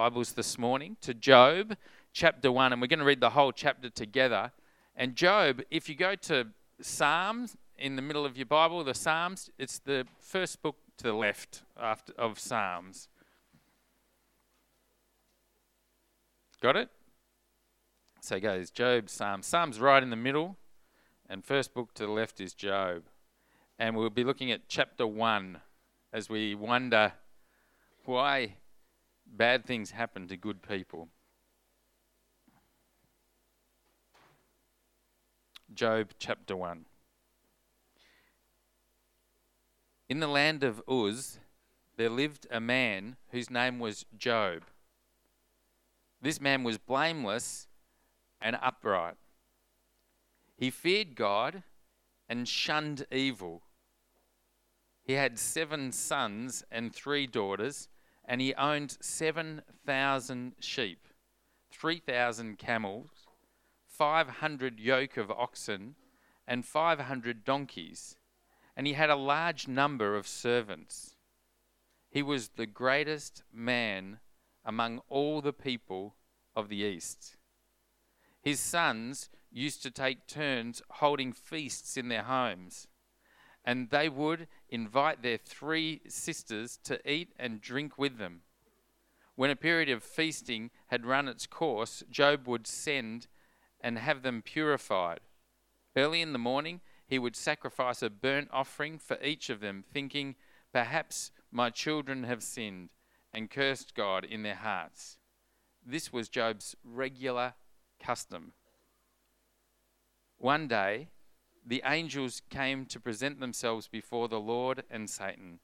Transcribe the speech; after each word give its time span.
Bibles 0.00 0.32
this 0.32 0.56
morning 0.56 0.96
to 1.02 1.12
Job 1.12 1.76
chapter 2.14 2.50
1, 2.50 2.72
and 2.72 2.80
we're 2.80 2.88
going 2.88 3.00
to 3.00 3.04
read 3.04 3.20
the 3.20 3.28
whole 3.28 3.52
chapter 3.52 3.90
together. 3.90 4.50
And 4.96 5.14
Job, 5.14 5.60
if 5.70 5.90
you 5.90 5.94
go 5.94 6.14
to 6.14 6.46
Psalms 6.80 7.58
in 7.76 7.96
the 7.96 8.00
middle 8.00 8.24
of 8.24 8.34
your 8.34 8.46
Bible, 8.46 8.82
the 8.82 8.94
Psalms, 8.94 9.50
it's 9.58 9.78
the 9.78 10.06
first 10.18 10.62
book 10.62 10.76
to 10.96 11.04
the 11.04 11.12
left 11.12 11.64
after, 11.78 12.14
of 12.16 12.38
Psalms. 12.38 13.08
Got 16.62 16.76
it? 16.76 16.88
So 18.22 18.36
it 18.36 18.40
goes 18.40 18.70
Job, 18.70 19.10
Psalms. 19.10 19.44
Psalms 19.44 19.78
right 19.80 20.02
in 20.02 20.08
the 20.08 20.16
middle, 20.16 20.56
and 21.28 21.44
first 21.44 21.74
book 21.74 21.92
to 21.96 22.06
the 22.06 22.12
left 22.12 22.40
is 22.40 22.54
Job. 22.54 23.02
And 23.78 23.94
we'll 23.94 24.08
be 24.08 24.24
looking 24.24 24.50
at 24.50 24.66
chapter 24.66 25.06
1 25.06 25.60
as 26.10 26.30
we 26.30 26.54
wonder 26.54 27.12
why 28.06 28.54
bad 29.30 29.64
things 29.64 29.92
happen 29.92 30.28
to 30.28 30.36
good 30.36 30.62
people. 30.62 31.08
Job 35.72 36.10
chapter 36.18 36.56
1. 36.56 36.84
In 40.08 40.18
the 40.18 40.26
land 40.26 40.64
of 40.64 40.82
Uz, 40.90 41.38
there 41.96 42.10
lived 42.10 42.46
a 42.50 42.60
man 42.60 43.16
whose 43.30 43.50
name 43.50 43.78
was 43.78 44.04
Job. 44.16 44.64
This 46.20 46.40
man 46.40 46.64
was 46.64 46.78
blameless 46.78 47.68
and 48.40 48.58
upright. 48.60 49.14
He 50.56 50.70
feared 50.70 51.14
God 51.14 51.62
and 52.28 52.48
shunned 52.48 53.06
evil. 53.12 53.62
He 55.04 55.12
had 55.14 55.38
seven 55.38 55.92
sons 55.92 56.64
and 56.70 56.94
three 56.94 57.26
daughters 57.26 57.88
and 58.30 58.40
he 58.40 58.54
owned 58.54 58.96
7,000 59.00 60.52
sheep, 60.60 61.08
3,000 61.72 62.58
camels, 62.58 63.26
500 63.88 64.78
yoke 64.78 65.16
of 65.16 65.32
oxen, 65.32 65.96
and 66.46 66.64
500 66.64 67.44
donkeys, 67.44 68.16
and 68.76 68.86
he 68.86 68.92
had 68.92 69.10
a 69.10 69.16
large 69.16 69.66
number 69.66 70.14
of 70.14 70.28
servants. 70.28 71.16
He 72.08 72.22
was 72.22 72.50
the 72.50 72.66
greatest 72.66 73.42
man 73.52 74.20
among 74.64 75.00
all 75.08 75.40
the 75.40 75.52
people 75.52 76.14
of 76.54 76.68
the 76.68 76.76
East. 76.76 77.36
His 78.40 78.60
sons 78.60 79.28
used 79.50 79.82
to 79.82 79.90
take 79.90 80.28
turns 80.28 80.82
holding 80.88 81.32
feasts 81.32 81.96
in 81.96 82.06
their 82.06 82.22
homes 82.22 82.86
and 83.64 83.90
they 83.90 84.08
would 84.08 84.48
invite 84.70 85.22
their 85.22 85.36
three 85.36 86.00
sisters 86.08 86.78
to 86.84 87.10
eat 87.10 87.32
and 87.38 87.60
drink 87.60 87.98
with 87.98 88.18
them. 88.18 88.42
When 89.34 89.50
a 89.50 89.56
period 89.56 89.88
of 89.88 90.02
feasting 90.02 90.70
had 90.88 91.06
run 91.06 91.28
its 91.28 91.46
course, 91.46 92.02
Job 92.10 92.46
would 92.46 92.66
send 92.66 93.26
and 93.80 93.98
have 93.98 94.22
them 94.22 94.42
purified. 94.42 95.20
Early 95.96 96.20
in 96.20 96.32
the 96.32 96.38
morning, 96.38 96.80
he 97.06 97.18
would 97.18 97.34
sacrifice 97.34 98.02
a 98.02 98.10
burnt 98.10 98.48
offering 98.52 98.98
for 98.98 99.18
each 99.22 99.50
of 99.50 99.60
them, 99.60 99.84
thinking, 99.92 100.36
Perhaps 100.72 101.32
my 101.50 101.70
children 101.70 102.24
have 102.24 102.42
sinned 102.42 102.90
and 103.32 103.50
cursed 103.50 103.94
God 103.94 104.24
in 104.24 104.42
their 104.42 104.54
hearts. 104.54 105.18
This 105.84 106.12
was 106.12 106.28
Job's 106.28 106.76
regular 106.84 107.54
custom. 107.98 108.52
One 110.38 110.68
day, 110.68 111.08
the 111.70 111.82
angels 111.86 112.42
came 112.50 112.84
to 112.84 112.98
present 112.98 113.38
themselves 113.38 113.86
before 113.86 114.26
the 114.26 114.40
Lord 114.40 114.82
and 114.90 115.08
Satan. 115.08 115.60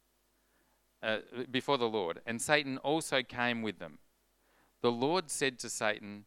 Uh, 1.03 1.19
before 1.51 1.79
the 1.79 1.89
Lord, 1.89 2.21
and 2.25 2.41
Satan 2.41 2.79
also 2.79 3.25
came 3.25 3.61
with 3.61 3.81
them. 3.81 3.99
The 4.83 4.93
Lord 4.93 5.31
said 5.31 5.59
to 5.59 5.69
Satan, 5.69 6.27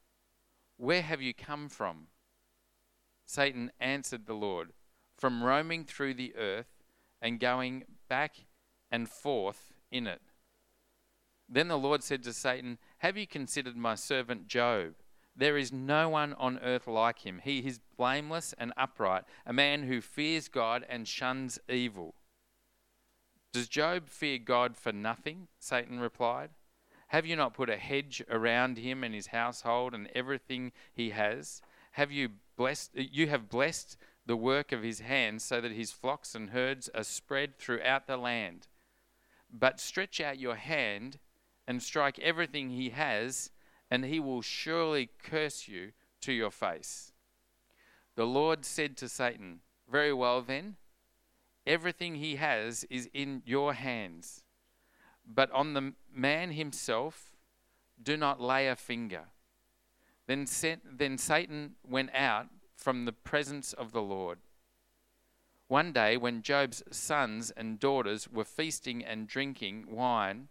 Where 0.75 1.01
have 1.01 1.21
you 1.21 1.33
come 1.33 1.69
from? 1.69 2.07
Satan 3.25 3.71
answered 3.79 4.25
the 4.25 4.33
Lord, 4.33 4.73
From 5.17 5.43
roaming 5.43 5.85
through 5.85 6.15
the 6.15 6.35
earth 6.35 6.83
and 7.21 7.39
going 7.39 7.85
back 8.09 8.35
and 8.91 9.07
forth 9.07 9.71
in 9.91 10.07
it. 10.07 10.21
Then 11.47 11.69
the 11.69 11.77
Lord 11.77 12.03
said 12.03 12.21
to 12.23 12.33
Satan, 12.33 12.79
Have 12.97 13.15
you 13.15 13.25
considered 13.25 13.77
my 13.77 13.95
servant 13.95 14.47
Job? 14.47 14.95
There 15.35 15.57
is 15.57 15.71
no 15.71 16.09
one 16.09 16.33
on 16.33 16.59
earth 16.59 16.87
like 16.87 17.19
him. 17.19 17.41
He 17.43 17.59
is 17.59 17.79
blameless 17.97 18.53
and 18.57 18.73
upright, 18.75 19.23
a 19.45 19.53
man 19.53 19.83
who 19.83 20.01
fears 20.01 20.47
God 20.47 20.85
and 20.89 21.07
shuns 21.07 21.59
evil. 21.69 22.15
Does 23.53 23.67
Job 23.67 24.09
fear 24.09 24.37
God 24.37 24.75
for 24.75 24.91
nothing? 24.91 25.47
Satan 25.59 25.99
replied. 25.99 26.49
Have 27.07 27.25
you 27.25 27.35
not 27.35 27.53
put 27.53 27.69
a 27.69 27.77
hedge 27.77 28.21
around 28.29 28.77
him 28.77 29.03
and 29.03 29.15
his 29.15 29.27
household 29.27 29.93
and 29.93 30.09
everything 30.13 30.71
he 30.93 31.09
has? 31.11 31.61
Have 31.93 32.11
you 32.11 32.29
blessed 32.55 32.91
you 32.93 33.27
have 33.27 33.49
blessed 33.49 33.97
the 34.29 34.37
work 34.37 34.71
of 34.71 34.83
his 34.83 34.99
hands 34.99 35.43
so 35.43 35.59
that 35.59 35.71
his 35.71 35.91
flocks 35.91 36.35
and 36.35 36.51
herds 36.51 36.87
are 36.93 37.03
spread 37.03 37.57
throughout 37.57 38.05
the 38.05 38.15
land. 38.15 38.67
But 39.51 39.79
stretch 39.79 40.21
out 40.21 40.37
your 40.37 40.53
hand 40.53 41.17
and 41.67 41.81
strike 41.81 42.19
everything 42.19 42.69
he 42.69 42.91
has 42.91 43.49
and 43.89 44.05
he 44.05 44.19
will 44.19 44.41
surely 44.41 45.09
curse 45.23 45.67
you 45.67 45.91
to 46.21 46.31
your 46.31 46.51
face. 46.51 47.13
The 48.15 48.25
Lord 48.25 48.65
said 48.65 48.97
to 48.97 49.09
Satan, 49.09 49.59
Very 49.89 50.13
well 50.13 50.41
then, 50.41 50.75
everything 51.65 52.15
he 52.15 52.35
has 52.35 52.83
is 52.89 53.09
in 53.13 53.41
your 53.45 53.73
hands. 53.73 54.43
But 55.25 55.51
on 55.51 55.73
the 55.73 55.93
man 56.13 56.51
himself, 56.51 57.37
do 58.01 58.17
not 58.17 58.41
lay 58.41 58.67
a 58.67 58.75
finger. 58.75 59.25
Then, 60.27 60.45
then 60.85 61.17
Satan 61.17 61.75
went 61.87 62.13
out 62.13 62.47
from 62.75 63.05
the 63.05 63.11
presence 63.11 63.73
of 63.73 63.91
the 63.91 64.01
Lord. 64.01 64.39
One 65.67 65.91
day, 65.91 66.17
when 66.17 66.41
Job's 66.41 66.83
sons 66.91 67.51
and 67.51 67.79
daughters 67.79 68.27
were 68.27 68.45
feasting 68.45 69.03
and 69.05 69.27
drinking 69.27 69.85
wine, 69.89 70.47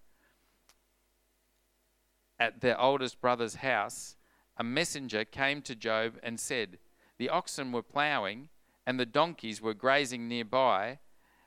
at 2.38 2.60
their 2.60 2.81
oldest 2.81 3.21
brother's 3.21 3.56
house, 3.56 4.16
a 4.56 4.65
messenger 4.65 5.25
came 5.25 5.62
to 5.62 5.75
Job 5.75 6.19
and 6.22 6.38
said, 6.38 6.78
The 7.19 7.28
oxen 7.28 7.72
were 7.72 7.82
ploughing, 7.82 8.49
and 8.87 8.99
the 8.99 9.06
donkeys 9.06 9.60
were 9.60 9.75
grazing 9.75 10.28
nearby, 10.28 10.99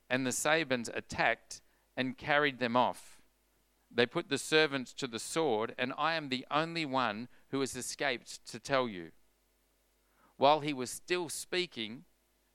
and 0.10 0.26
the 0.26 0.32
Sabeans 0.32 0.90
attacked 0.94 1.62
and 1.98 2.18
carried 2.18 2.60
them 2.60 2.76
off. 2.76 3.22
They 3.94 4.06
put 4.06 4.30
the 4.30 4.38
servants 4.38 4.94
to 4.94 5.08
the 5.08 5.20
sword, 5.20 5.76
and 5.78 5.94
I 5.98 6.14
am 6.14 6.30
the 6.30 6.46
only 6.50 6.86
one 6.86 7.28
who 7.50 7.60
has 7.60 7.76
escaped 7.76 8.46
to 8.52 8.60
tell 8.60 8.88
you. 8.88 9.12
While 10.38 10.62
he 10.62 10.74
was 10.74 10.90
still 10.90 11.30
speaking, 11.30 12.06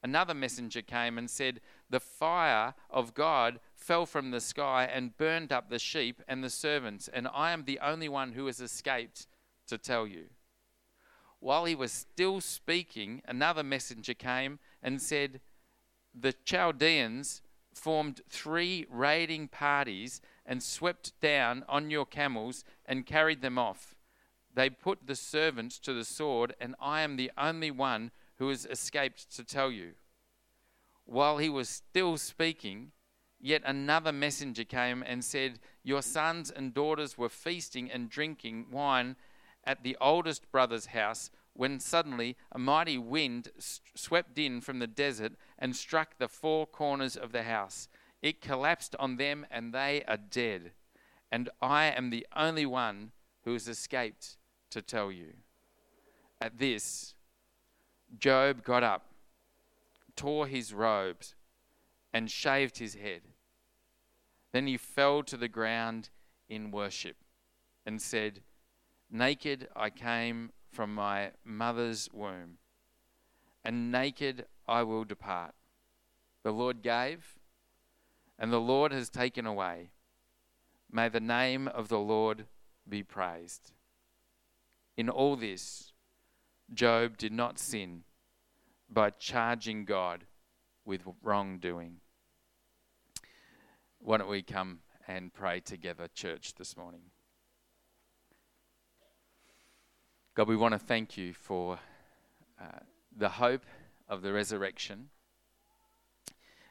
another 0.03 0.35
messenger 0.35 0.83
came 0.83 1.19
and 1.19 1.29
said, 1.31 1.61
The 1.89 2.01
fire 2.01 2.75
of 2.91 3.15
God 3.15 3.61
fell 3.75 4.07
from 4.07 4.31
the 4.31 4.41
sky 4.41 4.89
and 4.93 5.17
burned 5.17 5.53
up 5.53 5.71
the 5.71 5.79
sheep 5.79 6.21
and 6.27 6.43
the 6.43 6.51
servants, 6.51 7.09
and 7.09 7.29
I 7.33 7.53
am 7.53 7.65
the 7.65 7.79
only 7.79 8.09
one 8.09 8.33
who 8.33 8.47
has 8.47 8.61
escaped 8.61 9.27
to 9.69 9.79
tell 9.79 10.07
you. 10.07 10.27
While 11.39 11.65
he 11.65 11.75
was 11.75 11.93
still 11.93 12.41
speaking, 12.41 13.23
another 13.27 13.63
messenger 13.63 14.15
came 14.15 14.59
and 14.83 15.01
said, 15.01 15.41
The 16.15 16.33
Chaldeans 16.45 17.43
formed 17.73 18.23
three 18.29 18.87
raiding 18.91 19.49
parties 19.49 20.21
and 20.45 20.63
swept 20.63 21.13
down 21.21 21.65
on 21.69 21.91
your 21.91 22.07
camels 22.07 22.65
and 22.87 23.07
carried 23.07 23.43
them 23.43 23.59
off. 23.59 23.95
They 24.55 24.71
put 24.71 25.07
the 25.07 25.15
servants 25.15 25.79
to 25.81 25.93
the 25.93 26.05
sword, 26.05 26.55
and 26.61 26.75
I 26.81 27.03
am 27.03 27.17
the 27.17 27.31
only 27.37 27.71
one 27.71 28.11
who 28.39 28.49
has 28.49 28.65
escaped 28.65 29.31
to 29.37 29.45
tell 29.45 29.71
you. 29.71 29.93
While 31.07 31.39
he 31.39 31.49
was 31.49 31.69
still 31.69 32.19
speaking, 32.19 32.93
Yet 33.41 33.63
another 33.65 34.13
messenger 34.13 34.65
came 34.65 35.03
and 35.07 35.25
said, 35.25 35.59
Your 35.83 36.03
sons 36.03 36.51
and 36.51 36.73
daughters 36.73 37.19
were 37.19 37.29
feasting 37.29 37.91
and 37.91 38.09
drinking 38.09 38.67
wine 38.71 39.17
at 39.65 39.83
the 39.83 39.97
oldest 40.01 40.51
brother's 40.51 40.87
house 40.87 41.31
when 41.53 41.81
suddenly 41.81 42.37
a 42.53 42.59
mighty 42.59 42.99
wind 42.99 43.49
swept 43.59 44.39
in 44.39 44.61
from 44.61 44.79
the 44.79 44.87
desert 44.87 45.33
and 45.59 45.75
struck 45.75 46.19
the 46.19 46.29
four 46.29 46.67
corners 46.67 47.17
of 47.17 47.33
the 47.33 47.43
house. 47.45 47.89
It 48.23 48.41
collapsed 48.41 48.97
on 48.99 49.17
them 49.17 49.47
and 49.51 49.73
they 49.73 50.03
are 50.09 50.17
dead. 50.17 50.73
And 51.31 51.51
I 51.61 51.87
am 51.87 52.11
the 52.11 52.27
only 52.35 52.67
one 52.67 53.13
who 53.45 53.53
has 53.53 53.69
escaped 53.69 54.37
to 54.71 54.83
tell 54.83 55.11
you. 55.11 55.35
At 56.41 56.59
this, 56.59 57.15
Job 58.19 58.63
got 58.63 58.83
up, 58.83 59.07
tore 60.17 60.47
his 60.47 60.73
robes, 60.73 61.35
and 62.13 62.31
shaved 62.31 62.79
his 62.79 62.95
head. 62.95 63.23
Then 64.53 64.67
he 64.67 64.77
fell 64.77 65.23
to 65.25 65.37
the 65.37 65.49
ground 65.49 66.09
in 66.49 66.71
worship 66.71 67.17
and 67.85 68.01
said, 68.01 68.41
Naked 69.11 69.69
I 69.77 69.91
came 69.91 70.51
from 70.73 70.95
my 70.95 71.33
mother's 71.45 72.09
womb, 72.13 72.59
and 73.65 73.93
naked 73.93 74.47
I 74.67 74.83
will 74.83 75.05
depart. 75.05 75.55
The 76.43 76.53
Lord 76.53 76.83
gave, 76.83 77.39
and 78.39 78.53
the 78.53 78.61
Lord 78.61 78.93
has 78.93 79.09
taken 79.09 79.47
away. 79.47 79.91
May 80.91 81.09
the 81.09 81.21
name 81.21 81.69
of 81.69 81.89
the 81.89 81.99
Lord 81.99 82.47
be 82.89 83.03
praised. 83.03 83.73
In 84.97 85.09
all 85.11 85.37
this, 85.37 85.93
Job 86.73 87.17
did 87.17 87.33
not 87.33 87.59
sin 87.59 88.05
by 88.89 89.11
charging 89.11 89.85
God 89.85 90.25
with 90.85 91.03
wrongdoing. 91.23 91.97
Why 93.99 94.19
don't 94.19 94.29
we 94.29 94.43
come 94.43 94.81
and 95.09 95.33
pray 95.33 95.61
together, 95.61 96.09
church, 96.15 96.55
this 96.55 96.77
morning? 96.77 97.03
God, 100.35 100.49
we 100.49 100.57
want 100.57 100.73
to 100.73 100.79
thank 100.79 101.17
you 101.17 101.33
for 101.33 101.79
uh, 102.61 102.81
the 103.17 103.31
hope 103.31 103.65
of 104.09 104.23
the 104.23 104.33
resurrection 104.33 105.09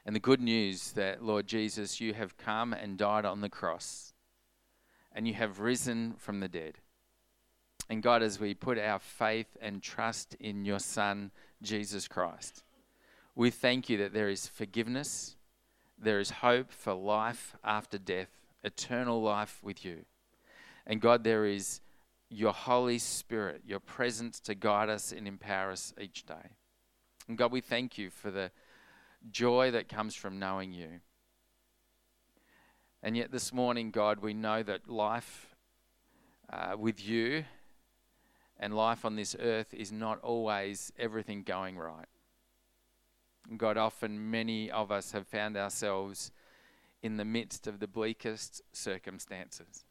and 0.04 0.14
the 0.14 0.20
good 0.20 0.40
news 0.40 0.92
that, 0.92 1.22
Lord 1.22 1.48
Jesus, 1.48 2.00
you 2.00 2.14
have 2.14 2.38
come 2.38 2.72
and 2.72 2.96
died 2.96 3.24
on 3.24 3.40
the 3.40 3.48
cross 3.48 4.14
and 5.12 5.26
you 5.26 5.34
have 5.34 5.58
risen 5.58 6.14
from 6.16 6.40
the 6.40 6.48
dead. 6.48 6.78
And 7.88 8.02
God, 8.02 8.22
as 8.22 8.40
we 8.40 8.54
put 8.54 8.78
our 8.78 8.98
faith 8.98 9.56
and 9.60 9.82
trust 9.82 10.34
in 10.40 10.64
your 10.64 10.80
Son, 10.80 11.30
Jesus 11.62 12.08
Christ, 12.08 12.64
we 13.34 13.50
thank 13.50 13.88
you 13.88 13.98
that 13.98 14.12
there 14.12 14.28
is 14.28 14.46
forgiveness, 14.46 15.36
there 15.98 16.18
is 16.18 16.30
hope 16.30 16.72
for 16.72 16.94
life 16.94 17.54
after 17.62 17.98
death, 17.98 18.30
eternal 18.64 19.22
life 19.22 19.60
with 19.62 19.84
you. 19.84 20.04
And 20.86 21.00
God, 21.00 21.22
there 21.22 21.44
is 21.44 21.80
your 22.28 22.52
Holy 22.52 22.98
Spirit, 22.98 23.62
your 23.64 23.80
presence 23.80 24.40
to 24.40 24.54
guide 24.54 24.88
us 24.88 25.12
and 25.12 25.28
empower 25.28 25.70
us 25.70 25.94
each 26.00 26.26
day. 26.26 26.50
And 27.28 27.38
God, 27.38 27.52
we 27.52 27.60
thank 27.60 27.98
you 27.98 28.10
for 28.10 28.30
the 28.30 28.50
joy 29.30 29.70
that 29.70 29.88
comes 29.88 30.14
from 30.14 30.38
knowing 30.38 30.72
you. 30.72 31.00
And 33.02 33.16
yet, 33.16 33.30
this 33.30 33.52
morning, 33.52 33.90
God, 33.90 34.20
we 34.20 34.34
know 34.34 34.62
that 34.62 34.88
life 34.88 35.54
uh, 36.52 36.76
with 36.76 37.04
you 37.06 37.44
and 38.58 38.74
life 38.74 39.04
on 39.04 39.16
this 39.16 39.36
earth 39.38 39.74
is 39.74 39.92
not 39.92 40.20
always 40.20 40.92
everything 40.98 41.42
going 41.42 41.76
right. 41.76 42.06
God, 43.56 43.76
often 43.76 44.30
many 44.30 44.70
of 44.70 44.90
us 44.90 45.12
have 45.12 45.26
found 45.26 45.56
ourselves 45.56 46.32
in 47.02 47.16
the 47.16 47.24
midst 47.24 47.66
of 47.66 47.78
the 47.78 47.86
bleakest 47.86 48.62
circumstances. 48.72 49.84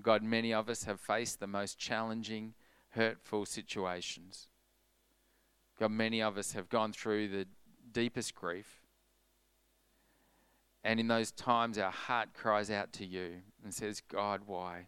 God, 0.00 0.22
many 0.22 0.54
of 0.54 0.68
us 0.68 0.84
have 0.84 1.00
faced 1.00 1.40
the 1.40 1.46
most 1.46 1.78
challenging, 1.78 2.54
hurtful 2.90 3.46
situations. 3.46 4.48
God, 5.78 5.90
many 5.90 6.22
of 6.22 6.38
us 6.38 6.52
have 6.52 6.68
gone 6.68 6.92
through 6.92 7.28
the 7.28 7.46
deepest 7.90 8.34
grief. 8.34 8.80
And 10.84 11.00
in 11.00 11.08
those 11.08 11.30
times, 11.30 11.78
our 11.78 11.90
heart 11.90 12.34
cries 12.34 12.70
out 12.70 12.92
to 12.94 13.06
you 13.06 13.42
and 13.62 13.72
says, 13.72 14.00
God, 14.00 14.42
why? 14.46 14.86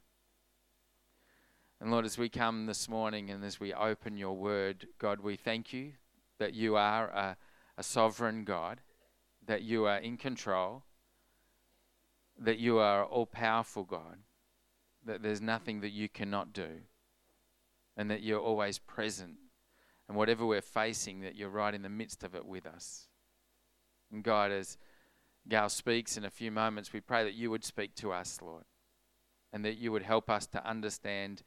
And 1.84 1.92
Lord, 1.92 2.06
as 2.06 2.16
we 2.16 2.30
come 2.30 2.64
this 2.64 2.88
morning 2.88 3.28
and 3.28 3.44
as 3.44 3.60
we 3.60 3.74
open 3.74 4.16
your 4.16 4.34
word, 4.34 4.86
God, 4.98 5.20
we 5.20 5.36
thank 5.36 5.74
you 5.74 5.92
that 6.38 6.54
you 6.54 6.76
are 6.76 7.08
a, 7.08 7.36
a 7.76 7.82
sovereign 7.82 8.44
God, 8.44 8.80
that 9.46 9.60
you 9.60 9.84
are 9.84 9.98
in 9.98 10.16
control, 10.16 10.82
that 12.38 12.58
you 12.58 12.78
are 12.78 13.04
all 13.04 13.26
powerful 13.26 13.84
God, 13.84 14.16
that 15.04 15.22
there's 15.22 15.42
nothing 15.42 15.82
that 15.82 15.90
you 15.90 16.08
cannot 16.08 16.54
do, 16.54 16.70
and 17.98 18.10
that 18.10 18.22
you're 18.22 18.40
always 18.40 18.78
present. 18.78 19.36
And 20.08 20.16
whatever 20.16 20.46
we're 20.46 20.62
facing, 20.62 21.20
that 21.20 21.36
you're 21.36 21.50
right 21.50 21.74
in 21.74 21.82
the 21.82 21.90
midst 21.90 22.24
of 22.24 22.34
it 22.34 22.46
with 22.46 22.64
us. 22.64 23.08
And 24.10 24.24
God, 24.24 24.52
as 24.52 24.78
Gail 25.46 25.68
speaks 25.68 26.16
in 26.16 26.24
a 26.24 26.30
few 26.30 26.50
moments, 26.50 26.94
we 26.94 27.00
pray 27.00 27.24
that 27.24 27.34
you 27.34 27.50
would 27.50 27.62
speak 27.62 27.94
to 27.96 28.10
us, 28.10 28.38
Lord, 28.40 28.64
and 29.52 29.62
that 29.66 29.76
you 29.76 29.92
would 29.92 30.04
help 30.04 30.30
us 30.30 30.46
to 30.46 30.66
understand 30.66 31.42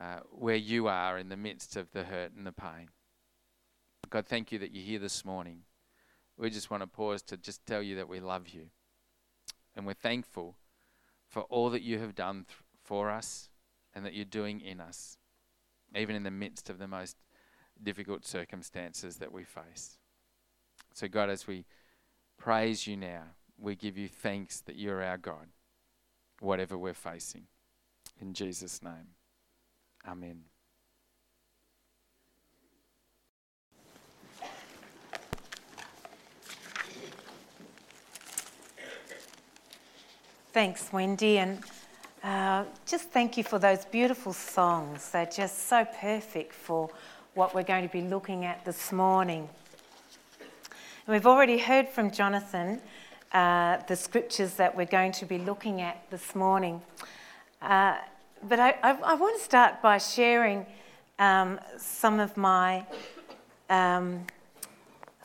uh, 0.00 0.20
where 0.30 0.56
you 0.56 0.88
are 0.88 1.18
in 1.18 1.28
the 1.28 1.36
midst 1.36 1.76
of 1.76 1.90
the 1.92 2.04
hurt 2.04 2.32
and 2.36 2.46
the 2.46 2.52
pain. 2.52 2.88
God, 4.10 4.26
thank 4.26 4.52
you 4.52 4.58
that 4.58 4.72
you're 4.72 4.84
here 4.84 4.98
this 4.98 5.24
morning. 5.24 5.62
We 6.36 6.50
just 6.50 6.70
want 6.70 6.82
to 6.82 6.86
pause 6.86 7.22
to 7.22 7.36
just 7.36 7.64
tell 7.66 7.82
you 7.82 7.96
that 7.96 8.08
we 8.08 8.20
love 8.20 8.48
you. 8.48 8.66
And 9.74 9.86
we're 9.86 9.94
thankful 9.94 10.56
for 11.28 11.42
all 11.42 11.70
that 11.70 11.82
you 11.82 11.98
have 11.98 12.14
done 12.14 12.44
th- 12.48 12.58
for 12.82 13.10
us 13.10 13.50
and 13.94 14.04
that 14.04 14.14
you're 14.14 14.24
doing 14.24 14.60
in 14.60 14.80
us, 14.80 15.18
even 15.94 16.14
in 16.14 16.22
the 16.22 16.30
midst 16.30 16.70
of 16.70 16.78
the 16.78 16.86
most 16.86 17.16
difficult 17.82 18.24
circumstances 18.24 19.16
that 19.16 19.32
we 19.32 19.44
face. 19.44 19.98
So, 20.92 21.08
God, 21.08 21.30
as 21.30 21.46
we 21.46 21.64
praise 22.38 22.86
you 22.86 22.96
now, 22.96 23.22
we 23.58 23.74
give 23.74 23.98
you 23.98 24.08
thanks 24.08 24.60
that 24.60 24.76
you're 24.76 25.02
our 25.02 25.18
God, 25.18 25.48
whatever 26.40 26.76
we're 26.76 26.94
facing. 26.94 27.44
In 28.20 28.34
Jesus' 28.34 28.82
name, 28.82 29.15
Amen. 30.08 30.40
Thanks, 40.52 40.92
Wendy, 40.92 41.38
and 41.38 41.60
uh, 42.22 42.64
just 42.86 43.10
thank 43.10 43.36
you 43.36 43.42
for 43.42 43.58
those 43.58 43.84
beautiful 43.84 44.32
songs. 44.32 45.10
They're 45.10 45.26
just 45.26 45.66
so 45.68 45.84
perfect 46.00 46.52
for 46.52 46.88
what 47.34 47.54
we're 47.54 47.62
going 47.62 47.86
to 47.86 47.92
be 47.92 48.02
looking 48.02 48.44
at 48.44 48.64
this 48.64 48.92
morning. 48.92 49.48
And 50.40 51.14
we've 51.14 51.26
already 51.26 51.58
heard 51.58 51.88
from 51.88 52.10
Jonathan 52.10 52.80
uh, 53.32 53.78
the 53.88 53.96
scriptures 53.96 54.54
that 54.54 54.76
we're 54.76 54.86
going 54.86 55.12
to 55.12 55.26
be 55.26 55.38
looking 55.38 55.80
at 55.82 56.08
this 56.10 56.34
morning. 56.34 56.80
Uh, 57.60 57.96
but 58.48 58.60
I, 58.60 58.70
I, 58.82 58.90
I, 59.02 59.14
want 59.14 59.38
to 59.38 59.44
start 59.44 59.82
by 59.82 59.98
sharing 59.98 60.66
um, 61.18 61.58
some 61.78 62.20
of 62.20 62.36
my 62.36 62.86
um, 63.68 64.26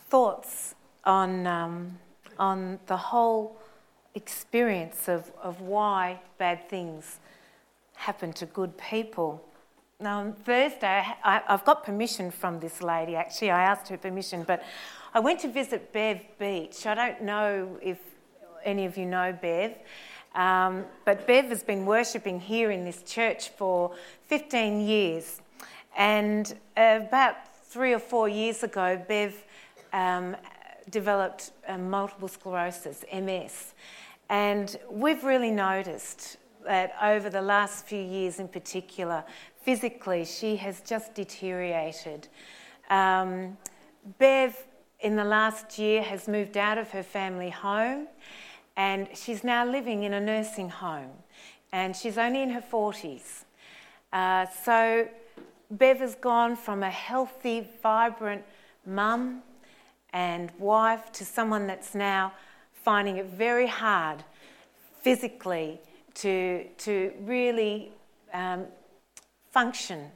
thoughts 0.10 0.76
on, 1.04 1.46
um, 1.46 1.98
on 2.40 2.80
the 2.88 2.98
whole 2.98 3.58
experience 4.16 5.08
of, 5.08 5.32
of 5.42 5.62
why 5.62 6.20
bad 6.38 6.68
things 6.70 7.20
happen 7.96 8.34
to 8.34 8.46
good 8.48 8.78
people. 8.78 9.44
Now, 10.00 10.20
on 10.20 10.34
Thursday, 10.34 11.06
I, 11.24 11.42
have 11.46 11.64
got 11.64 11.84
permission 11.84 12.32
from 12.32 12.60
this 12.60 12.82
lady, 12.82 13.16
actually. 13.16 13.52
I 13.52 13.64
asked 13.64 13.88
her 13.90 13.98
permission, 13.98 14.44
but 14.44 14.64
I 15.14 15.20
went 15.20 15.40
to 15.42 15.48
visit 15.48 15.94
Bev 15.94 16.22
Beach. 16.40 16.88
I 16.88 16.96
don't 16.96 17.22
know 17.22 17.78
if 17.82 18.00
any 18.64 18.86
of 18.86 18.98
you 18.98 19.06
know 19.06 19.38
Bev, 19.40 19.74
um, 20.36 20.86
but 21.06 21.28
Bev 21.28 21.46
has 21.46 21.64
been 21.64 21.86
worshipping 21.86 22.40
here 22.40 22.72
in 22.72 22.86
this 22.86 23.04
church 23.04 23.50
for 23.50 23.92
15 24.28 24.82
years. 24.82 25.42
And 25.98 26.54
about 26.78 27.36
three 27.66 27.94
or 27.94 28.00
four 28.00 28.30
years 28.30 28.64
ago, 28.64 29.02
Bev 29.08 29.36
um, 29.94 30.38
developed 30.90 31.52
uh, 31.68 31.78
multiple 31.78 32.28
sclerosis, 32.28 33.04
MS. 33.14 33.74
And 34.30 34.78
we've 34.90 35.24
really 35.24 35.52
noticed 35.52 36.38
that 36.66 36.94
over 37.02 37.30
the 37.30 37.42
last 37.42 37.86
few 37.86 38.02
years 38.02 38.40
in 38.40 38.48
particular, 38.48 39.24
physically, 39.64 40.24
she 40.24 40.56
has 40.56 40.80
just 40.82 41.14
deteriorated. 41.14 42.30
Um, 42.90 43.58
Bev, 44.18 44.56
in 45.02 45.16
the 45.16 45.26
last 45.26 45.78
year, 45.78 46.02
has 46.02 46.28
moved 46.28 46.56
out 46.56 46.78
of 46.78 46.90
her 46.92 47.04
family 47.04 47.50
home 47.50 48.08
and 48.78 49.08
she's 49.14 49.44
now 49.44 49.66
living 49.66 50.04
in 50.04 50.14
a 50.14 50.20
nursing 50.20 50.70
home. 50.70 51.12
And 51.72 51.96
she's 51.96 52.18
only 52.18 52.42
in 52.42 52.50
her 52.50 52.62
40s. 52.62 53.44
Uh, 54.12 54.46
so, 54.64 55.08
Bev 55.70 56.00
has 56.00 56.16
gone 56.16 56.58
from 56.58 56.84
a 56.84 56.90
healthy, 56.90 57.66
vibrant 57.82 58.44
mum 58.86 59.42
and 60.12 60.52
wife 60.60 61.12
to 61.14 61.24
someone 61.24 61.66
that's 61.66 61.96
now 61.96 62.34
finding 62.74 63.18
it 63.18 63.28
very 63.28 63.68
hard 63.68 64.24
physically 65.02 65.80
to, 66.16 66.66
to 66.78 67.14
really 67.22 67.92
um, 68.34 68.66
function. 69.52 70.12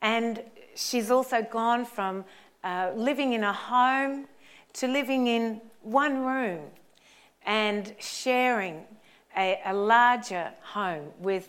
And 0.00 0.42
she's 0.74 1.10
also 1.10 1.42
gone 1.42 1.84
from 1.84 2.24
uh, 2.64 2.92
living 2.96 3.34
in 3.34 3.44
a 3.44 3.52
home 3.52 4.26
to 4.74 4.88
living 4.88 5.26
in 5.26 5.60
one 5.82 6.24
room 6.24 6.60
and 7.46 7.94
sharing 7.98 8.84
a, 9.36 9.60
a 9.64 9.72
larger 9.72 10.52
home 10.72 11.06
with 11.20 11.48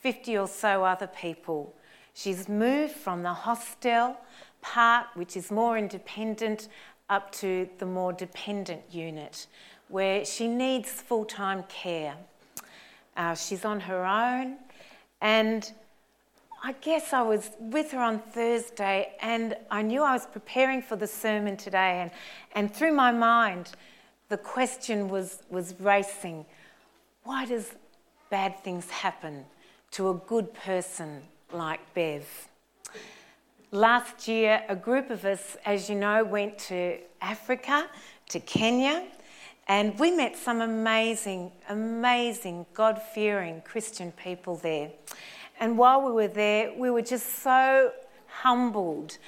50 0.00 0.36
or 0.38 0.46
so 0.46 0.84
other 0.84 1.06
people. 1.06 1.74
She's 2.14 2.48
moved 2.48 2.94
from 2.94 3.22
the 3.22 3.32
hostel 3.32 4.16
part, 4.60 5.06
which 5.14 5.36
is 5.36 5.50
more 5.50 5.78
independent, 5.78 6.68
up 7.08 7.32
to 7.32 7.68
the 7.78 7.86
more 7.86 8.12
dependent 8.12 8.82
unit, 8.90 9.46
where 9.88 10.24
she 10.24 10.46
needs 10.46 10.90
full 10.90 11.24
time 11.24 11.64
care. 11.68 12.16
Uh, 13.16 13.34
she's 13.34 13.64
on 13.64 13.80
her 13.80 14.04
own, 14.04 14.56
and 15.20 15.72
I 16.62 16.72
guess 16.72 17.12
I 17.12 17.22
was 17.22 17.50
with 17.58 17.92
her 17.92 18.00
on 18.00 18.18
Thursday, 18.18 19.12
and 19.20 19.56
I 19.70 19.82
knew 19.82 20.02
I 20.02 20.12
was 20.12 20.26
preparing 20.26 20.82
for 20.82 20.96
the 20.96 21.06
sermon 21.06 21.56
today, 21.56 22.00
and, 22.02 22.10
and 22.52 22.74
through 22.74 22.92
my 22.92 23.10
mind, 23.10 23.70
the 24.28 24.38
question 24.38 25.08
was, 25.08 25.42
was 25.50 25.74
racing 25.80 26.44
why 27.24 27.44
does 27.44 27.74
bad 28.30 28.58
things 28.64 28.88
happen 28.88 29.44
to 29.90 30.10
a 30.10 30.14
good 30.14 30.52
person 30.54 31.22
like 31.52 31.80
Bev. 31.94 32.26
Last 33.70 34.28
year, 34.28 34.62
a 34.68 34.76
group 34.76 35.10
of 35.10 35.24
us, 35.24 35.56
as 35.64 35.90
you 35.90 35.96
know, 35.96 36.24
went 36.24 36.58
to 36.70 36.98
Africa, 37.20 37.86
to 38.30 38.40
Kenya, 38.40 39.04
and 39.66 39.98
we 39.98 40.10
met 40.10 40.36
some 40.36 40.62
amazing, 40.62 41.52
amazing, 41.68 42.64
God 42.72 43.00
fearing 43.14 43.60
Christian 43.60 44.12
people 44.12 44.56
there. 44.56 44.90
And 45.60 45.76
while 45.76 46.00
we 46.02 46.12
were 46.12 46.28
there, 46.28 46.72
we 46.74 46.90
were 46.90 47.02
just 47.02 47.42
so 47.42 47.92
humbled 48.26 49.18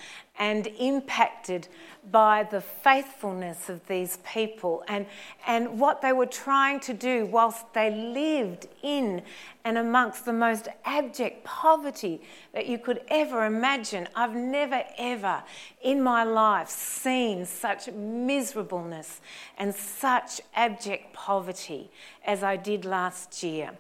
and 0.41 0.67
impacted 0.79 1.69
by 2.11 2.43
the 2.43 2.63
faithfulness 2.63 3.69
of 3.69 3.87
these 3.87 4.19
people 4.25 4.83
and, 4.89 5.05
and 5.47 5.79
what 5.79 6.01
they 6.01 6.13
were 6.13 6.25
trying 6.25 6.81
to 6.81 6.95
do 6.95 7.27
whilst 7.27 7.75
they 7.75 7.91
lived 7.91 8.67
in 8.83 9.21
and 9.67 9.77
amongst 9.77 10.25
the 10.25 10.33
most 10.33 10.67
abject 10.87 11.45
poverty 11.45 12.23
that 12.55 12.67
you 12.67 12.79
could 12.79 13.03
ever 13.09 13.45
imagine. 13.45 14.09
I've 14.17 14.35
never, 14.35 14.83
ever 14.97 15.43
in 15.83 16.03
my 16.03 16.25
life 16.25 16.71
seen 16.71 17.45
such 17.45 17.93
miserableness 17.93 19.21
and 19.59 19.75
such 19.75 20.41
abject 20.55 21.13
poverty 21.13 21.91
as 22.25 22.43
I 22.43 22.57
did 22.57 22.87
last 22.87 23.43
year. 23.43 23.73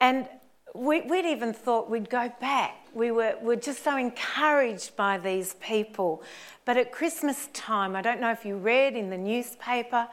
And 0.00 0.26
we, 0.74 1.02
would 1.02 1.26
even 1.26 1.52
thought 1.52 1.90
we'd 1.90 2.08
go 2.08 2.32
back. 2.40 2.86
We 2.94 3.10
were, 3.10 3.36
were 3.42 3.56
just 3.56 3.84
so 3.84 3.96
encouraged 3.96 4.96
by 4.96 5.18
these 5.18 5.54
people. 5.54 6.22
But 6.64 6.76
at 6.76 6.92
Christmas 6.92 7.48
time, 7.52 7.94
I 7.94 8.02
don't 8.02 8.20
know 8.20 8.30
if 8.30 8.44
you 8.44 8.56
read 8.56 8.94
in 8.94 9.10
the 9.10 9.18
newspaper, 9.18 10.08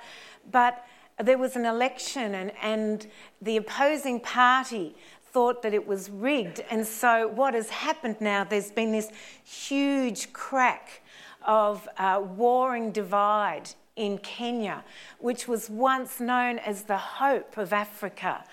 but 0.51 0.85
there 1.17 1.37
was 1.37 1.55
an 1.55 1.65
election 1.65 2.35
and, 2.35 2.51
and 2.61 3.07
the 3.41 3.57
opposing 3.57 4.19
party 4.19 4.95
thought 5.31 5.61
that 5.61 5.73
it 5.73 5.85
was 5.85 6.09
rigged. 6.09 6.61
And 6.69 6.85
so, 6.85 7.27
what 7.27 7.53
has 7.53 7.69
happened 7.69 8.17
now, 8.19 8.43
there's 8.43 8.71
been 8.71 8.91
this 8.91 9.11
huge 9.43 10.33
crack 10.33 11.01
of 11.45 11.87
uh, 11.97 12.21
warring 12.35 12.91
divide 12.91 13.69
in 13.95 14.17
Kenya, 14.19 14.83
which 15.19 15.47
was 15.47 15.69
once 15.69 16.19
known 16.19 16.57
as 16.59 16.83
the 16.83 16.97
hope 16.97 17.57
of 17.57 17.73
Africa. 17.73 18.43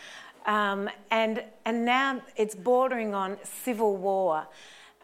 Um, 0.46 0.88
and, 1.10 1.42
and 1.64 1.84
now 1.84 2.22
it's 2.36 2.54
bordering 2.54 3.14
on 3.14 3.36
civil 3.42 3.96
war, 3.96 4.46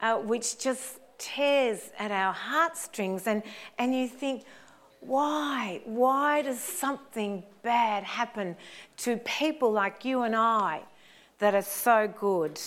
uh, 0.00 0.16
which 0.18 0.58
just 0.58 1.00
tears 1.18 1.90
at 1.98 2.10
our 2.10 2.32
heartstrings. 2.32 3.26
And, 3.26 3.42
and 3.78 3.94
you 3.94 4.08
think, 4.08 4.44
why? 5.00 5.80
Why 5.84 6.42
does 6.42 6.60
something 6.60 7.42
bad 7.62 8.04
happen 8.04 8.56
to 8.98 9.16
people 9.18 9.72
like 9.72 10.04
you 10.04 10.22
and 10.22 10.36
I 10.36 10.82
that 11.38 11.54
are 11.54 11.62
so 11.62 12.06
good? 12.06 12.60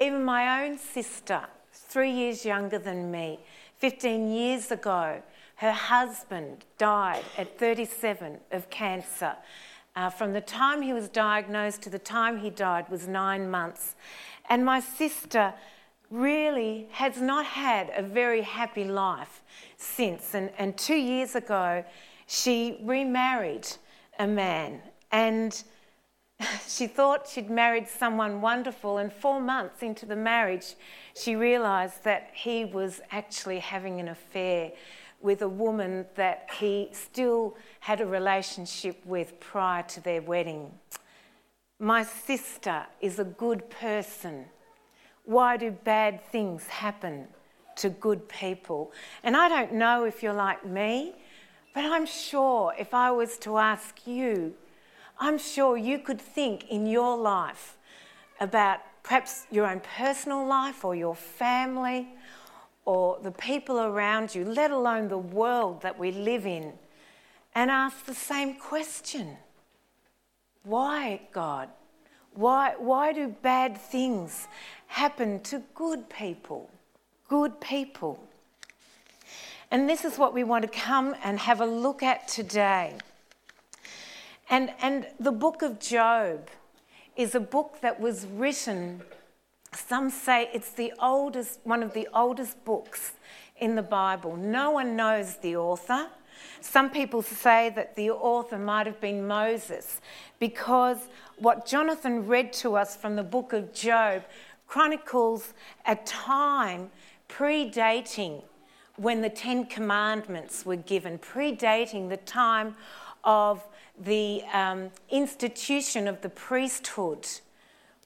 Even 0.00 0.24
my 0.24 0.64
own 0.64 0.78
sister, 0.78 1.42
three 1.72 2.10
years 2.10 2.46
younger 2.46 2.78
than 2.78 3.10
me, 3.10 3.40
15 3.76 4.30
years 4.30 4.70
ago, 4.70 5.22
her 5.56 5.72
husband 5.72 6.64
died 6.78 7.24
at 7.36 7.58
37 7.58 8.38
of 8.52 8.70
cancer. 8.70 9.34
Uh, 9.96 10.10
from 10.10 10.32
the 10.32 10.40
time 10.40 10.82
he 10.82 10.92
was 10.92 11.08
diagnosed 11.08 11.82
to 11.82 11.90
the 11.90 11.98
time 11.98 12.38
he 12.38 12.50
died 12.50 12.88
was 12.88 13.08
nine 13.08 13.50
months. 13.50 13.96
And 14.48 14.64
my 14.64 14.80
sister 14.80 15.54
really 16.10 16.88
has 16.92 17.20
not 17.20 17.44
had 17.44 17.90
a 17.94 18.02
very 18.02 18.42
happy 18.42 18.84
life 18.84 19.42
since. 19.76 20.34
And, 20.34 20.50
and 20.58 20.76
two 20.76 20.96
years 20.96 21.34
ago, 21.34 21.84
she 22.26 22.78
remarried 22.82 23.66
a 24.18 24.26
man 24.26 24.80
and 25.12 25.62
she 26.68 26.86
thought 26.86 27.28
she'd 27.28 27.50
married 27.50 27.88
someone 27.88 28.40
wonderful. 28.40 28.98
And 28.98 29.12
four 29.12 29.40
months 29.40 29.82
into 29.82 30.06
the 30.06 30.16
marriage, 30.16 30.74
she 31.14 31.36
realised 31.36 32.04
that 32.04 32.30
he 32.32 32.64
was 32.64 33.00
actually 33.10 33.58
having 33.58 34.00
an 34.00 34.08
affair 34.08 34.72
with 35.20 35.42
a 35.42 35.48
woman 35.48 36.06
that 36.14 36.48
he 36.58 36.88
still 36.92 37.56
had 37.80 38.00
a 38.00 38.06
relationship 38.06 39.04
with 39.04 39.38
prior 39.40 39.82
to 39.82 40.00
their 40.00 40.22
wedding. 40.22 40.70
My 41.78 42.02
sister 42.02 42.86
is 43.00 43.18
a 43.18 43.24
good 43.24 43.68
person. 43.70 44.46
Why 45.24 45.56
do 45.56 45.70
bad 45.70 46.24
things 46.30 46.66
happen 46.66 47.28
to 47.76 47.88
good 47.88 48.28
people? 48.28 48.92
And 49.22 49.36
I 49.36 49.48
don't 49.48 49.74
know 49.74 50.04
if 50.04 50.22
you're 50.22 50.32
like 50.32 50.64
me, 50.64 51.14
but 51.74 51.84
I'm 51.84 52.06
sure 52.06 52.72
if 52.78 52.94
I 52.94 53.10
was 53.10 53.38
to 53.38 53.58
ask 53.58 54.06
you, 54.06 54.54
I'm 55.20 55.38
sure 55.38 55.76
you 55.76 55.98
could 55.98 56.20
think 56.20 56.68
in 56.68 56.86
your 56.86 57.16
life 57.16 57.76
about 58.40 58.80
perhaps 59.02 59.46
your 59.50 59.66
own 59.66 59.80
personal 59.96 60.46
life 60.46 60.84
or 60.84 60.94
your 60.94 61.14
family 61.14 62.08
or 62.88 63.18
the 63.22 63.30
people 63.30 63.78
around 63.80 64.34
you, 64.34 64.46
let 64.46 64.70
alone 64.70 65.08
the 65.08 65.18
world 65.18 65.82
that 65.82 65.98
we 65.98 66.10
live 66.10 66.46
in, 66.46 66.72
and 67.54 67.70
ask 67.70 68.06
the 68.06 68.14
same 68.14 68.54
question 68.54 69.36
Why, 70.62 71.20
God? 71.30 71.68
Why, 72.32 72.76
why 72.78 73.12
do 73.12 73.28
bad 73.28 73.76
things 73.76 74.48
happen 74.86 75.40
to 75.40 75.62
good 75.74 76.08
people? 76.08 76.70
Good 77.28 77.60
people. 77.60 78.26
And 79.70 79.86
this 79.86 80.06
is 80.06 80.16
what 80.16 80.32
we 80.32 80.42
want 80.42 80.62
to 80.62 80.70
come 80.70 81.14
and 81.22 81.38
have 81.40 81.60
a 81.60 81.66
look 81.66 82.02
at 82.02 82.26
today. 82.26 82.96
And, 84.48 84.72
and 84.80 85.06
the 85.20 85.32
book 85.32 85.60
of 85.60 85.78
Job 85.78 86.48
is 87.16 87.34
a 87.34 87.40
book 87.40 87.82
that 87.82 88.00
was 88.00 88.24
written 88.24 89.02
some 89.72 90.10
say 90.10 90.50
it's 90.52 90.70
the 90.70 90.92
oldest, 90.98 91.60
one 91.64 91.82
of 91.82 91.94
the 91.94 92.08
oldest 92.14 92.64
books 92.64 93.12
in 93.60 93.74
the 93.74 93.82
Bible. 93.82 94.36
No 94.36 94.70
one 94.70 94.96
knows 94.96 95.36
the 95.36 95.56
author. 95.56 96.08
Some 96.60 96.90
people 96.90 97.22
say 97.22 97.70
that 97.74 97.96
the 97.96 98.10
author 98.10 98.58
might 98.58 98.86
have 98.86 99.00
been 99.00 99.26
Moses 99.26 100.00
because 100.38 100.98
what 101.36 101.66
Jonathan 101.66 102.26
read 102.26 102.52
to 102.54 102.76
us 102.76 102.96
from 102.96 103.16
the 103.16 103.22
book 103.22 103.52
of 103.52 103.72
Job 103.72 104.24
chronicles 104.66 105.54
a 105.86 105.96
time 105.96 106.90
predating 107.28 108.42
when 108.96 109.20
the 109.20 109.30
Ten 109.30 109.64
Commandments 109.66 110.66
were 110.66 110.76
given, 110.76 111.18
predating 111.18 112.08
the 112.08 112.16
time 112.16 112.74
of 113.24 113.66
the 114.00 114.42
um, 114.52 114.90
institution 115.10 116.08
of 116.08 116.20
the 116.20 116.28
priesthood, 116.28 117.26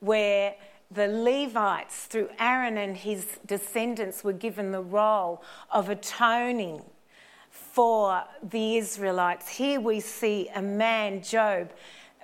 where 0.01 0.55
the 0.93 1.07
Levites, 1.07 2.05
through 2.05 2.29
Aaron 2.39 2.77
and 2.77 2.97
his 2.97 3.39
descendants, 3.47 4.23
were 4.23 4.33
given 4.33 4.73
the 4.73 4.83
role 4.83 5.43
of 5.71 5.89
atoning 5.89 6.83
for 7.51 8.25
the 8.43 8.77
Israelites. 8.77 9.49
Here 9.49 9.81
we 9.81 10.01
see 10.01 10.49
a 10.55 10.63
man, 10.63 11.23
Job, 11.23 11.71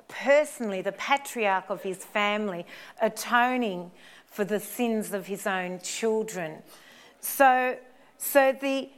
personally, 0.08 0.82
the 0.82 0.92
patriarch 0.92 1.70
of 1.70 1.82
his 1.82 2.04
family, 2.04 2.66
atoning 3.00 3.90
for 4.26 4.44
the 4.44 4.60
sins 4.60 5.12
of 5.12 5.26
his 5.26 5.46
own 5.46 5.80
children. 5.80 6.62
So, 7.20 7.76
so 8.18 8.56
the 8.60 8.90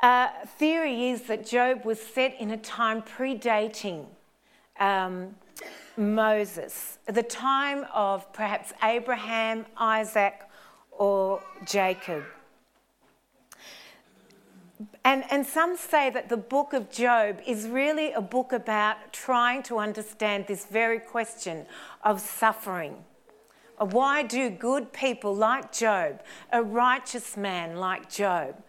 uh, 0.00 0.28
theory 0.58 1.10
is 1.10 1.22
that 1.22 1.46
Job 1.46 1.84
was 1.84 2.00
set 2.00 2.34
in 2.40 2.50
a 2.50 2.56
time 2.56 3.02
predating 3.02 4.06
um, 4.80 5.36
Moses, 5.96 6.98
the 7.06 7.22
time 7.22 7.86
of 7.92 8.32
perhaps 8.32 8.72
Abraham, 8.82 9.66
Isaac, 9.76 10.40
or 10.90 11.42
Jacob. 11.66 12.24
And, 15.04 15.24
and 15.30 15.46
some 15.46 15.76
say 15.76 16.10
that 16.10 16.28
the 16.28 16.36
book 16.36 16.72
of 16.72 16.90
Job 16.90 17.40
is 17.46 17.66
really 17.66 18.12
a 18.12 18.20
book 18.20 18.52
about 18.52 19.12
trying 19.12 19.62
to 19.64 19.78
understand 19.78 20.46
this 20.46 20.64
very 20.66 20.98
question 20.98 21.66
of 22.02 22.20
suffering. 22.20 22.96
Why 23.78 24.22
do 24.22 24.48
good 24.48 24.92
people 24.92 25.34
like 25.34 25.72
Job, 25.72 26.20
a 26.52 26.62
righteous 26.62 27.36
man 27.36 27.76
like 27.76 28.08
Job, 28.08 28.62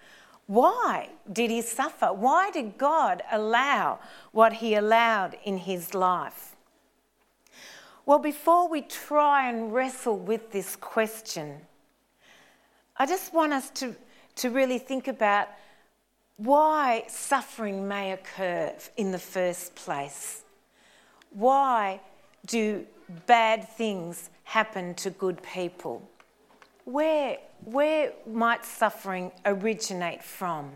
why 0.48 1.10
did 1.32 1.52
he 1.52 1.62
suffer? 1.62 2.08
Why 2.08 2.52
did 2.52 2.78
God 2.78 3.22
allow 3.32 4.00
what 4.32 4.54
he 4.54 4.76
allowed 4.76 5.38
in 5.46 5.58
his 5.58 5.94
life? 5.94 6.53
Well, 8.06 8.20
before 8.20 8.68
we 8.68 8.82
try 8.82 9.50
and 9.50 9.74
wrestle 9.74 10.18
with 10.18 10.52
this 10.52 10.76
question, 10.76 11.62
I 12.98 13.06
just 13.06 13.34
want 13.34 13.54
us 13.54 13.70
to, 13.72 13.96
to 14.36 14.50
really 14.50 14.78
think 14.78 15.08
about 15.08 15.48
why 16.36 17.06
suffering 17.08 17.88
may 17.88 18.12
occur 18.12 18.74
in 18.98 19.12
the 19.14 19.20
first 19.20 19.76
place. 19.76 20.44
Why 21.30 22.02
do 22.46 22.86
bad 23.26 23.70
things 23.70 24.30
happen 24.44 24.96
to 24.96 25.10
good 25.10 25.42
people? 25.42 26.02
Where, 26.84 27.38
where 27.64 28.12
might 28.28 28.66
suffering 28.66 29.32
originate 29.46 30.22
from? 30.22 30.74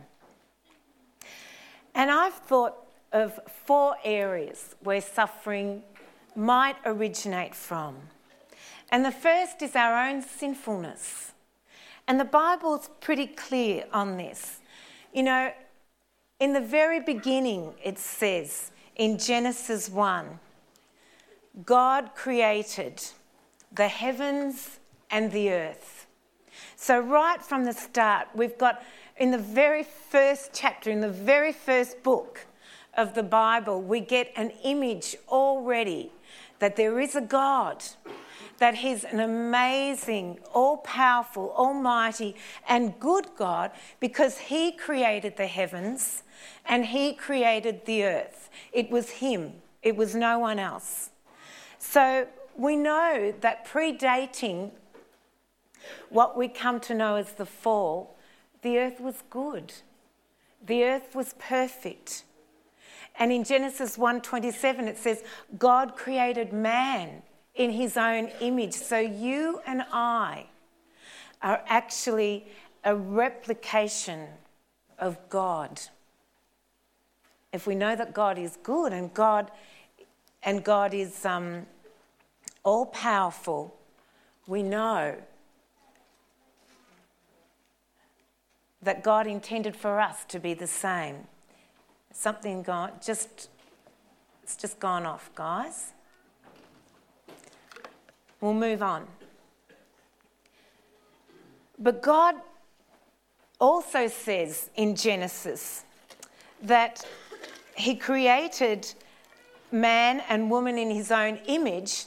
And 1.93 2.09
I've 2.09 2.35
thought 2.35 2.75
of 3.11 3.37
four 3.65 3.97
areas 4.05 4.75
where 4.79 5.01
suffering 5.01 5.83
might 6.37 6.75
originate 6.85 7.55
from. 7.55 7.95
And 8.91 9.03
the 9.03 9.11
first 9.11 9.61
is 9.61 9.75
our 9.75 10.07
own 10.07 10.21
sinfulness. 10.21 11.33
And 12.07 12.19
the 12.19 12.25
Bible's 12.25 12.89
pretty 13.01 13.27
clear 13.27 13.85
on 13.91 14.17
this. 14.17 14.59
You 15.13 15.23
know, 15.23 15.51
in 16.39 16.53
the 16.53 16.61
very 16.61 17.01
beginning, 17.01 17.73
it 17.83 17.97
says 17.97 18.71
in 18.95 19.17
Genesis 19.17 19.89
1 19.89 20.39
God 21.65 22.11
created 22.13 23.01
the 23.71 23.87
heavens 23.87 24.79
and 25.09 25.31
the 25.31 25.51
earth. 25.51 26.05
So, 26.75 26.99
right 26.99 27.41
from 27.41 27.65
the 27.65 27.73
start, 27.73 28.27
we've 28.35 28.57
got 28.57 28.83
in 29.17 29.31
the 29.31 29.37
very 29.39 29.83
first 29.83 30.51
chapter, 30.53 30.91
in 30.91 31.01
the 31.01 31.09
very 31.09 31.51
first 31.51 32.03
book 32.03 32.45
of 32.93 33.15
the 33.15 33.23
Bible, 33.23 33.81
we 33.81 33.99
get 33.99 34.31
an 34.35 34.51
image 34.63 35.15
already 35.29 36.11
that 36.59 36.75
there 36.75 36.99
is 36.99 37.15
a 37.15 37.21
God, 37.21 37.83
that 38.57 38.75
He's 38.75 39.03
an 39.03 39.19
amazing, 39.19 40.39
all 40.53 40.77
powerful, 40.77 41.53
almighty, 41.55 42.35
and 42.67 42.99
good 42.99 43.27
God 43.37 43.71
because 43.99 44.37
He 44.37 44.71
created 44.71 45.37
the 45.37 45.47
heavens 45.47 46.23
and 46.65 46.85
He 46.85 47.13
created 47.13 47.85
the 47.85 48.03
earth. 48.05 48.49
It 48.73 48.89
was 48.89 49.09
Him, 49.09 49.53
it 49.83 49.95
was 49.95 50.15
no 50.15 50.39
one 50.39 50.59
else. 50.59 51.11
So 51.79 52.27
we 52.55 52.75
know 52.75 53.33
that 53.41 53.67
predating 53.67 54.71
what 56.09 56.37
we 56.37 56.47
come 56.47 56.79
to 56.81 56.93
know 56.93 57.15
as 57.15 57.33
the 57.33 57.45
fall, 57.45 58.15
the 58.61 58.79
earth 58.79 58.99
was 58.99 59.23
good. 59.29 59.73
The 60.65 60.83
earth 60.83 61.15
was 61.15 61.35
perfect. 61.37 62.23
And 63.19 63.31
in 63.31 63.43
Genesis 63.43 63.97
1:27 63.97 64.87
it 64.87 64.97
says 64.97 65.23
God 65.57 65.95
created 65.95 66.53
man 66.53 67.23
in 67.55 67.71
his 67.71 67.97
own 67.97 68.27
image. 68.39 68.73
So 68.73 68.99
you 68.99 69.61
and 69.65 69.83
I 69.91 70.45
are 71.41 71.63
actually 71.67 72.47
a 72.83 72.95
replication 72.95 74.27
of 74.99 75.17
God. 75.29 75.81
If 77.51 77.65
we 77.65 77.75
know 77.75 77.95
that 77.95 78.13
God 78.13 78.37
is 78.37 78.57
good 78.63 78.93
and 78.93 79.13
God 79.13 79.51
and 80.43 80.63
God 80.63 80.93
is 80.93 81.25
um, 81.25 81.65
all 82.63 82.85
powerful, 82.85 83.75
we 84.45 84.61
know 84.63 85.15
that 88.81 89.03
God 89.03 89.27
intended 89.27 89.75
for 89.75 89.99
us 89.99 90.23
to 90.25 90.39
be 90.39 90.53
the 90.53 90.67
same 90.67 91.27
something 92.17 92.65
just, 93.05 93.49
it's 94.43 94.55
just 94.55 94.79
gone 94.79 95.05
off, 95.05 95.29
guys. 95.35 95.93
We'll 98.41 98.53
move 98.53 98.81
on. 98.81 99.07
But 101.79 102.01
God 102.01 102.35
also 103.59 104.07
says 104.07 104.69
in 104.75 104.95
Genesis 104.95 105.83
that 106.63 107.05
He 107.75 107.95
created 107.95 108.91
man 109.71 110.23
and 110.27 110.49
woman 110.49 110.77
in 110.77 110.89
His 110.89 111.11
own 111.11 111.39
image 111.45 112.05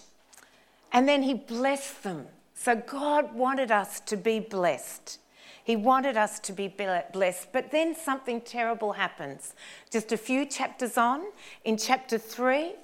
and 0.93 1.09
then 1.09 1.23
He 1.23 1.35
blessed 1.35 2.03
them. 2.03 2.27
So 2.55 2.75
God 2.75 3.33
wanted 3.33 3.71
us 3.71 4.01
to 4.01 4.17
be 4.17 4.41
blessed. 4.41 5.19
He 5.65 5.77
wanted 5.77 6.17
us 6.17 6.41
to 6.41 6.53
be 6.53 6.69
blessed. 6.69 7.53
But 7.53 7.71
then 7.71 7.95
something 7.95 8.41
terrible 8.41 8.93
happens. 8.93 9.55
Just 9.91 10.13
a 10.13 10.17
few 10.17 10.47
chapters 10.47 10.97
on, 10.97 11.23
in 11.65 11.77
chapter 11.77 12.19
3, 12.19 12.75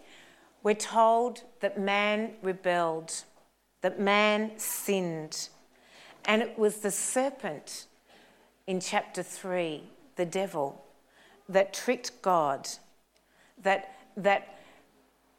we're 0.63 0.75
told 0.75 1.43
that 1.61 1.79
man 1.79 2.33
rebelled, 2.43 3.25
that 3.83 3.99
man 3.99 4.53
sinned. 4.57 5.49
And 6.27 6.43
it 6.43 6.59
was 6.59 6.79
the 6.79 6.91
serpent 6.91 7.87
in 8.67 8.81
chapter 8.81 9.23
3, 9.23 9.83
the 10.17 10.27
devil, 10.27 10.85
that 11.49 11.73
tricked 11.73 12.21
God, 12.21 12.69
that, 13.63 13.97
that 14.17 14.59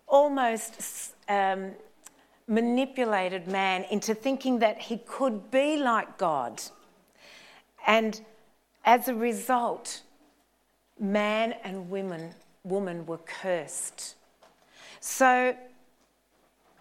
almost 0.07 1.13
um, 1.27 1.71
manipulated 2.47 3.47
man 3.47 3.83
into 3.91 4.15
thinking 4.15 4.59
that 4.59 4.79
he 4.79 4.97
could 4.97 5.51
be 5.51 5.77
like 5.77 6.17
God 6.17 6.61
and 7.87 8.21
as 8.85 9.07
a 9.07 9.15
result, 9.15 10.03
man 10.99 11.55
and 11.63 11.89
women, 11.89 12.35
woman 12.63 13.05
were 13.05 13.17
cursed. 13.17 14.15
So 14.99 15.55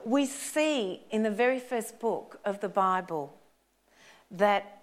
we 0.04 0.26
see 0.26 1.00
in 1.10 1.22
the 1.22 1.30
very 1.30 1.58
first 1.58 1.98
book 1.98 2.40
of 2.44 2.60
the 2.60 2.68
Bible 2.68 3.34
that 4.30 4.82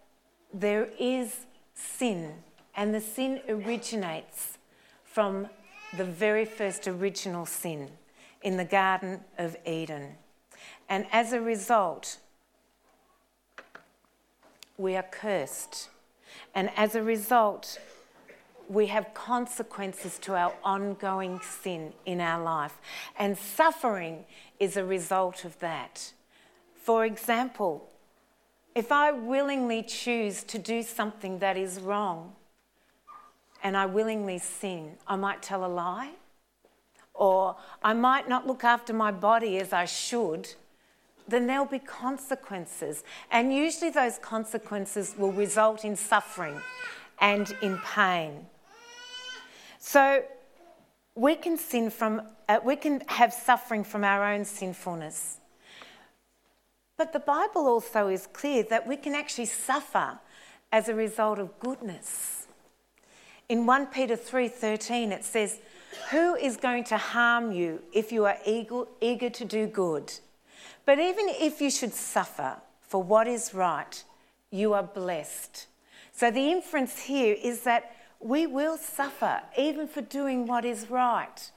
there 0.54 0.90
is 1.00 1.46
sin, 1.74 2.34
and 2.76 2.94
the 2.94 3.02
sin 3.02 3.42
originates 3.48 4.58
from 5.04 5.48
the 5.98 6.06
very 6.06 6.46
first 6.46 6.88
original 6.88 7.46
sin 7.46 7.90
in 8.42 8.58
the 8.58 8.66
Garden 8.66 9.22
of 9.38 9.56
Eden. 9.66 10.16
And 10.90 11.06
as 11.12 11.34
a 11.34 11.42
result, 11.42 12.18
we 14.78 14.96
are 14.96 15.04
cursed. 15.04 15.90
And 16.56 16.70
as 16.76 16.96
a 16.96 17.04
result, 17.04 17.80
we 18.70 18.88
have 18.88 19.14
consequences 19.14 20.18
to 20.20 20.36
our 20.36 20.54
ongoing 20.64 21.40
sin 21.42 21.94
in 22.06 22.22
our 22.22 22.42
life. 22.42 22.80
And 23.18 23.38
suffering 23.38 24.26
is 24.60 24.78
a 24.78 24.86
result 24.86 25.46
of 25.46 25.60
that. 25.60 26.14
For 26.76 27.06
example, 27.06 27.90
if 28.76 28.92
I 28.92 29.12
willingly 29.12 29.84
choose 29.84 30.44
to 30.46 30.58
do 30.58 30.82
something 30.82 31.40
that 31.40 31.58
is 31.58 31.80
wrong 31.80 32.34
and 33.64 33.78
I 33.78 33.86
willingly 33.86 34.40
sin, 34.40 34.98
I 35.08 35.16
might 35.16 35.42
tell 35.42 35.64
a 35.64 35.68
lie, 35.68 36.12
or 37.14 37.56
I 37.84 37.94
might 37.94 38.28
not 38.28 38.48
look 38.48 38.64
after 38.64 38.92
my 38.92 39.12
body 39.12 39.58
as 39.60 39.72
I 39.72 39.86
should 39.86 40.56
then 41.28 41.48
there'll 41.48 41.66
be 41.66 41.80
consequences. 41.80 43.04
And 43.32 43.54
usually 43.54 43.90
those 43.90 44.18
consequences 44.18 45.16
will 45.18 45.32
result 45.32 45.86
in 45.86 45.96
suffering 45.96 46.62
and 47.20 47.56
in 47.62 47.78
pain. 47.80 48.48
So 49.80 50.24
we 51.16 51.36
can 51.36 51.58
sin 51.58 51.90
from, 51.90 52.22
uh, 52.50 52.60
we 52.64 52.76
can 52.76 53.02
have 53.08 53.34
suffering 53.34 53.84
from 53.84 54.04
our 54.04 54.26
own 54.34 54.46
sinfulness. 54.46 55.38
But 56.98 57.14
the 57.14 57.20
Bible 57.20 57.68
also 57.68 58.08
is 58.08 58.28
clear 58.28 58.64
that 58.64 58.88
we 58.88 58.98
can 58.98 59.16
actually 59.16 59.46
suffer 59.46 60.20
as 60.72 60.90
a 60.90 60.96
result 60.96 61.40
of 61.40 61.60
goodness. 61.60 62.48
In 63.50 63.66
1 63.66 63.88
Peter 63.88 64.16
3:13 64.16 65.12
it 65.12 65.24
says, 65.24 65.60
"Who 66.12 66.36
is 66.36 66.58
going 66.58 66.86
to 66.86 66.98
harm 66.98 67.52
you 67.52 67.84
if 67.92 68.12
you 68.12 68.26
are 68.26 68.38
eager, 68.46 68.86
eager 69.02 69.30
to 69.30 69.46
do 69.46 69.68
good?" 69.68 70.14
But 70.86 71.00
even 71.00 71.30
if 71.30 71.62
you 71.62 71.70
should 71.70 71.94
suffer 71.94 72.58
for 72.82 73.02
what 73.02 73.28
is 73.28 73.54
right, 73.54 74.04
you 74.52 74.74
are 74.74 74.84
blessed. 74.84 75.68
So 76.12 76.30
the 76.30 76.52
inference 76.52 77.00
here 77.00 77.36
is 77.42 77.62
that 77.62 77.96
we 78.20 78.48
will 78.48 78.78
suffer 78.78 79.42
even 79.58 79.88
for 79.88 80.02
doing 80.02 80.46
what 80.46 80.66
is 80.66 80.90
right. 80.90 81.52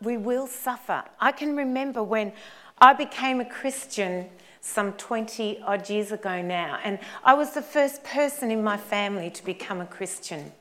We 0.00 0.16
will 0.16 0.46
suffer. 0.46 1.04
I 1.20 1.32
can 1.32 1.56
remember 1.56 2.02
when 2.02 2.32
I 2.78 2.92
became 2.92 3.40
a 3.40 3.44
Christian 3.44 4.28
some 4.60 4.92
20 4.92 5.60
odd 5.62 5.90
years 5.90 6.12
ago 6.12 6.40
now, 6.40 6.78
and 6.84 6.98
I 7.24 7.34
was 7.34 7.50
the 7.52 7.62
first 7.62 8.04
person 8.04 8.50
in 8.50 8.62
my 8.62 8.76
family 8.76 9.30
to 9.30 9.44
become 9.44 9.80
a 9.80 9.86
Christian. 9.86 10.52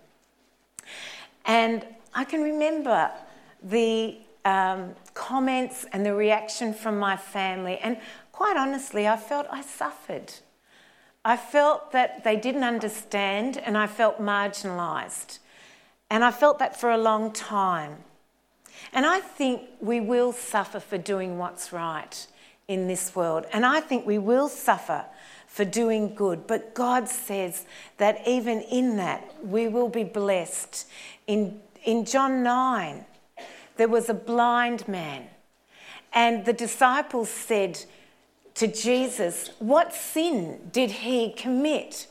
And 1.45 1.85
I 2.13 2.23
can 2.23 2.41
remember 2.41 3.11
the 3.63 4.17
um, 4.45 4.95
comments 5.13 5.85
and 5.91 6.05
the 6.05 6.13
reaction 6.13 6.73
from 6.73 6.97
my 6.97 7.17
family. 7.17 7.77
And 7.77 7.97
quite 8.31 8.57
honestly, 8.57 9.07
I 9.07 9.17
felt 9.17 9.47
I 9.51 9.61
suffered. 9.61 10.33
I 11.23 11.37
felt 11.37 11.91
that 11.91 12.23
they 12.23 12.35
didn't 12.35 12.63
understand 12.63 13.57
and 13.57 13.77
I 13.77 13.87
felt 13.87 14.19
marginalised. 14.19 15.39
And 16.09 16.23
I 16.23 16.31
felt 16.31 16.59
that 16.59 16.79
for 16.79 16.91
a 16.91 16.97
long 16.97 17.31
time. 17.31 17.97
And 18.91 19.05
I 19.05 19.19
think 19.19 19.61
we 19.79 19.99
will 19.99 20.31
suffer 20.31 20.79
for 20.79 20.97
doing 20.97 21.37
what's 21.37 21.71
right 21.71 22.27
in 22.67 22.87
this 22.87 23.15
world. 23.15 23.45
And 23.53 23.65
I 23.65 23.79
think 23.81 24.05
we 24.05 24.17
will 24.17 24.49
suffer 24.49 25.05
for 25.45 25.65
doing 25.65 26.15
good. 26.15 26.47
But 26.47 26.73
God 26.73 27.07
says 27.07 27.65
that 27.97 28.25
even 28.25 28.61
in 28.61 28.97
that, 28.97 29.35
we 29.43 29.67
will 29.67 29.89
be 29.89 30.03
blessed. 30.03 30.87
In, 31.27 31.59
in 31.83 32.05
John 32.05 32.41
9, 32.41 33.05
there 33.81 33.87
was 33.87 34.09
a 34.09 34.13
blind 34.13 34.87
man. 34.87 35.23
And 36.13 36.45
the 36.45 36.53
disciples 36.53 37.31
said 37.31 37.83
to 38.53 38.67
Jesus, 38.67 39.49
What 39.57 39.91
sin 39.91 40.69
did 40.71 40.91
he 40.91 41.31
commit? 41.31 42.05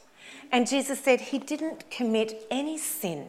And 0.51 0.69
Jesus 0.69 0.99
said, 0.99 1.21
He 1.21 1.39
didn't 1.39 1.89
commit 1.89 2.45
any 2.51 2.77
sin. 2.77 3.29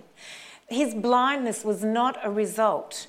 His 0.68 0.96
blindness 0.96 1.64
was 1.64 1.84
not 1.84 2.18
a 2.24 2.32
result 2.32 3.06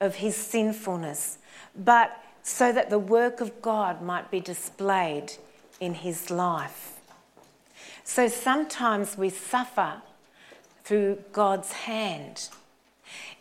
of 0.00 0.16
his 0.16 0.34
sinfulness, 0.34 1.38
but 1.76 2.20
so 2.42 2.72
that 2.72 2.90
the 2.90 2.98
work 2.98 3.40
of 3.40 3.62
God 3.62 4.02
might 4.02 4.32
be 4.32 4.40
displayed 4.40 5.34
in 5.78 5.94
his 5.94 6.28
life. 6.28 6.98
So 8.02 8.26
sometimes 8.26 9.16
we 9.16 9.30
suffer 9.30 10.02
through 10.82 11.22
God's 11.30 11.70
hand. 11.70 12.48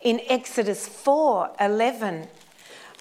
In 0.02 0.22
Exodus 0.28 0.88
4 0.88 1.52
11, 1.60 2.28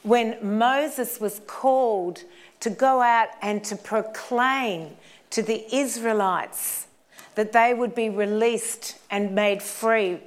when 0.02 0.36
Moses 0.58 1.20
was 1.20 1.40
called 1.46 2.22
to 2.60 2.70
go 2.70 3.02
out 3.02 3.28
and 3.42 3.62
to 3.64 3.76
proclaim 3.76 4.96
to 5.30 5.42
the 5.42 5.66
Israelites 5.74 6.86
that 7.34 7.52
they 7.52 7.74
would 7.74 7.94
be 7.94 8.08
released 8.08 8.96
and 9.10 9.34
made 9.34 9.62
free, 9.62 10.20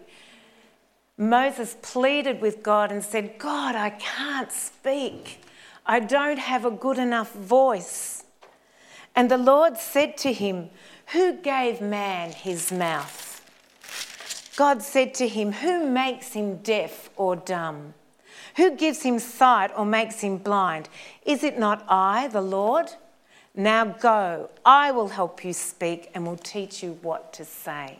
Moses 1.18 1.76
pleaded 1.82 2.42
with 2.42 2.62
God 2.62 2.92
and 2.92 3.04
said, 3.04 3.40
God, 3.40 3.76
I 3.76 3.90
can't 3.92 4.52
speak. 4.52 5.42
I 5.86 6.00
don't 6.00 6.38
have 6.38 6.66
a 6.66 6.72
good 6.72 7.00
enough 7.00 7.34
voice. 7.34 8.24
And 9.16 9.32
the 9.32 9.38
Lord 9.38 9.78
said 9.78 10.16
to 10.18 10.34
him, 10.34 10.70
Who 11.14 11.34
gave 11.34 11.82
man 11.82 12.34
his 12.34 12.72
mouth? 12.72 13.27
God 14.58 14.82
said 14.82 15.14
to 15.14 15.28
him, 15.28 15.52
Who 15.54 15.88
makes 15.88 16.34
him 16.34 16.58
deaf 16.58 17.12
or 17.16 17.36
dumb? 17.36 17.94
Who 18.56 18.76
gives 18.76 19.04
him 19.04 19.20
sight 19.20 19.72
or 19.78 19.86
makes 19.86 20.22
him 20.22 20.38
blind? 20.38 20.90
Is 21.26 21.44
it 21.44 21.60
not 21.60 21.86
I, 21.88 22.28
the 22.28 22.42
Lord? 22.42 22.92
Now 23.54 23.86
go, 23.86 24.50
I 24.66 24.92
will 24.92 25.10
help 25.10 25.46
you 25.46 25.54
speak 25.54 26.10
and 26.16 26.26
will 26.26 26.38
teach 26.38 26.82
you 26.82 26.98
what 27.04 27.34
to 27.34 27.46
say. 27.46 28.00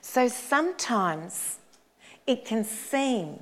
So 0.00 0.28
sometimes 0.28 1.58
it 2.28 2.44
can 2.44 2.64
seem 2.64 3.40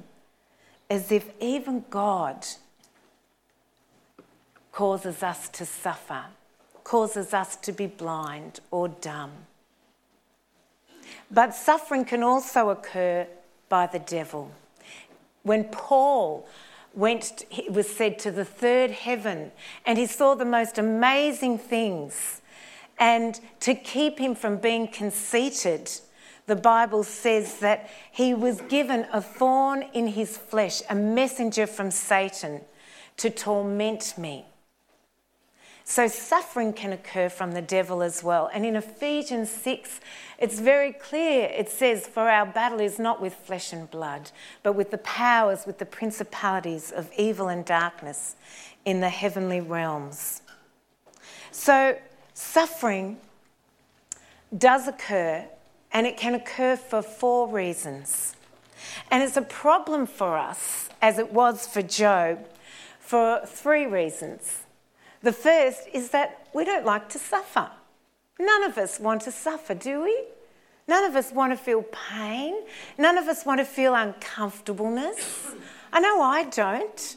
as 0.88 1.12
if 1.12 1.28
even 1.40 1.84
God 1.90 2.46
causes 4.72 5.22
us 5.22 5.50
to 5.50 5.66
suffer, 5.66 6.24
causes 6.84 7.34
us 7.34 7.56
to 7.56 7.72
be 7.72 7.86
blind 7.86 8.60
or 8.70 8.88
dumb. 8.88 9.32
But 11.30 11.54
suffering 11.54 12.04
can 12.04 12.22
also 12.22 12.70
occur 12.70 13.26
by 13.68 13.86
the 13.86 14.00
devil. 14.00 14.50
When 15.42 15.64
Paul 15.64 16.46
went, 16.92 17.44
it 17.50 17.72
was 17.72 17.88
said, 17.88 18.18
to 18.20 18.30
the 18.30 18.44
third 18.44 18.90
heaven 18.90 19.52
and 19.86 19.96
he 19.96 20.06
saw 20.06 20.34
the 20.34 20.44
most 20.44 20.76
amazing 20.76 21.58
things. 21.58 22.40
And 22.98 23.40
to 23.60 23.74
keep 23.74 24.18
him 24.18 24.34
from 24.34 24.58
being 24.58 24.88
conceited, 24.88 25.90
the 26.46 26.56
Bible 26.56 27.04
says 27.04 27.60
that 27.60 27.88
he 28.10 28.34
was 28.34 28.60
given 28.62 29.06
a 29.12 29.22
thorn 29.22 29.84
in 29.94 30.08
his 30.08 30.36
flesh, 30.36 30.82
a 30.90 30.94
messenger 30.94 31.66
from 31.66 31.90
Satan 31.90 32.62
to 33.18 33.30
torment 33.30 34.18
me. 34.18 34.46
So 35.90 36.06
suffering 36.06 36.72
can 36.72 36.92
occur 36.92 37.28
from 37.28 37.50
the 37.50 37.60
devil 37.60 38.00
as 38.00 38.22
well. 38.22 38.48
And 38.54 38.64
in 38.64 38.76
Ephesians 38.76 39.50
6, 39.50 39.98
it's 40.38 40.60
very 40.60 40.92
clear. 40.92 41.48
It 41.48 41.68
says, 41.68 42.06
For 42.06 42.30
our 42.30 42.46
battle 42.46 42.78
is 42.78 43.00
not 43.00 43.20
with 43.20 43.34
flesh 43.34 43.72
and 43.72 43.90
blood, 43.90 44.30
but 44.62 44.74
with 44.74 44.92
the 44.92 44.98
powers, 44.98 45.66
with 45.66 45.78
the 45.78 45.84
principalities 45.84 46.92
of 46.92 47.10
evil 47.18 47.48
and 47.48 47.64
darkness 47.64 48.36
in 48.84 49.00
the 49.00 49.08
heavenly 49.08 49.60
realms. 49.60 50.42
So 51.50 51.98
suffering 52.34 53.16
does 54.56 54.86
occur, 54.86 55.44
and 55.90 56.06
it 56.06 56.16
can 56.16 56.36
occur 56.36 56.76
for 56.76 57.02
four 57.02 57.48
reasons. 57.48 58.36
And 59.10 59.24
it's 59.24 59.36
a 59.36 59.42
problem 59.42 60.06
for 60.06 60.38
us, 60.38 60.88
as 61.02 61.18
it 61.18 61.32
was 61.32 61.66
for 61.66 61.82
Job, 61.82 62.46
for 63.00 63.42
three 63.44 63.86
reasons. 63.86 64.62
The 65.22 65.32
first 65.32 65.82
is 65.92 66.10
that 66.10 66.46
we 66.54 66.64
don't 66.64 66.86
like 66.86 67.08
to 67.10 67.18
suffer. 67.18 67.70
None 68.38 68.64
of 68.64 68.78
us 68.78 68.98
want 68.98 69.22
to 69.22 69.32
suffer, 69.32 69.74
do 69.74 70.02
we? 70.02 70.24
None 70.88 71.04
of 71.04 71.14
us 71.14 71.30
want 71.30 71.52
to 71.52 71.56
feel 71.56 71.82
pain. 71.82 72.54
None 72.96 73.18
of 73.18 73.28
us 73.28 73.44
want 73.44 73.60
to 73.60 73.64
feel 73.64 73.94
uncomfortableness. 73.94 75.52
I 75.92 76.00
know 76.00 76.22
I 76.22 76.44
don't. 76.44 77.16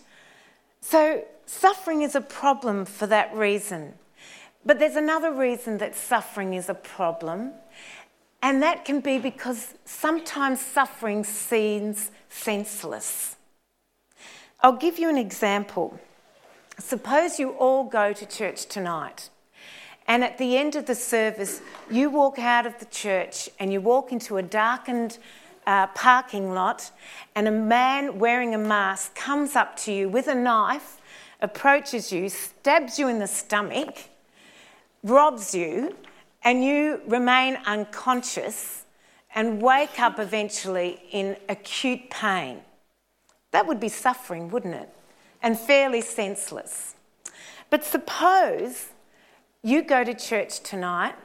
So, 0.82 1.24
suffering 1.46 2.02
is 2.02 2.14
a 2.14 2.22
problem 2.22 2.86
for 2.86 3.08
that 3.08 3.34
reason. 3.34 3.94
But 4.66 4.80
there's 4.80 4.96
another 4.96 5.32
reason 5.32 5.78
that 5.80 5.96
suffering 5.96 6.54
is 6.54 6.70
a 6.70 6.74
problem, 6.74 7.52
and 8.42 8.62
that 8.62 8.86
can 8.86 9.00
be 9.00 9.18
because 9.18 9.74
sometimes 9.86 10.62
suffering 10.62 11.24
seems 11.24 12.12
senseless. 12.30 13.36
I'll 14.62 14.78
give 14.78 15.00
you 15.00 15.10
an 15.10 15.18
example. 15.18 16.00
Suppose 16.80 17.40
you 17.40 17.52
all 17.52 17.84
go 17.84 18.14
to 18.14 18.26
church 18.26 18.66
tonight, 18.66 19.30
and 20.08 20.24
at 20.24 20.38
the 20.38 20.58
end 20.58 20.76
of 20.76 20.86
the 20.86 20.96
service, 20.96 21.62
you 21.90 22.10
walk 22.10 22.40
out 22.40 22.66
of 22.66 22.80
the 22.80 22.86
church 22.86 23.50
and 23.60 23.72
you 23.72 23.80
walk 23.80 24.12
into 24.12 24.38
a 24.38 24.44
darkened 24.44 25.18
uh, 25.68 25.88
parking 25.88 26.54
lot, 26.54 26.92
and 27.36 27.48
a 27.48 27.52
man 27.52 28.20
wearing 28.20 28.54
a 28.54 28.58
mask 28.58 29.16
comes 29.16 29.56
up 29.56 29.78
to 29.78 29.94
you 29.94 30.10
with 30.10 30.28
a 30.28 30.36
knife, 30.36 31.00
approaches 31.42 32.12
you, 32.12 32.28
stabs 32.28 32.98
you 32.98 33.08
in 33.08 33.20
the 33.20 33.28
stomach, 33.28 34.10
robs 35.04 35.54
you, 35.54 35.96
and 36.44 36.64
you 36.64 37.02
remain 37.08 37.58
unconscious 37.66 38.86
and 39.36 39.62
wake 39.62 40.00
up 40.00 40.20
eventually 40.20 41.02
in 41.12 41.38
acute 41.50 42.10
pain. 42.10 42.62
That 43.52 43.68
would 43.68 43.80
be 43.80 43.90
suffering, 43.90 44.50
wouldn't 44.50 44.76
it? 44.76 44.90
And 45.44 45.60
fairly 45.60 46.02
senseless. 46.02 46.96
But 47.70 47.84
suppose 47.84 48.88
you 49.62 49.84
go 49.84 50.04
to 50.04 50.14
church 50.14 50.62
tonight, 50.62 51.16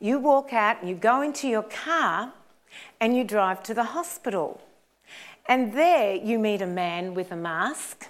you 0.00 0.18
walk 0.18 0.52
out, 0.52 0.84
you 0.84 0.94
go 0.94 1.22
into 1.22 1.46
your 1.46 1.62
car, 1.62 2.32
and 3.00 3.16
you 3.16 3.24
drive 3.24 3.62
to 3.64 3.74
the 3.74 3.84
hospital. 3.84 4.60
And 5.46 5.72
there 5.72 6.14
you 6.14 6.38
meet 6.38 6.62
a 6.62 6.66
man 6.66 7.14
with 7.14 7.30
a 7.30 7.36
mask, 7.36 8.08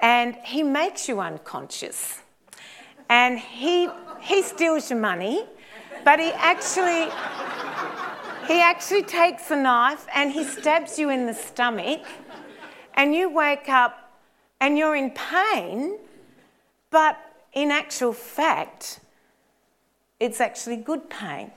and 0.00 0.34
he 0.44 0.62
makes 0.62 1.08
you 1.08 1.20
unconscious. 1.20 2.22
And 3.08 3.38
he, 3.38 3.88
he 4.20 4.42
steals 4.42 4.90
your 4.90 5.00
money, 5.00 5.44
but 6.04 6.20
he 6.20 6.30
actually, 6.36 7.10
he 8.46 8.60
actually 8.60 9.02
takes 9.02 9.50
a 9.50 9.56
knife 9.56 10.06
and 10.14 10.30
he 10.30 10.44
stabs 10.44 10.98
you 10.98 11.10
in 11.10 11.26
the 11.26 11.34
stomach, 11.34 12.02
and 12.94 13.14
you 13.14 13.28
wake 13.30 13.68
up 13.68 13.99
and 14.60 14.76
you're 14.76 14.94
in 14.94 15.10
pain, 15.10 15.98
but 16.90 17.18
in 17.52 17.70
actual 17.70 18.12
fact, 18.12 19.00
it's 20.18 20.40
actually 20.40 20.76
good 20.76 21.08
pain. 21.08 21.50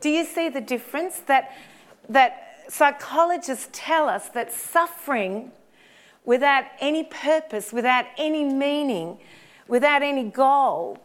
Do 0.00 0.08
you 0.08 0.24
see 0.24 0.48
the 0.48 0.60
difference? 0.60 1.18
That, 1.26 1.54
that 2.08 2.64
psychologists 2.68 3.68
tell 3.72 4.08
us 4.08 4.28
that 4.30 4.52
suffering 4.52 5.52
without 6.24 6.64
any 6.80 7.04
purpose, 7.04 7.72
without 7.72 8.06
any 8.16 8.44
meaning, 8.44 9.18
without 9.68 10.02
any 10.02 10.24
goal, 10.24 10.98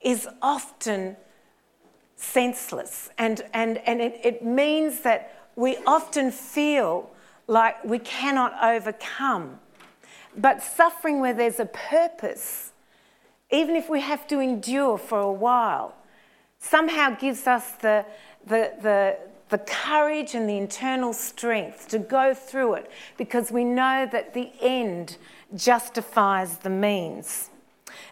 is 0.00 0.28
often 0.42 1.16
senseless. 2.16 3.10
And, 3.18 3.42
and, 3.52 3.78
and 3.86 4.00
it, 4.00 4.20
it 4.22 4.44
means 4.44 5.00
that 5.00 5.48
we 5.56 5.76
often 5.86 6.30
feel 6.30 7.10
like 7.46 7.84
we 7.84 7.98
cannot 7.98 8.54
overcome 8.62 9.60
but 10.36 10.62
suffering 10.62 11.20
where 11.20 11.34
there's 11.34 11.60
a 11.60 11.66
purpose, 11.66 12.72
even 13.50 13.76
if 13.76 13.88
we 13.88 14.00
have 14.00 14.26
to 14.28 14.40
endure 14.40 14.98
for 14.98 15.20
a 15.20 15.32
while, 15.32 15.94
somehow 16.58 17.10
gives 17.10 17.46
us 17.46 17.72
the, 17.82 18.04
the, 18.46 18.72
the, 18.82 19.16
the 19.50 19.58
courage 19.58 20.34
and 20.34 20.48
the 20.48 20.56
internal 20.56 21.12
strength 21.12 21.88
to 21.88 21.98
go 21.98 22.34
through 22.34 22.74
it 22.74 22.90
because 23.16 23.52
we 23.52 23.64
know 23.64 24.08
that 24.10 24.34
the 24.34 24.50
end 24.60 25.16
justifies 25.54 26.58
the 26.58 26.70
means. 26.70 27.50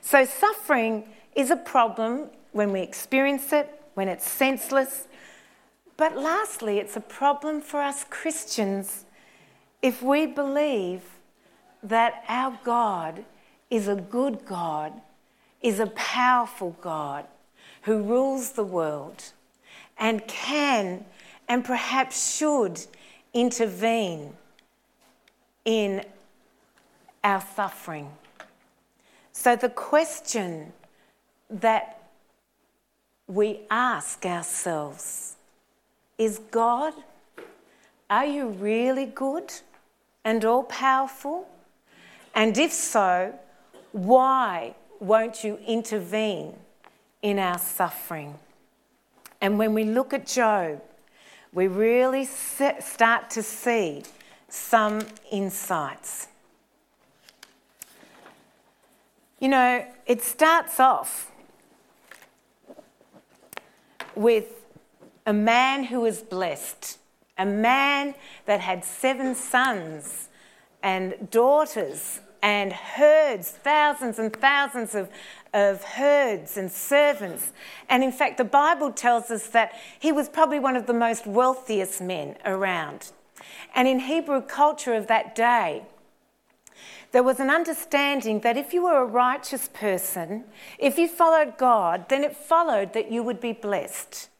So, 0.00 0.24
suffering 0.24 1.04
is 1.34 1.50
a 1.50 1.56
problem 1.56 2.28
when 2.52 2.72
we 2.72 2.80
experience 2.82 3.52
it, 3.52 3.82
when 3.94 4.08
it's 4.08 4.28
senseless. 4.28 5.08
But 5.96 6.16
lastly, 6.16 6.78
it's 6.78 6.96
a 6.96 7.00
problem 7.00 7.60
for 7.60 7.80
us 7.80 8.04
Christians 8.08 9.04
if 9.80 10.02
we 10.02 10.26
believe 10.26 11.02
that 11.82 12.24
our 12.28 12.58
God 12.64 13.24
is 13.70 13.88
a 13.88 13.96
good 13.96 14.44
God, 14.44 14.92
is 15.60 15.80
a 15.80 15.86
powerful 15.88 16.76
God 16.80 17.24
who 17.82 18.02
rules 18.02 18.52
the 18.52 18.64
world 18.64 19.24
and 19.98 20.26
can 20.26 21.04
and 21.48 21.64
perhaps 21.64 22.36
should 22.36 22.80
intervene 23.34 24.32
in 25.64 26.04
our 27.24 27.42
suffering. 27.54 28.10
So, 29.32 29.56
the 29.56 29.68
question 29.68 30.72
that 31.48 32.02
we 33.26 33.60
ask 33.70 34.24
ourselves 34.26 35.36
is 36.18 36.40
God, 36.50 36.92
are 38.10 38.26
you 38.26 38.48
really 38.48 39.06
good? 39.06 39.52
and 40.24 40.44
all 40.44 40.62
powerful? 40.64 41.46
And 42.34 42.56
if 42.56 42.72
so, 42.72 43.34
why 43.92 44.74
won't 45.00 45.44
you 45.44 45.58
intervene 45.66 46.54
in 47.20 47.38
our 47.38 47.58
suffering? 47.58 48.38
And 49.40 49.58
when 49.58 49.74
we 49.74 49.84
look 49.84 50.14
at 50.14 50.26
Job, 50.26 50.80
we 51.52 51.66
really 51.66 52.24
start 52.24 53.30
to 53.30 53.42
see 53.42 54.04
some 54.48 55.00
insights. 55.30 56.28
You 59.38 59.48
know, 59.48 59.84
it 60.06 60.22
starts 60.22 60.78
off 60.78 61.30
with 64.14 64.46
a 65.26 65.32
man 65.32 65.84
who 65.84 66.00
was 66.02 66.22
blessed, 66.22 66.98
a 67.36 67.44
man 67.44 68.14
that 68.46 68.60
had 68.60 68.84
seven 68.84 69.34
sons 69.34 70.28
and 70.82 71.30
daughters 71.30 72.20
and 72.42 72.72
herds, 72.72 73.50
thousands 73.50 74.18
and 74.18 74.34
thousands 74.34 74.94
of, 74.94 75.08
of 75.54 75.82
herds 75.84 76.56
and 76.56 76.70
servants. 76.70 77.52
And 77.88 78.02
in 78.02 78.10
fact, 78.10 78.36
the 78.36 78.44
Bible 78.44 78.90
tells 78.90 79.30
us 79.30 79.46
that 79.48 79.72
he 80.00 80.10
was 80.10 80.28
probably 80.28 80.58
one 80.58 80.76
of 80.76 80.86
the 80.86 80.92
most 80.92 81.26
wealthiest 81.26 82.00
men 82.00 82.36
around. 82.44 83.12
And 83.74 83.86
in 83.86 84.00
Hebrew 84.00 84.42
culture 84.42 84.94
of 84.94 85.06
that 85.06 85.34
day, 85.34 85.84
there 87.12 87.22
was 87.22 87.38
an 87.40 87.50
understanding 87.50 88.40
that 88.40 88.56
if 88.56 88.72
you 88.72 88.84
were 88.84 88.96
a 88.96 89.04
righteous 89.04 89.68
person, 89.68 90.44
if 90.78 90.98
you 90.98 91.06
followed 91.06 91.58
God, 91.58 92.08
then 92.08 92.24
it 92.24 92.36
followed 92.36 92.94
that 92.94 93.12
you 93.12 93.22
would 93.22 93.40
be 93.40 93.52
blessed 93.52 94.30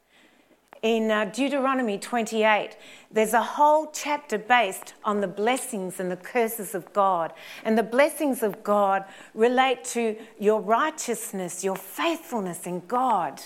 in 0.82 1.10
uh, 1.10 1.26
Deuteronomy 1.26 1.96
28, 1.96 2.76
there's 3.12 3.34
a 3.34 3.42
whole 3.42 3.90
chapter 3.92 4.38
based 4.38 4.94
on 5.04 5.20
the 5.20 5.28
blessings 5.28 6.00
and 6.00 6.10
the 6.10 6.16
curses 6.16 6.74
of 6.74 6.92
God. 6.92 7.32
And 7.64 7.76
the 7.76 7.82
blessings 7.82 8.42
of 8.42 8.62
God 8.62 9.04
relate 9.34 9.84
to 9.84 10.16
your 10.38 10.60
righteousness, 10.60 11.62
your 11.62 11.76
faithfulness 11.76 12.66
in 12.66 12.80
God. 12.86 13.42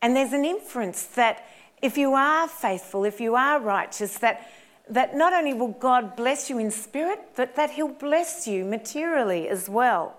And 0.00 0.16
there's 0.16 0.32
an 0.32 0.44
inference 0.44 1.04
that 1.14 1.46
if 1.82 1.98
you 1.98 2.14
are 2.14 2.48
faithful, 2.48 3.04
if 3.04 3.20
you 3.20 3.34
are 3.34 3.60
righteous, 3.60 4.18
that, 4.18 4.50
that 4.88 5.14
not 5.14 5.32
only 5.34 5.52
will 5.52 5.68
God 5.68 6.16
bless 6.16 6.48
you 6.48 6.58
in 6.58 6.70
spirit, 6.70 7.20
but 7.36 7.56
that 7.56 7.72
He'll 7.72 7.88
bless 7.88 8.46
you 8.46 8.64
materially 8.64 9.48
as 9.48 9.68
well. 9.68 10.16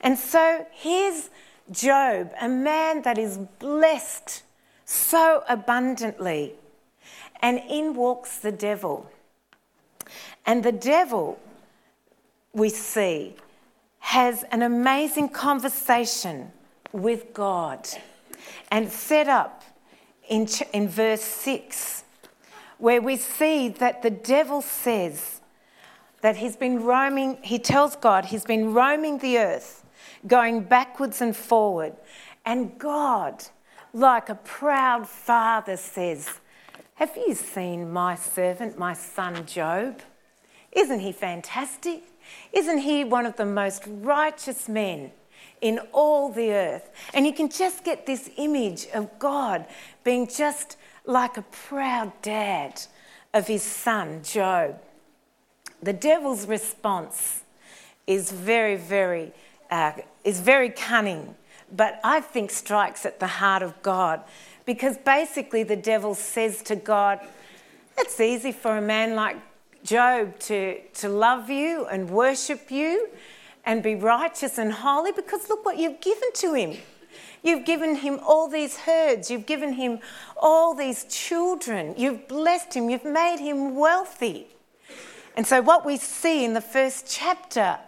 And 0.00 0.18
so 0.18 0.66
here's 0.70 1.30
Job, 1.70 2.32
a 2.40 2.48
man 2.48 3.02
that 3.02 3.18
is 3.18 3.38
blessed 3.38 4.42
so 4.84 5.42
abundantly. 5.48 6.54
And 7.42 7.60
in 7.68 7.94
walks 7.94 8.38
the 8.38 8.52
devil. 8.52 9.10
And 10.46 10.62
the 10.62 10.72
devil, 10.72 11.38
we 12.52 12.68
see, 12.68 13.34
has 13.98 14.44
an 14.44 14.62
amazing 14.62 15.28
conversation 15.28 16.52
with 16.92 17.34
God. 17.34 17.88
And 18.70 18.90
set 18.90 19.28
up 19.28 19.62
in, 20.28 20.48
in 20.72 20.88
verse 20.88 21.22
6, 21.22 22.04
where 22.78 23.02
we 23.02 23.16
see 23.16 23.68
that 23.68 24.02
the 24.02 24.10
devil 24.10 24.62
says 24.62 25.40
that 26.20 26.36
he's 26.36 26.56
been 26.56 26.82
roaming, 26.82 27.38
he 27.42 27.58
tells 27.58 27.96
God 27.96 28.26
he's 28.26 28.44
been 28.44 28.72
roaming 28.72 29.18
the 29.18 29.38
earth, 29.38 29.84
going 30.26 30.62
backwards 30.62 31.20
and 31.20 31.36
forward. 31.36 31.94
And 32.44 32.78
God 32.78 33.44
like 33.92 34.28
a 34.28 34.34
proud 34.34 35.08
father 35.08 35.76
says, 35.76 36.40
Have 37.02 37.16
you 37.16 37.34
seen 37.34 37.90
my 37.90 38.14
servant, 38.14 38.78
my 38.78 38.92
son 38.94 39.44
Job? 39.44 40.02
Isn't 40.70 41.00
he 41.00 41.10
fantastic? 41.10 42.04
Isn't 42.52 42.78
he 42.78 43.02
one 43.02 43.26
of 43.26 43.34
the 43.34 43.44
most 43.44 43.82
righteous 43.88 44.68
men 44.68 45.10
in 45.60 45.80
all 45.90 46.30
the 46.30 46.52
earth? 46.52 46.90
And 47.12 47.26
you 47.26 47.32
can 47.32 47.48
just 47.48 47.82
get 47.82 48.06
this 48.06 48.30
image 48.36 48.86
of 48.94 49.18
God 49.18 49.66
being 50.04 50.28
just 50.28 50.76
like 51.04 51.36
a 51.36 51.42
proud 51.42 52.12
dad 52.22 52.80
of 53.34 53.48
his 53.48 53.64
son 53.64 54.22
Job. 54.22 54.80
The 55.82 55.92
devil's 55.92 56.46
response 56.46 57.42
is 58.06 58.30
very, 58.30 58.76
very, 58.76 59.32
uh, 59.72 59.94
is 60.22 60.38
very 60.38 60.70
cunning 60.70 61.34
but 61.74 62.00
I 62.04 62.20
think 62.20 62.50
strikes 62.50 63.06
at 63.06 63.18
the 63.18 63.26
heart 63.26 63.62
of 63.62 63.80
God. 63.82 64.22
Because 64.64 64.96
basically, 64.98 65.62
the 65.62 65.76
devil 65.76 66.14
says 66.14 66.62
to 66.64 66.76
God, 66.76 67.20
It's 67.98 68.20
easy 68.20 68.52
for 68.52 68.76
a 68.76 68.82
man 68.82 69.14
like 69.14 69.36
Job 69.84 70.38
to, 70.40 70.80
to 70.94 71.08
love 71.08 71.50
you 71.50 71.86
and 71.86 72.08
worship 72.08 72.70
you 72.70 73.08
and 73.64 73.82
be 73.82 73.94
righteous 73.94 74.58
and 74.58 74.72
holy 74.72 75.12
because 75.12 75.48
look 75.48 75.64
what 75.64 75.78
you've 75.78 76.00
given 76.00 76.32
to 76.34 76.54
him. 76.54 76.76
You've 77.42 77.64
given 77.64 77.96
him 77.96 78.20
all 78.24 78.48
these 78.48 78.78
herds, 78.78 79.30
you've 79.30 79.46
given 79.46 79.72
him 79.72 79.98
all 80.36 80.74
these 80.74 81.04
children, 81.04 81.94
you've 81.96 82.28
blessed 82.28 82.74
him, 82.74 82.88
you've 82.88 83.04
made 83.04 83.38
him 83.38 83.74
wealthy. 83.74 84.46
And 85.36 85.46
so, 85.46 85.60
what 85.60 85.84
we 85.84 85.96
see 85.96 86.44
in 86.44 86.52
the 86.54 86.60
first 86.60 87.06
chapter 87.08 87.78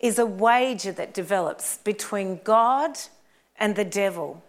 is 0.00 0.18
a 0.18 0.26
wager 0.26 0.90
that 0.92 1.14
develops 1.14 1.76
between 1.78 2.40
God 2.42 2.98
and 3.56 3.76
the 3.76 3.84
devil. 3.84 4.42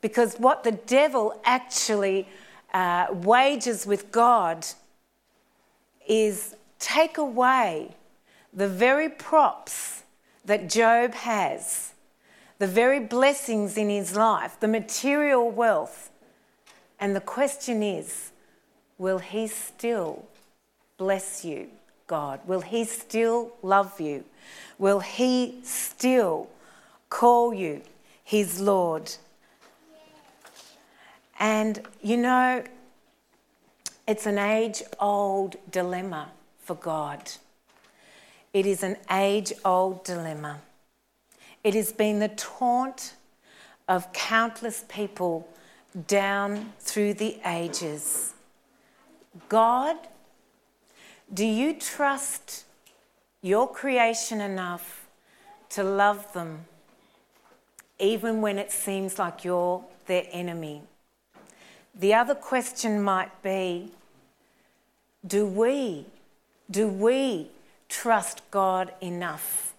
Because 0.00 0.36
what 0.36 0.64
the 0.64 0.72
devil 0.72 1.40
actually 1.44 2.28
uh, 2.72 3.06
wages 3.10 3.86
with 3.86 4.12
God 4.12 4.66
is 6.06 6.54
take 6.78 7.18
away 7.18 7.94
the 8.52 8.68
very 8.68 9.08
props 9.08 10.02
that 10.44 10.68
Job 10.68 11.14
has, 11.14 11.92
the 12.58 12.66
very 12.66 13.00
blessings 13.00 13.76
in 13.76 13.90
his 13.90 14.16
life, 14.16 14.58
the 14.60 14.68
material 14.68 15.50
wealth. 15.50 16.10
And 17.00 17.14
the 17.14 17.20
question 17.20 17.82
is 17.82 18.30
will 18.98 19.18
he 19.18 19.46
still 19.46 20.24
bless 20.96 21.44
you, 21.44 21.68
God? 22.06 22.40
Will 22.46 22.62
he 22.62 22.84
still 22.84 23.52
love 23.62 24.00
you? 24.00 24.24
will 24.78 25.00
he 25.00 25.58
still 25.62 26.48
call 27.10 27.52
you 27.52 27.82
his 28.24 28.60
Lord? 28.60 29.12
And 31.38 31.80
you 32.02 32.16
know, 32.16 32.64
it's 34.06 34.26
an 34.26 34.38
age 34.38 34.82
old 34.98 35.56
dilemma 35.70 36.30
for 36.58 36.74
God. 36.74 37.30
It 38.52 38.66
is 38.66 38.82
an 38.82 38.96
age 39.10 39.52
old 39.64 40.04
dilemma. 40.04 40.60
It 41.62 41.74
has 41.74 41.92
been 41.92 42.18
the 42.18 42.28
taunt 42.28 43.14
of 43.88 44.12
countless 44.12 44.84
people 44.88 45.48
down 46.06 46.72
through 46.80 47.14
the 47.14 47.38
ages. 47.44 48.34
God, 49.48 49.96
do 51.32 51.44
you 51.44 51.74
trust 51.74 52.64
your 53.42 53.70
creation 53.70 54.40
enough 54.40 55.06
to 55.70 55.84
love 55.84 56.32
them, 56.32 56.64
even 57.98 58.40
when 58.40 58.58
it 58.58 58.72
seems 58.72 59.18
like 59.18 59.44
you're 59.44 59.84
their 60.06 60.26
enemy. 60.32 60.82
The 61.98 62.14
other 62.14 62.34
question 62.34 63.02
might 63.02 63.42
be 63.42 63.92
do 65.26 65.46
we, 65.46 66.06
do 66.70 66.86
we 66.86 67.50
trust 67.88 68.42
God 68.50 68.92
enough, 69.00 69.74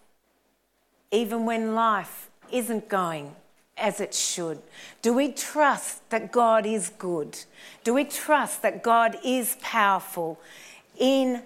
even 1.12 1.46
when 1.46 1.74
life 1.74 2.30
isn't 2.52 2.90
going 2.90 3.36
as 3.78 4.02
it 4.02 4.14
should? 4.14 4.62
Do 5.02 5.14
we 5.14 5.32
trust 5.32 6.10
that 6.10 6.32
God 6.32 6.66
is 6.66 6.90
good? 6.98 7.40
Do 7.84 7.94
we 7.94 8.04
trust 8.04 8.62
that 8.64 8.84
God 8.84 9.18
is 9.24 9.56
powerful 9.62 10.40
in 10.98 11.42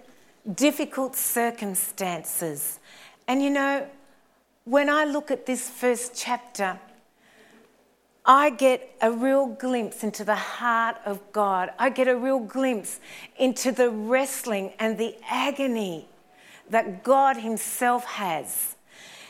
difficult 0.52 1.16
circumstances. 1.16 2.78
And 3.26 3.42
you 3.42 3.50
know, 3.50 3.86
when 4.64 4.90
I 4.90 5.04
look 5.04 5.30
at 5.30 5.46
this 5.46 5.68
first 5.68 6.14
chapter, 6.14 6.78
I 8.26 8.50
get 8.50 8.96
a 9.02 9.12
real 9.12 9.46
glimpse 9.46 10.02
into 10.02 10.24
the 10.24 10.34
heart 10.34 10.96
of 11.04 11.20
God. 11.32 11.70
I 11.78 11.90
get 11.90 12.08
a 12.08 12.16
real 12.16 12.38
glimpse 12.38 12.98
into 13.38 13.70
the 13.70 13.90
wrestling 13.90 14.72
and 14.78 14.96
the 14.96 15.16
agony 15.28 16.08
that 16.70 17.04
God 17.04 17.36
Himself 17.36 18.04
has. 18.04 18.76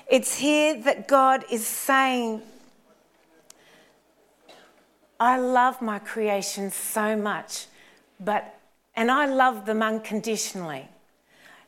It's 0.08 0.38
here 0.38 0.80
that 0.82 1.08
God 1.08 1.44
is 1.50 1.66
saying, 1.66 2.42
I 5.18 5.38
love 5.38 5.80
my 5.82 5.98
creation 5.98 6.70
so 6.70 7.16
much, 7.16 7.66
but, 8.20 8.58
and 8.94 9.10
I 9.10 9.26
love 9.26 9.66
them 9.66 9.82
unconditionally. 9.82 10.88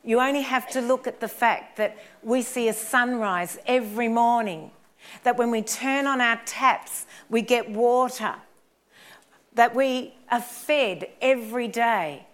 You 0.05 0.21
only 0.21 0.43
have 0.43 0.69
to 0.71 0.81
look 0.81 1.09
at 1.09 1.21
the 1.21 1.29
fact 1.29 1.77
that 1.79 1.97
we 2.23 2.43
see 2.43 2.69
a 2.69 2.73
sunrise 2.73 3.59
every 3.67 4.09
morning, 4.09 4.71
that 5.23 5.37
when 5.37 5.51
we 5.51 5.63
turn 5.63 6.07
on 6.07 6.21
our 6.21 6.41
taps, 6.47 7.07
we 7.29 7.43
get 7.43 7.71
water, 7.71 8.35
that 9.55 9.75
we 9.75 10.15
are 10.31 10.41
fed 10.41 11.09
every 11.21 11.69
day. 11.69 12.27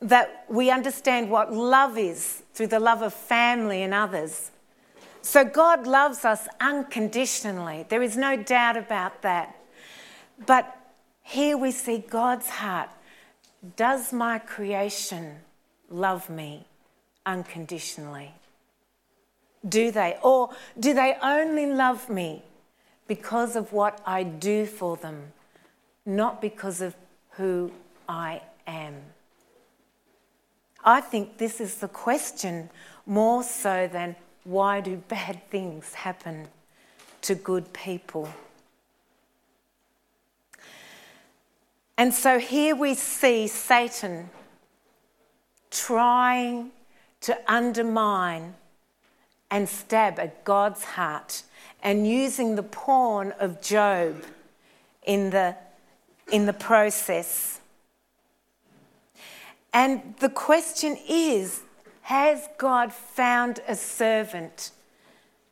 that 0.00 0.44
we 0.48 0.70
understand 0.70 1.30
what 1.30 1.52
love 1.52 1.98
is 1.98 2.42
through 2.54 2.68
the 2.68 2.80
love 2.80 3.02
of 3.02 3.12
family 3.12 3.82
and 3.82 3.92
others. 3.92 4.50
So 5.22 5.44
God 5.44 5.86
loves 5.86 6.24
us 6.24 6.46
unconditionally. 6.60 7.84
There 7.88 8.02
is 8.02 8.16
no 8.16 8.36
doubt 8.36 8.76
about 8.76 9.22
that. 9.22 9.56
But 10.46 10.74
here 11.22 11.56
we 11.56 11.72
see 11.72 11.98
God's 11.98 12.48
heart. 12.48 12.90
Does 13.76 14.12
my 14.12 14.38
creation 14.38 15.38
love 15.90 16.30
me 16.30 16.66
unconditionally? 17.26 18.32
Do 19.66 19.90
they? 19.90 20.18
Or 20.22 20.50
do 20.78 20.94
they 20.94 21.16
only 21.22 21.66
love 21.66 22.08
me 22.08 22.42
because 23.06 23.56
of 23.56 23.72
what 23.72 24.00
I 24.04 24.22
do 24.22 24.66
for 24.66 24.96
them, 24.96 25.32
not 26.04 26.40
because 26.40 26.80
of 26.80 26.94
who 27.30 27.72
I 28.08 28.42
am? 28.66 28.94
I 30.84 31.00
think 31.00 31.38
this 31.38 31.60
is 31.60 31.76
the 31.76 31.88
question 31.88 32.70
more 33.04 33.42
so 33.42 33.88
than 33.90 34.14
why 34.44 34.80
do 34.80 34.96
bad 35.08 35.42
things 35.50 35.94
happen 35.94 36.48
to 37.22 37.34
good 37.34 37.72
people? 37.72 38.28
And 41.98 42.14
so 42.14 42.38
here 42.38 42.76
we 42.76 42.94
see 42.94 43.48
Satan 43.48 44.30
trying 45.70 46.70
to 47.22 47.36
undermine 47.50 48.54
and 49.50 49.68
stab 49.68 50.18
at 50.18 50.44
God's 50.44 50.84
heart 50.84 51.42
and 51.82 52.06
using 52.06 52.54
the 52.56 52.62
pawn 52.62 53.32
of 53.38 53.62
Job 53.62 54.24
in 55.04 55.30
the, 55.30 55.56
in 56.30 56.46
the 56.46 56.52
process. 56.52 57.60
And 59.72 60.14
the 60.20 60.28
question 60.28 60.96
is 61.08 61.62
Has 62.02 62.48
God 62.58 62.92
found 62.92 63.60
a 63.68 63.74
servant 63.74 64.72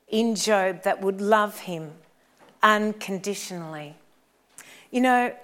in 0.08 0.34
Job 0.34 0.82
that 0.82 1.00
would 1.00 1.20
love 1.20 1.60
him 1.60 1.92
unconditionally? 2.62 3.94
You 4.90 5.00
know, 5.00 5.34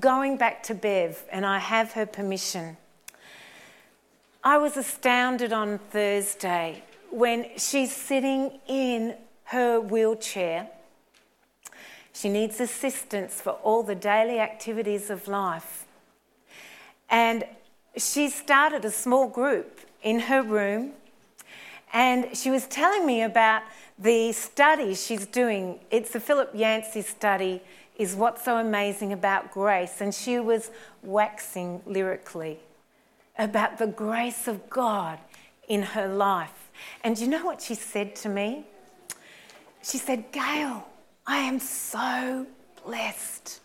going 0.00 0.36
back 0.36 0.62
to 0.64 0.74
Bev, 0.74 1.22
and 1.30 1.46
I 1.46 1.58
have 1.58 1.92
her 1.92 2.06
permission, 2.06 2.76
I 4.44 4.58
was 4.58 4.76
astounded 4.76 5.52
on 5.52 5.78
Thursday 5.90 6.82
when 7.10 7.46
she's 7.56 7.94
sitting 7.94 8.60
in 8.66 9.14
her 9.44 9.80
wheelchair. 9.80 10.68
She 12.12 12.28
needs 12.28 12.60
assistance 12.60 13.40
for 13.40 13.52
all 13.52 13.82
the 13.82 13.94
daily 13.94 14.40
activities 14.40 15.08
of 15.08 15.28
life. 15.28 15.86
And 17.08 17.44
she 17.96 18.28
started 18.28 18.84
a 18.84 18.90
small 18.90 19.28
group 19.28 19.80
in 20.02 20.20
her 20.20 20.42
room, 20.42 20.92
and 21.92 22.36
she 22.36 22.50
was 22.50 22.66
telling 22.66 23.06
me 23.06 23.22
about 23.22 23.62
the 23.98 24.32
study 24.32 24.94
she's 24.94 25.26
doing. 25.26 25.80
It's 25.90 26.10
the 26.10 26.20
Philip 26.20 26.50
Yancey 26.54 27.02
study, 27.02 27.62
is 27.96 28.14
what's 28.14 28.44
so 28.44 28.58
amazing 28.58 29.12
about 29.12 29.50
grace. 29.50 30.00
And 30.00 30.14
she 30.14 30.38
was 30.38 30.70
waxing 31.02 31.82
lyrically 31.86 32.58
about 33.38 33.78
the 33.78 33.86
grace 33.86 34.46
of 34.46 34.68
God 34.68 35.18
in 35.66 35.82
her 35.82 36.06
life. 36.06 36.67
And 37.02 37.18
you 37.18 37.26
know 37.26 37.44
what 37.44 37.60
she 37.60 37.74
said 37.74 38.14
to 38.16 38.28
me? 38.28 38.64
She 39.82 39.98
said, 39.98 40.32
Gail, 40.32 40.86
I 41.26 41.38
am 41.38 41.58
so 41.58 42.46
blessed. 42.84 43.60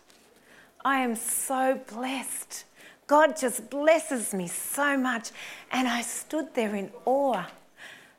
I 0.84 1.00
am 1.00 1.16
so 1.16 1.80
blessed. 1.92 2.64
God 3.06 3.36
just 3.36 3.70
blesses 3.70 4.32
me 4.32 4.46
so 4.48 4.96
much. 4.96 5.30
And 5.72 5.88
I 5.88 6.02
stood 6.02 6.54
there 6.54 6.74
in 6.74 6.90
awe. 7.04 7.46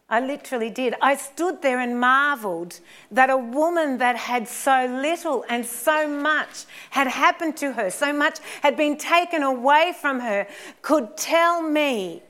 I 0.07 0.19
literally 0.19 0.69
did. 0.69 0.93
I 1.01 1.15
stood 1.15 1.63
there 1.63 1.79
and 1.79 1.99
marveled 1.99 2.79
that 3.09 3.31
a 3.31 3.37
woman 3.37 3.97
that 3.97 4.15
had 4.15 4.47
so 4.47 4.85
little 4.85 5.43
and 5.49 5.65
so 5.65 6.07
much 6.07 6.65
had 6.91 7.07
happened 7.07 7.57
to 7.57 7.73
her, 7.73 7.89
so 7.89 8.13
much 8.13 8.37
had 8.61 8.77
been 8.77 8.97
taken 8.97 9.41
away 9.41 9.93
from 9.99 10.19
her, 10.19 10.47
could 10.83 11.17
tell 11.17 11.63
me 11.63 12.21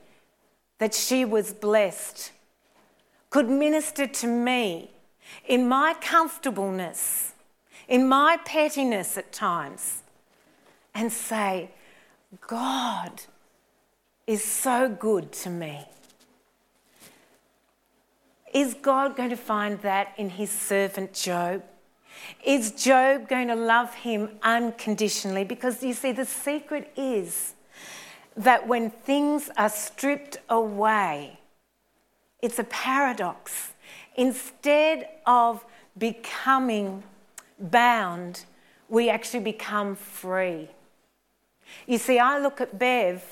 that 0.78 0.94
she 0.94 1.26
was 1.26 1.52
blessed, 1.52 2.32
could 3.36 3.50
minister 3.50 4.08
to 4.08 4.28
me 4.28 4.90
in 5.46 5.68
my 5.68 5.94
comfortableness, 6.00 7.34
in 7.90 8.08
my 8.08 8.38
pettiness 8.46 9.18
at 9.18 9.30
times, 9.34 10.04
and 10.94 11.12
say, 11.12 11.70
God 12.48 13.24
is 14.26 14.42
so 14.42 14.88
good 14.88 15.34
to 15.34 15.50
me. 15.50 15.86
Is 18.54 18.74
God 18.74 19.18
going 19.18 19.32
to 19.32 19.36
find 19.36 19.82
that 19.82 20.14
in 20.16 20.30
his 20.30 20.50
servant 20.50 21.12
Job? 21.14 21.62
Is 22.46 22.72
Job 22.72 23.28
going 23.28 23.50
to 23.50 23.56
love 23.56 23.94
him 23.96 24.30
unconditionally? 24.44 25.44
Because 25.44 25.84
you 25.84 25.92
see, 25.92 26.14
the 26.14 26.26
secret 26.26 26.90
is 26.96 27.56
that 28.38 28.66
when 28.66 28.92
things 28.92 29.50
are 29.58 29.68
stripped 29.68 30.38
away, 30.48 31.40
it's 32.46 32.60
a 32.60 32.64
paradox. 32.66 33.74
Instead 34.16 35.10
of 35.26 35.66
becoming 35.98 37.04
bound, 37.60 38.46
we 38.88 39.10
actually 39.10 39.44
become 39.44 39.96
free. 39.96 40.70
You 41.88 41.98
see, 41.98 42.20
I 42.20 42.40
look 42.40 42.62
at 42.62 42.78
Bev 42.78 43.24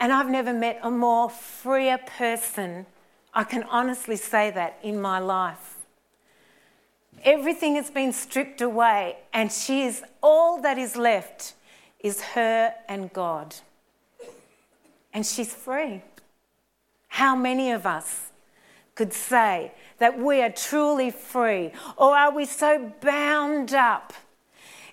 and 0.00 0.12
I've 0.12 0.28
never 0.28 0.52
met 0.52 0.80
a 0.82 0.90
more 0.90 1.30
freer 1.30 1.98
person. 1.98 2.86
I 3.32 3.44
can 3.44 3.62
honestly 3.64 4.16
say 4.16 4.50
that 4.50 4.78
in 4.82 5.00
my 5.00 5.20
life. 5.20 5.76
Everything 7.22 7.76
has 7.76 7.90
been 7.90 8.12
stripped 8.12 8.62
away, 8.62 9.18
and 9.34 9.52
she 9.52 9.82
is 9.82 10.02
all 10.22 10.62
that 10.62 10.78
is 10.78 10.96
left 10.96 11.54
is 12.00 12.22
her 12.22 12.74
and 12.88 13.12
God. 13.12 13.54
And 15.12 15.26
she's 15.26 15.54
free. 15.54 16.02
How 17.08 17.36
many 17.36 17.72
of 17.72 17.84
us 17.84 18.29
could 19.00 19.14
say 19.14 19.72
that 19.96 20.18
we 20.18 20.42
are 20.42 20.50
truly 20.50 21.10
free? 21.10 21.72
Or 21.96 22.14
are 22.14 22.34
we 22.34 22.44
so 22.44 22.92
bound 23.00 23.72
up 23.72 24.12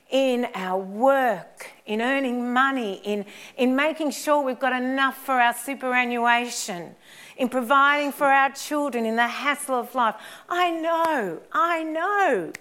in 0.09 0.47
our 0.55 0.79
work, 0.79 1.71
in 1.85 2.01
earning 2.01 2.53
money, 2.53 3.01
in, 3.03 3.25
in 3.57 3.75
making 3.75 4.11
sure 4.11 4.41
we've 4.41 4.61
got 4.61 4.71
enough 4.71 5.17
for 5.17 5.33
our 5.41 5.53
superannuation, 5.53 6.95
in 7.35 7.49
providing 7.49 8.13
for 8.13 8.27
our 8.27 8.49
children, 8.51 9.05
in 9.05 9.17
the 9.17 9.27
hassle 9.27 9.75
of 9.75 9.93
life. 9.93 10.15
I 10.47 10.71
know, 10.71 11.41
I 11.51 11.83
know 11.83 12.53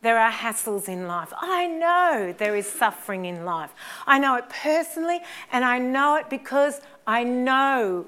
there 0.00 0.18
are 0.18 0.32
hassles 0.32 0.88
in 0.88 1.06
life. 1.06 1.34
I 1.38 1.66
know 1.66 2.34
there 2.38 2.56
is 2.56 2.66
suffering 2.66 3.26
in 3.26 3.44
life. 3.44 3.74
I 4.06 4.18
know 4.18 4.36
it 4.36 4.48
personally, 4.48 5.20
and 5.52 5.66
I 5.66 5.76
know 5.78 6.16
it 6.16 6.30
because 6.30 6.80
I 7.06 7.24
know 7.24 8.06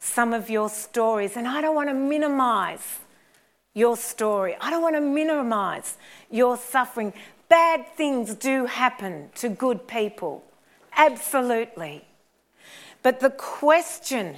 some 0.00 0.32
of 0.32 0.48
your 0.50 0.68
stories, 0.68 1.36
and 1.36 1.46
I 1.46 1.60
don't 1.60 1.74
want 1.74 1.90
to 1.90 1.94
minimize 1.94 2.98
your 3.74 3.96
story. 3.96 4.56
I 4.60 4.70
don't 4.70 4.82
want 4.82 4.96
to 4.96 5.00
minimize 5.00 5.96
your 6.30 6.56
suffering. 6.56 7.12
Bad 7.48 7.86
things 7.96 8.34
do 8.34 8.66
happen 8.66 9.28
to 9.36 9.48
good 9.48 9.86
people, 9.86 10.42
absolutely. 10.96 12.04
But 13.02 13.20
the 13.20 13.30
question, 13.30 14.36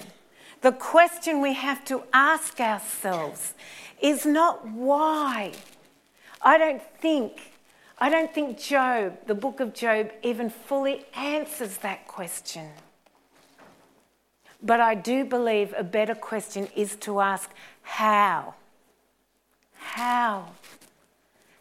the 0.61 0.73
question 0.73 1.41
we 1.41 1.55
have 1.55 1.85
to 1.87 2.03
ask 2.13 2.61
ourselves 2.61 3.55
is 4.01 4.27
not 4.27 4.67
why. 4.67 5.53
I 6.43 6.59
don't 6.59 6.83
think, 7.01 7.53
I 7.99 8.09
don't 8.09 8.35
think 8.35 8.59
Job, 8.59 9.17
the 9.27 9.35
book 9.35 9.61
of 9.61 9.75
Job, 9.75 10.11
even 10.23 10.51
fully 10.51 11.05
answers 11.15 11.79
that 11.79 12.09
question. 12.09 12.69
But 14.63 14.81
I 14.81 14.95
do 14.95 15.25
believe 15.25 15.75
a 15.77 15.83
better 15.83 16.15
question 16.15 16.69
is 16.77 16.97
to 16.97 17.21
ask 17.21 17.51
how. 17.83 18.55
How? 19.75 20.51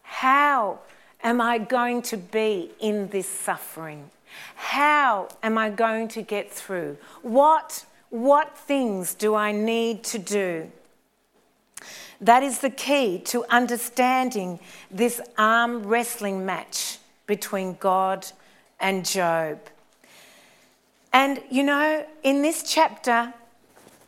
How 0.04 0.80
am 1.24 1.42
I 1.42 1.58
going 1.58 2.04
to 2.04 2.18
be 2.18 2.72
in 2.80 3.08
this 3.08 3.28
suffering? 3.28 4.12
How 4.56 5.30
am 5.42 5.58
I 5.58 5.70
going 5.70 6.08
to 6.10 6.22
get 6.22 6.52
through? 6.52 6.98
What, 7.24 7.86
what 8.10 8.58
things 8.58 9.16
do 9.16 9.34
I 9.34 9.52
need 9.52 10.04
to 10.06 10.20
do? 10.20 10.72
That 12.22 12.44
is 12.44 12.60
the 12.60 12.70
key 12.70 13.18
to 13.26 13.44
understanding 13.50 14.60
this 14.92 15.20
arm 15.40 15.84
wrestling 15.88 16.46
match 16.46 17.00
between 17.26 17.78
God 17.80 18.28
and 18.80 19.04
Job. 19.04 19.60
And 21.14 21.42
you 21.50 21.64
know, 21.64 22.06
in 22.24 22.42
this 22.42 22.64
chapter, 22.64 23.34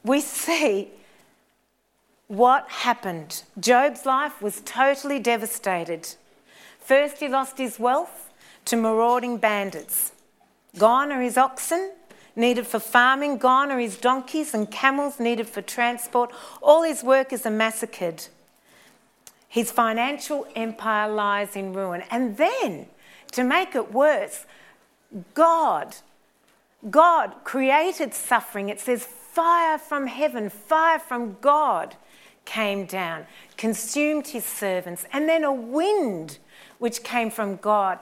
we 0.04 0.22
see 0.22 0.90
what 2.28 2.68
happened. 2.70 3.44
Job's 3.60 4.06
life 4.06 4.42
was 4.42 4.62
totally 4.62 5.20
devastated. 5.20 6.08
First, 6.80 7.18
he 7.18 7.28
lost 7.28 7.58
his 7.58 7.80
wealth 7.80 8.32
to 8.66 8.76
marauding 8.76 9.38
bandits. 9.38 10.12
Gone 10.78 11.12
are 11.12 11.22
his 11.22 11.38
oxen, 11.38 11.92
needed 12.36 12.66
for 12.66 12.80
farming, 12.80 13.38
gone 13.38 13.72
are 13.72 13.80
his 13.80 13.98
donkeys 13.98 14.54
and 14.54 14.72
camels 14.72 15.20
needed 15.20 15.48
for 15.48 15.62
transport. 15.62 16.32
All 16.62 16.84
his 16.84 17.04
workers 17.04 17.46
are 17.46 17.52
massacred. 17.52 18.28
His 19.48 19.72
financial 19.72 20.48
empire 20.56 21.08
lies 21.08 21.56
in 21.56 21.74
ruin. 21.74 22.04
And 22.10 22.38
then, 22.38 22.88
to 23.34 23.44
make 23.44 23.76
it 23.76 23.94
worse, 23.94 24.46
God, 25.36 25.96
God 26.90 27.34
created 27.44 28.14
suffering. 28.14 28.70
It 28.70 28.80
says, 28.80 29.06
fire 29.06 29.78
from 29.78 30.08
heaven, 30.08 30.50
fire 30.50 31.00
from 31.00 31.38
God 31.42 31.96
came 32.46 32.86
down, 32.86 33.26
consumed 33.58 34.28
his 34.28 34.46
servants, 34.46 35.06
and 35.14 35.28
then 35.28 35.44
a 35.44 35.54
wind 35.54 36.40
which 36.78 37.04
came 37.04 37.32
from 37.32 37.56
God 37.56 38.00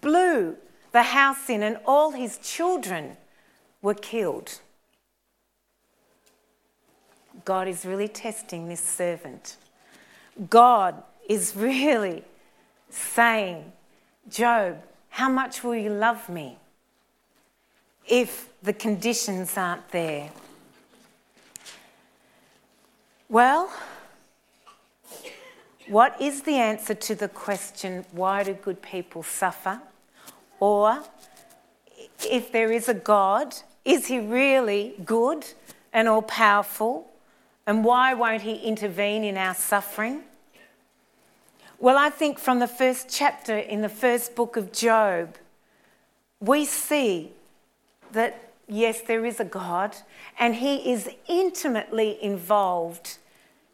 blew 0.00 0.56
the 0.92 1.02
house 1.02 1.50
in, 1.50 1.62
and 1.62 1.78
all 1.84 2.12
his 2.12 2.38
children 2.38 3.16
were 3.82 3.94
killed. 3.94 4.60
God 7.44 7.68
is 7.68 7.84
really 7.84 8.08
testing 8.08 8.68
this 8.68 8.80
servant. 8.80 9.56
God 10.50 11.02
is 11.28 11.54
really 11.56 12.24
saying, 12.90 13.72
Job, 14.28 14.82
how 15.10 15.28
much 15.28 15.62
will 15.62 15.76
you 15.76 15.90
love 15.90 16.28
me 16.28 16.58
if 18.08 18.48
the 18.62 18.72
conditions 18.72 19.56
aren't 19.56 19.88
there? 19.90 20.30
Well, 23.28 23.70
what 25.86 26.20
is 26.20 26.42
the 26.42 26.56
answer 26.56 26.94
to 26.94 27.14
the 27.14 27.28
question, 27.28 28.04
why 28.12 28.42
do 28.42 28.54
good 28.54 28.82
people 28.82 29.22
suffer? 29.22 29.80
Or, 30.60 31.02
if 32.28 32.50
there 32.52 32.72
is 32.72 32.88
a 32.88 32.94
God, 32.94 33.54
is 33.84 34.06
he 34.06 34.18
really 34.18 34.94
good 35.04 35.46
and 35.92 36.08
all 36.08 36.22
powerful? 36.22 37.10
And 37.66 37.84
why 37.84 38.14
won't 38.14 38.42
he 38.42 38.56
intervene 38.56 39.24
in 39.24 39.36
our 39.36 39.54
suffering? 39.54 40.22
Well, 41.78 41.96
I 41.96 42.10
think 42.10 42.38
from 42.38 42.58
the 42.58 42.66
first 42.66 43.08
chapter 43.08 43.56
in 43.56 43.82
the 43.82 43.88
first 43.88 44.34
book 44.34 44.56
of 44.56 44.72
Job, 44.72 45.36
we 46.40 46.64
see 46.64 47.32
that 48.12 48.52
yes, 48.68 49.00
there 49.00 49.24
is 49.24 49.40
a 49.40 49.44
God, 49.44 49.96
and 50.38 50.54
He 50.54 50.92
is 50.92 51.08
intimately 51.26 52.22
involved 52.22 53.18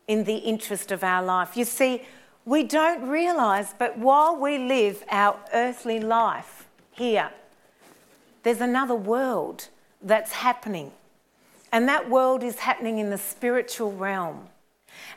in 0.06 0.24
the 0.24 0.36
interest 0.36 0.92
of 0.92 1.02
our 1.02 1.22
life. 1.22 1.56
You 1.56 1.64
see, 1.64 2.02
we 2.44 2.62
don't 2.62 3.08
realise, 3.08 3.74
but 3.78 3.98
while 3.98 4.36
we 4.36 4.58
live 4.58 5.02
our 5.10 5.38
earthly 5.52 5.98
life 5.98 6.68
here, 6.90 7.30
there's 8.42 8.60
another 8.60 8.94
world 8.94 9.68
that's 10.02 10.32
happening. 10.32 10.92
And 11.72 11.88
that 11.88 12.08
world 12.08 12.42
is 12.42 12.60
happening 12.60 12.98
in 12.98 13.10
the 13.10 13.18
spiritual 13.18 13.92
realm. 13.92 14.48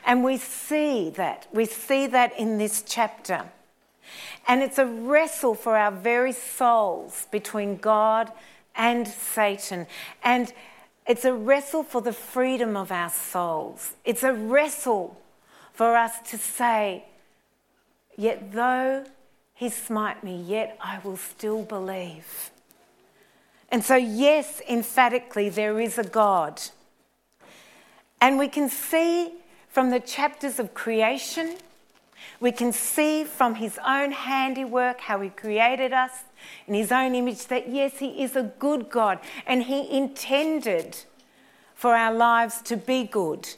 And 0.04 0.24
we 0.24 0.38
see 0.38 1.10
that. 1.10 1.46
We 1.52 1.66
see 1.66 2.06
that 2.08 2.36
in 2.38 2.58
this 2.58 2.82
chapter. 2.82 3.50
And 4.48 4.62
it's 4.62 4.78
a 4.78 4.86
wrestle 4.86 5.54
for 5.54 5.76
our 5.76 5.92
very 5.92 6.32
souls 6.32 7.26
between 7.30 7.76
God 7.76 8.32
and 8.78 9.06
Satan. 9.06 9.86
And 10.22 10.52
it's 11.06 11.24
a 11.24 11.34
wrestle 11.34 11.82
for 11.82 12.00
the 12.00 12.12
freedom 12.12 12.76
of 12.76 12.90
our 12.90 13.10
souls. 13.10 13.92
It's 14.04 14.22
a 14.22 14.32
wrestle 14.32 15.20
for 15.74 15.96
us 15.96 16.20
to 16.30 16.38
say, 16.38 17.04
Yet 18.16 18.52
though 18.52 19.04
he 19.54 19.68
smite 19.68 20.24
me, 20.24 20.40
yet 20.40 20.76
I 20.80 20.98
will 21.04 21.16
still 21.16 21.62
believe. 21.62 22.50
And 23.70 23.84
so, 23.84 23.96
yes, 23.96 24.60
emphatically, 24.68 25.50
there 25.50 25.78
is 25.78 25.98
a 25.98 26.04
God. 26.04 26.60
And 28.20 28.38
we 28.38 28.48
can 28.48 28.68
see 28.68 29.34
from 29.68 29.90
the 29.90 30.00
chapters 30.00 30.58
of 30.58 30.74
creation, 30.74 31.56
we 32.40 32.50
can 32.50 32.72
see 32.72 33.24
from 33.24 33.56
his 33.56 33.78
own 33.86 34.10
handiwork 34.10 35.00
how 35.00 35.20
he 35.20 35.28
created 35.28 35.92
us 35.92 36.24
in 36.66 36.74
his 36.74 36.92
own 36.92 37.14
image 37.14 37.46
that 37.46 37.68
yes, 37.68 37.98
he 37.98 38.22
is 38.22 38.36
a 38.36 38.42
good 38.58 38.90
God 38.90 39.18
and 39.46 39.62
he 39.64 39.90
intended 39.96 40.96
for 41.74 41.94
our 41.94 42.12
lives 42.12 42.60
to 42.62 42.76
be 42.76 43.04
good, 43.04 43.48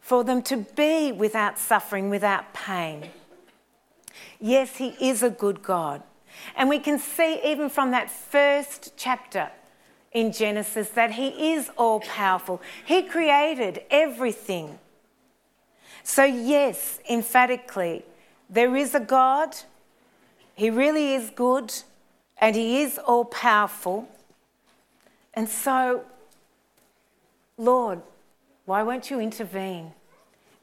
for 0.00 0.24
them 0.24 0.42
to 0.42 0.56
be 0.56 1.12
without 1.12 1.58
suffering, 1.58 2.10
without 2.10 2.54
pain. 2.54 3.10
Yes, 4.40 4.76
he 4.76 4.96
is 5.00 5.22
a 5.22 5.30
good 5.30 5.62
God. 5.62 6.02
And 6.56 6.68
we 6.68 6.78
can 6.78 6.98
see 6.98 7.40
even 7.44 7.68
from 7.68 7.90
that 7.90 8.10
first 8.10 8.92
chapter 8.96 9.50
in 10.12 10.32
Genesis 10.32 10.90
that 10.90 11.12
he 11.12 11.52
is 11.52 11.70
all 11.76 12.00
powerful. 12.00 12.62
He 12.84 13.02
created 13.02 13.82
everything. 13.90 14.78
So, 16.02 16.24
yes, 16.24 17.00
emphatically, 17.10 18.04
there 18.48 18.74
is 18.74 18.94
a 18.94 19.00
God 19.00 19.54
he 20.58 20.70
really 20.70 21.14
is 21.14 21.30
good 21.30 21.72
and 22.36 22.56
He 22.56 22.82
is 22.82 22.98
all 22.98 23.24
powerful. 23.24 24.08
And 25.32 25.48
so, 25.48 26.02
Lord, 27.56 28.02
why 28.64 28.82
won't 28.82 29.08
you 29.08 29.20
intervene 29.20 29.92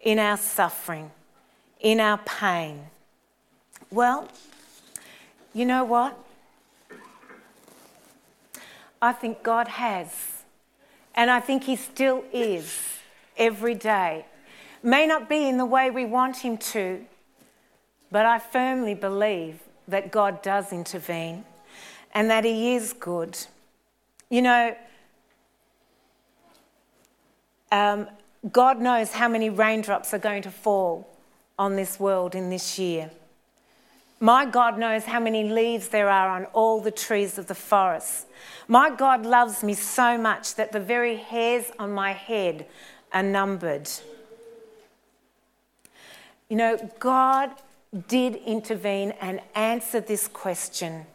in 0.01 0.19
our 0.19 0.35
suffering, 0.35 1.11
in 1.79 2.01
our 2.01 2.17
pain? 2.17 2.87
Well, 3.89 4.27
you 5.53 5.65
know 5.65 5.85
what? 5.85 6.19
I 9.01 9.13
think 9.13 9.43
God 9.43 9.69
has. 9.69 10.09
And 11.15 11.31
I 11.31 11.39
think 11.39 11.63
He 11.63 11.77
still 11.77 12.25
is 12.33 12.99
every 13.37 13.75
day. 13.75 14.25
May 14.83 15.07
not 15.07 15.29
be 15.29 15.47
in 15.47 15.55
the 15.55 15.65
way 15.65 15.89
we 15.89 16.03
want 16.03 16.35
Him 16.35 16.57
to, 16.57 17.05
but 18.11 18.25
I 18.25 18.39
firmly 18.39 18.93
believe 18.93 19.61
that 19.87 20.11
God 20.11 20.41
does 20.41 20.71
intervene 20.71 21.45
and 22.13 22.29
that 22.29 22.43
He 22.43 22.75
is 22.75 22.93
good. 22.93 23.37
You 24.29 24.41
know, 24.41 24.75
um, 27.71 28.07
God 28.51 28.79
knows 28.79 29.11
how 29.11 29.27
many 29.27 29.49
raindrops 29.49 30.13
are 30.13 30.19
going 30.19 30.43
to 30.43 30.51
fall 30.51 31.07
on 31.57 31.75
this 31.75 31.99
world 31.99 32.35
in 32.35 32.49
this 32.49 32.77
year. 32.77 33.11
My 34.19 34.45
God 34.45 34.77
knows 34.77 35.05
how 35.05 35.19
many 35.19 35.49
leaves 35.49 35.89
there 35.89 36.09
are 36.09 36.29
on 36.29 36.45
all 36.45 36.79
the 36.79 36.91
trees 36.91 37.37
of 37.37 37.47
the 37.47 37.55
forest. 37.55 38.27
My 38.67 38.89
God 38.89 39.25
loves 39.25 39.61
me 39.63 39.73
so 39.73 40.17
much 40.17 40.55
that 40.55 40.71
the 40.71 40.79
very 40.79 41.17
hairs 41.17 41.71
on 41.77 41.91
my 41.91 42.13
head 42.13 42.65
are 43.11 43.23
numbered. 43.23 43.89
You 46.49 46.57
know, 46.57 46.91
God 46.99 47.51
did 48.07 48.35
intervene 48.35 49.11
and 49.21 49.41
answer 49.53 49.99
this 49.99 50.27
question. 50.27 51.05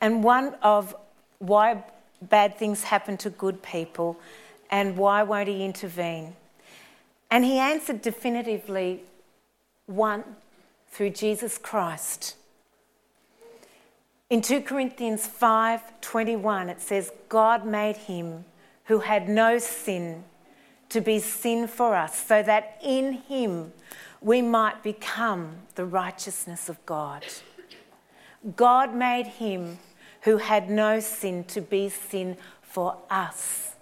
And 0.00 0.24
one 0.24 0.56
of 0.62 0.96
why 1.38 1.84
bad 2.20 2.56
things 2.56 2.84
happen 2.84 3.16
to 3.18 3.30
good 3.30 3.62
people 3.62 4.18
and 4.70 4.96
why 4.96 5.22
won't 5.22 5.48
he 5.48 5.64
intervene? 5.64 6.34
And 7.30 7.44
he 7.44 7.58
answered 7.58 8.02
definitively 8.02 9.02
one 9.86 10.24
through 10.90 11.10
Jesus 11.10 11.58
Christ. 11.58 12.36
In 14.28 14.40
2 14.40 14.62
Corinthians 14.62 15.26
5:21 15.26 16.68
it 16.70 16.80
says 16.80 17.12
God 17.28 17.64
made 17.64 17.96
him 17.96 18.44
who 18.84 19.00
had 19.00 19.28
no 19.28 19.58
sin 19.58 20.24
to 20.88 21.00
be 21.00 21.18
sin 21.18 21.66
for 21.66 21.94
us 21.94 22.14
so 22.26 22.42
that 22.42 22.78
in 22.82 23.12
him 23.12 23.72
we 24.22 24.42
might 24.42 24.82
become 24.82 25.56
the 25.74 25.84
righteousness 25.84 26.68
of 26.68 26.84
God. 26.86 27.24
God 28.56 28.94
made 28.94 29.26
him 29.26 29.78
who 30.22 30.36
had 30.38 30.70
no 30.70 31.00
sin 31.00 31.44
to 31.44 31.60
be 31.60 31.88
sin 31.88 32.36
for 32.62 32.96
us. 33.10 33.74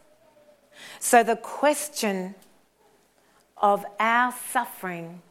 So 0.99 1.23
the 1.23 1.37
question 1.37 2.35
of 3.57 3.85
our 3.99 4.33
suffering 4.51 5.23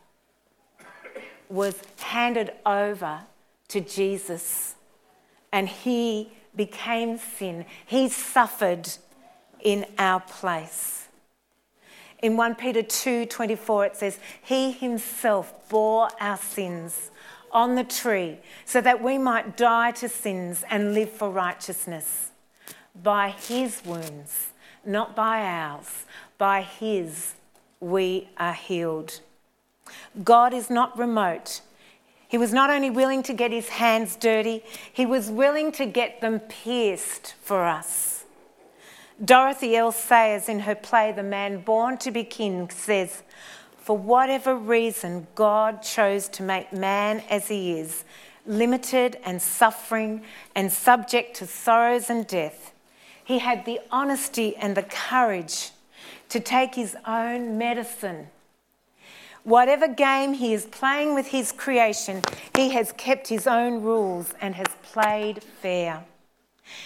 was 1.50 1.76
handed 1.98 2.52
over 2.66 3.22
to 3.70 3.82
Jesus, 3.82 4.76
and 5.52 5.68
he 5.68 6.32
became 6.56 7.18
sin. 7.18 7.66
He 7.86 8.10
suffered 8.10 8.90
in 9.60 9.86
our 9.98 10.20
place. 10.20 11.09
In 12.22 12.36
1 12.36 12.56
Peter 12.56 12.84
2:24 12.84 13.86
it 13.86 13.96
says, 13.96 14.20
"He 14.42 14.72
himself 14.72 15.54
bore 15.70 16.10
our 16.20 16.38
sins 16.38 17.12
on 17.52 17.76
the 17.76 17.84
tree 17.84 18.40
so 18.66 18.82
that 18.82 19.02
we 19.02 19.18
might 19.18 19.56
die 19.56 19.92
to 19.92 20.10
sins 20.10 20.64
and 20.70 20.94
live 20.94 21.12
for 21.12 21.30
righteousness. 21.30 22.32
By 22.94 23.30
his 23.30 23.84
wounds, 23.86 24.54
not 24.84 25.16
by 25.16 25.42
ours, 25.42 26.06
by 26.38 26.62
his 26.62 27.36
we 27.80 28.30
are 28.38 28.54
healed." 28.54 29.22
God 30.24 30.54
is 30.54 30.70
not 30.70 30.98
remote. 30.98 31.62
He 32.28 32.38
was 32.38 32.54
not 32.54 32.70
only 32.70 32.90
willing 32.92 33.24
to 33.24 33.34
get 33.34 33.52
his 33.52 33.70
hands 33.70 34.16
dirty, 34.16 34.64
he 34.94 35.06
was 35.06 35.32
willing 35.32 35.72
to 35.74 35.86
get 35.86 36.22
them 36.22 36.42
pierced 36.42 37.34
for 37.42 37.66
us. 37.66 38.19
Dorothy 39.24 39.76
L. 39.76 39.92
Sayers, 39.92 40.48
in 40.48 40.62
her 40.62 40.76
play 40.76 41.12
The 41.12 41.24
Man 41.24 41.62
Born 41.62 41.98
to 42.00 42.12
Be 42.12 42.24
King, 42.24 42.70
says, 42.70 43.24
For 43.78 43.98
whatever 43.98 44.56
reason 44.56 45.28
God 45.36 45.82
chose 45.82 46.28
to 46.30 46.44
make 46.44 46.72
man 46.72 47.24
as 47.30 47.48
he 47.48 47.80
is, 47.80 48.06
limited 48.46 49.18
and 49.26 49.42
suffering 49.42 50.24
and 50.56 50.72
subject 50.72 51.36
to 51.38 51.48
sorrows 51.48 52.10
and 52.10 52.26
death, 52.26 52.74
he 53.24 53.40
had 53.40 53.66
the 53.66 53.80
honesty 53.92 54.56
and 54.56 54.76
the 54.76 54.84
courage 54.84 55.72
to 56.30 56.40
take 56.40 56.76
his 56.76 56.96
own 57.06 57.58
medicine 57.58 58.28
Whatever 59.44 59.88
game 59.88 60.34
he 60.34 60.54
is 60.54 60.66
playing 60.66 61.16
with 61.16 61.28
his 61.28 61.52
creation, 61.52 62.22
he 62.56 62.70
has 62.70 62.92
kept 62.92 63.30
his 63.30 63.48
own 63.48 63.82
rules 63.82 64.34
and 64.42 64.54
has 64.56 64.68
played 64.84 65.42
fair. 65.44 66.04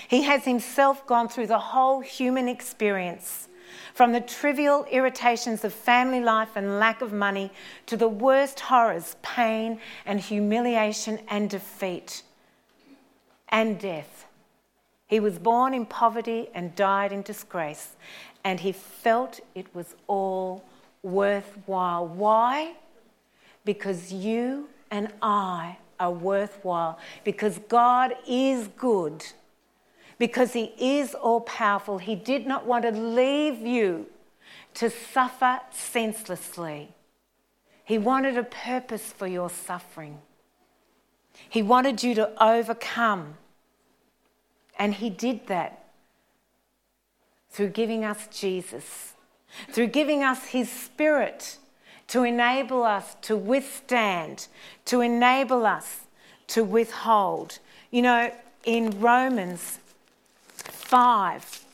He 0.08 0.24
has 0.24 0.46
himself 0.46 1.06
gone 1.06 1.30
through 1.30 1.48
the 1.48 1.60
whole 1.60 2.02
human 2.02 2.48
experience, 2.48 3.48
from 3.94 4.12
the 4.12 4.22
trivial 4.22 4.86
irritations 4.92 5.64
of 5.64 5.74
family 5.74 6.20
life 6.20 6.56
and 6.56 6.80
lack 6.80 7.02
of 7.02 7.12
money 7.14 7.52
to 7.86 7.98
the 7.98 8.08
worst 8.08 8.60
horrors, 8.60 9.16
pain 9.22 9.80
and 10.06 10.20
humiliation 10.20 11.20
and 11.28 11.50
defeat 11.50 12.24
and 13.50 13.80
death. 13.80 14.26
He 15.08 15.20
was 15.20 15.38
born 15.38 15.74
in 15.74 15.86
poverty 15.86 16.50
and 16.54 16.76
died 16.76 17.12
in 17.12 17.22
disgrace, 17.22 17.96
and 18.44 18.60
he 18.60 18.72
felt 18.72 19.40
it 19.54 19.74
was 19.76 19.96
all 20.08 20.64
worthwhile. 21.04 22.08
Why? 22.08 22.74
Because 23.64 24.12
you 24.12 24.70
and 24.90 25.14
I 25.22 25.78
are 26.00 26.12
worthwhile. 26.12 26.98
Because 27.24 27.60
God 27.70 28.16
is 28.28 28.70
good. 28.70 29.24
Because 30.24 30.54
He 30.54 30.74
is 30.80 31.14
all 31.14 31.42
powerful. 31.42 31.98
He 31.98 32.16
did 32.16 32.48
not 32.48 32.66
want 32.66 32.84
to 32.84 32.92
leave 32.92 33.60
you 33.60 34.06
to 34.76 34.90
suffer 34.90 35.60
senselessly. 35.72 36.90
He 37.84 37.98
wanted 37.98 38.38
a 38.38 38.44
purpose 38.44 39.12
for 39.12 39.28
your 39.28 39.50
suffering. 39.50 40.20
He 41.50 41.62
wanted 41.62 42.04
you 42.04 42.16
to 42.16 42.32
overcome. 42.42 43.36
And 44.80 44.94
He 44.94 45.10
did 45.10 45.48
that 45.48 45.84
through 47.50 47.70
giving 47.70 48.06
us 48.06 48.28
Jesus 48.32 49.14
through 49.72 49.88
giving 49.88 50.24
us 50.24 50.46
His 50.46 50.70
Spirit 50.72 51.58
to 52.08 52.24
enable 52.24 52.84
us 52.84 53.16
to 53.22 53.36
withstand, 53.36 54.48
to 54.86 55.02
enable 55.02 55.66
us 55.66 56.02
to 56.48 56.64
withhold. 56.64 57.60
You 57.92 58.02
know, 58.02 58.32
in 58.66 59.00
Romans 59.00 59.80
5, 60.84 61.66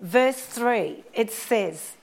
verse 0.00 0.40
3, 0.40 1.04
it 1.12 1.32
says, 1.32 1.96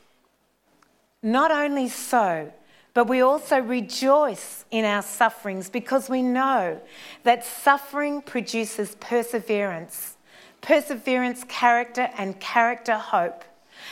Not 1.24 1.52
only 1.52 1.88
so, 1.88 2.52
but 2.94 3.08
we 3.08 3.22
also 3.22 3.60
rejoice 3.60 4.66
in 4.72 4.84
our 4.84 5.04
sufferings 5.04 5.70
because 5.70 6.10
we 6.10 6.24
know 6.24 6.82
that 7.24 7.46
suffering 7.46 8.24
produces 8.24 8.96
perseverance, 9.00 10.18
perseverance, 10.62 11.44
character, 11.48 12.10
and 12.18 12.40
character, 12.40 12.98
hope. 12.98 13.44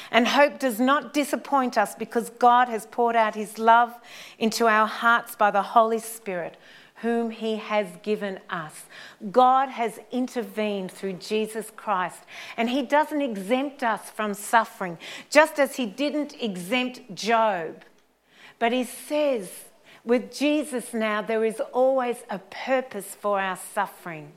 And 0.09 0.27
hope 0.27 0.57
does 0.57 0.79
not 0.79 1.13
disappoint 1.13 1.77
us 1.77 1.93
because 1.93 2.31
God 2.31 2.67
has 2.67 2.87
poured 2.87 3.15
out 3.15 3.35
his 3.35 3.59
love 3.59 3.93
into 4.39 4.67
our 4.67 4.87
hearts 4.87 5.35
by 5.35 5.51
the 5.51 5.61
Holy 5.61 5.99
Spirit, 5.99 6.57
whom 6.95 7.29
he 7.29 7.57
has 7.57 7.87
given 8.03 8.39
us. 8.49 8.85
God 9.31 9.69
has 9.69 9.99
intervened 10.11 10.91
through 10.91 11.13
Jesus 11.13 11.71
Christ, 11.75 12.19
and 12.55 12.69
he 12.69 12.81
doesn't 12.81 13.21
exempt 13.21 13.83
us 13.83 14.09
from 14.09 14.33
suffering, 14.33 14.97
just 15.29 15.59
as 15.59 15.75
he 15.75 15.85
didn't 15.85 16.41
exempt 16.41 17.13
Job. 17.13 17.83
But 18.59 18.71
he 18.71 18.85
says, 18.85 19.51
with 20.05 20.33
Jesus 20.33 20.93
now, 20.93 21.21
there 21.21 21.43
is 21.43 21.59
always 21.73 22.17
a 22.29 22.39
purpose 22.39 23.15
for 23.19 23.39
our 23.39 23.57
suffering, 23.57 24.31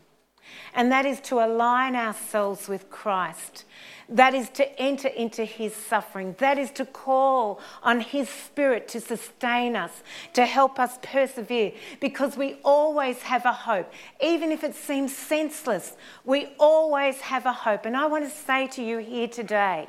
and 0.74 0.90
that 0.92 1.06
is 1.06 1.20
to 1.22 1.40
align 1.40 1.96
ourselves 1.96 2.68
with 2.68 2.90
Christ 2.90 3.64
that 4.08 4.34
is 4.34 4.48
to 4.50 4.80
enter 4.80 5.08
into 5.08 5.44
his 5.44 5.74
suffering. 5.74 6.34
That 6.38 6.58
is 6.58 6.70
to 6.72 6.86
call 6.86 7.60
on 7.82 8.00
his 8.00 8.28
spirit 8.28 8.88
to 8.88 9.00
sustain 9.00 9.76
us, 9.76 10.02
to 10.32 10.46
help 10.46 10.78
us 10.78 10.98
persevere, 11.02 11.72
because 12.00 12.36
we 12.36 12.58
always 12.64 13.22
have 13.22 13.44
a 13.44 13.52
hope. 13.52 13.92
Even 14.22 14.50
if 14.50 14.64
it 14.64 14.74
seems 14.74 15.14
senseless, 15.14 15.96
we 16.24 16.54
always 16.58 17.20
have 17.20 17.44
a 17.44 17.52
hope. 17.52 17.84
And 17.84 17.96
I 17.96 18.06
want 18.06 18.24
to 18.24 18.30
say 18.30 18.66
to 18.68 18.82
you 18.82 18.98
here 18.98 19.28
today 19.28 19.88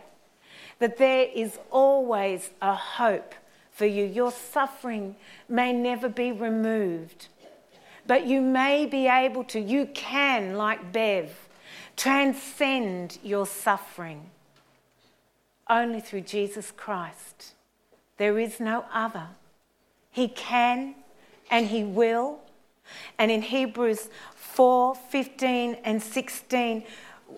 that 0.80 0.98
there 0.98 1.28
is 1.34 1.58
always 1.72 2.50
a 2.62 2.74
hope 2.74 3.36
for 3.72 3.86
you. 3.86 4.04
Your 4.04 4.32
suffering 4.32 5.16
may 5.48 5.72
never 5.72 6.10
be 6.10 6.34
removed, 6.34 7.30
but 8.10 8.26
you 8.26 8.42
may 8.42 8.88
be 8.88 9.08
able 9.08 9.44
to, 9.44 9.60
you 9.60 9.86
can, 9.94 10.56
like 10.56 10.92
Bev 10.92 11.32
transcend 11.96 13.20
your 13.22 13.46
suffering 13.46 14.32
only 15.70 16.00
through 16.00 16.22
Jesus 16.22 16.72
Christ. 16.76 17.54
There 18.18 18.40
is 18.40 18.60
no 18.60 18.86
other. 18.92 19.28
He 20.10 20.28
can 20.28 20.96
and 21.52 21.68
He 21.68 21.84
will. 21.84 22.40
And 23.20 23.30
in 23.30 23.44
Hebrews 23.44 24.10
4 24.34 24.96
15 24.96 25.78
and 25.84 26.02
16, 26.02 26.84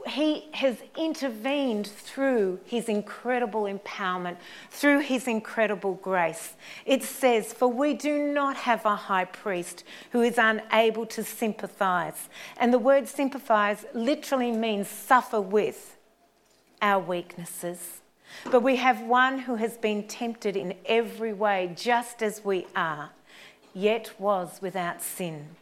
he 0.08 0.50
has 0.54 0.78
intervened 0.98 1.88
through 1.88 2.60
his 2.66 2.89
incredible 2.89 3.64
empowerment, 3.64 4.38
through 4.70 5.00
his 5.00 5.28
incredible 5.28 5.96
grace. 5.96 6.54
It 6.86 7.04
says, 7.04 7.54
For 7.54 7.68
we 7.68 7.94
do 7.94 8.18
not 8.18 8.56
have 8.58 8.86
a 8.86 8.96
high 8.96 9.26
priest 9.26 9.84
who 10.12 10.22
is 10.22 10.38
unable 10.38 11.06
to 11.08 11.24
sympathize. 11.24 12.30
And 12.58 12.74
the 12.74 12.80
word 12.80 13.08
sympathize 13.08 13.86
literally 13.94 14.52
means 14.52 14.88
suffer 14.88 15.39
with 15.39 15.98
our 16.82 17.00
weaknesses. 17.00 18.02
But 18.50 18.64
we 18.64 18.78
have 18.78 19.02
one 19.02 19.39
who 19.39 19.56
has 19.56 19.78
been 19.78 20.08
tempted 20.08 20.56
in 20.56 20.76
every 20.86 21.34
way, 21.34 21.74
just 21.76 22.24
as 22.24 22.44
we 22.44 22.66
are, 22.76 23.12
yet 23.74 24.12
was 24.20 24.60
without 24.62 25.02
sin. 25.02 25.56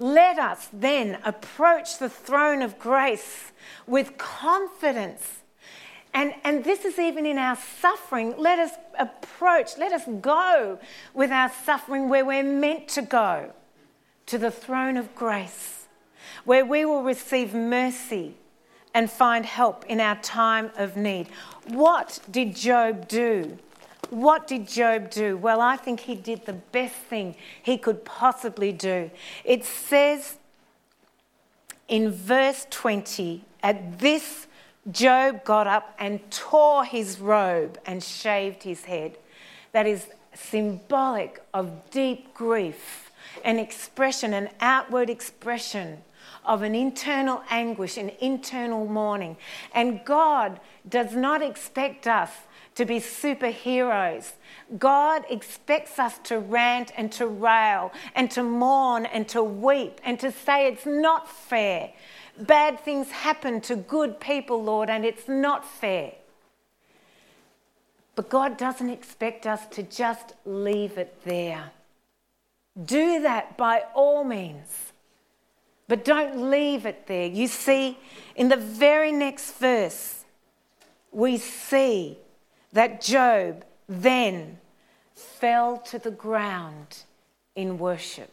Let 0.00 0.38
us 0.38 0.70
then 0.72 1.18
approach 1.26 1.98
the 1.98 2.08
throne 2.08 2.62
of 2.62 2.78
grace 2.78 3.52
with 3.86 4.16
confidence. 4.16 5.40
And, 6.14 6.32
and 6.42 6.64
this 6.64 6.86
is 6.86 6.98
even 6.98 7.26
in 7.26 7.36
our 7.36 7.54
suffering. 7.54 8.34
Let 8.38 8.58
us 8.58 8.72
approach, 8.98 9.76
let 9.76 9.92
us 9.92 10.04
go 10.22 10.78
with 11.12 11.30
our 11.30 11.50
suffering 11.50 12.08
where 12.08 12.24
we're 12.24 12.42
meant 12.42 12.88
to 12.88 13.02
go 13.02 13.52
to 14.24 14.38
the 14.38 14.50
throne 14.50 14.96
of 14.96 15.14
grace, 15.14 15.86
where 16.46 16.64
we 16.64 16.86
will 16.86 17.02
receive 17.02 17.52
mercy 17.52 18.36
and 18.94 19.10
find 19.10 19.44
help 19.44 19.84
in 19.84 20.00
our 20.00 20.16
time 20.22 20.70
of 20.78 20.96
need. 20.96 21.28
What 21.68 22.20
did 22.30 22.56
Job 22.56 23.06
do? 23.06 23.58
What 24.10 24.46
did 24.46 24.68
Job 24.68 25.10
do? 25.10 25.36
Well, 25.36 25.60
I 25.60 25.76
think 25.76 26.00
he 26.00 26.14
did 26.14 26.44
the 26.44 26.52
best 26.52 26.94
thing 26.94 27.36
he 27.62 27.78
could 27.78 28.04
possibly 28.04 28.72
do. 28.72 29.10
It 29.44 29.64
says 29.64 30.36
in 31.88 32.10
verse 32.10 32.66
20, 32.70 33.44
at 33.62 33.98
this, 33.98 34.46
Job 34.90 35.44
got 35.44 35.66
up 35.66 35.94
and 35.98 36.28
tore 36.30 36.84
his 36.84 37.20
robe 37.20 37.78
and 37.86 38.02
shaved 38.02 38.62
his 38.62 38.84
head. 38.84 39.18
That 39.72 39.86
is 39.86 40.06
symbolic 40.34 41.42
of 41.52 41.90
deep 41.90 42.34
grief, 42.34 43.10
an 43.44 43.58
expression, 43.58 44.32
an 44.32 44.48
outward 44.60 45.10
expression 45.10 45.98
of 46.44 46.62
an 46.62 46.74
internal 46.74 47.42
anguish, 47.50 47.96
an 47.96 48.10
internal 48.20 48.86
mourning. 48.86 49.36
And 49.74 50.04
God 50.04 50.60
does 50.88 51.14
not 51.14 51.42
expect 51.42 52.06
us 52.06 52.30
to 52.80 52.86
be 52.86 52.98
superheroes. 52.98 54.32
God 54.78 55.26
expects 55.28 55.98
us 55.98 56.16
to 56.20 56.38
rant 56.38 56.92
and 56.96 57.12
to 57.12 57.26
rail 57.26 57.92
and 58.14 58.30
to 58.30 58.42
mourn 58.42 59.04
and 59.04 59.28
to 59.28 59.42
weep 59.42 60.00
and 60.02 60.18
to 60.18 60.32
say 60.32 60.66
it's 60.66 60.86
not 60.86 61.28
fair. 61.28 61.92
Bad 62.38 62.80
things 62.80 63.10
happen 63.10 63.60
to 63.60 63.76
good 63.76 64.18
people, 64.18 64.64
Lord, 64.64 64.88
and 64.88 65.04
it's 65.04 65.28
not 65.28 65.62
fair. 65.62 66.14
But 68.14 68.30
God 68.30 68.56
doesn't 68.56 68.88
expect 68.88 69.46
us 69.46 69.66
to 69.72 69.82
just 69.82 70.32
leave 70.46 70.96
it 70.96 71.22
there. 71.26 71.72
Do 72.82 73.20
that 73.20 73.58
by 73.58 73.82
all 73.94 74.24
means. 74.24 74.94
But 75.86 76.02
don't 76.06 76.50
leave 76.50 76.86
it 76.86 77.06
there. 77.06 77.26
You 77.26 77.46
see, 77.46 77.98
in 78.36 78.48
the 78.48 78.56
very 78.56 79.12
next 79.12 79.52
verse, 79.56 80.24
we 81.12 81.36
see 81.36 82.16
that 82.72 83.00
Job 83.00 83.64
then 83.88 84.58
fell 85.14 85.78
to 85.78 85.98
the 85.98 86.10
ground 86.10 87.04
in 87.54 87.78
worship. 87.78 88.30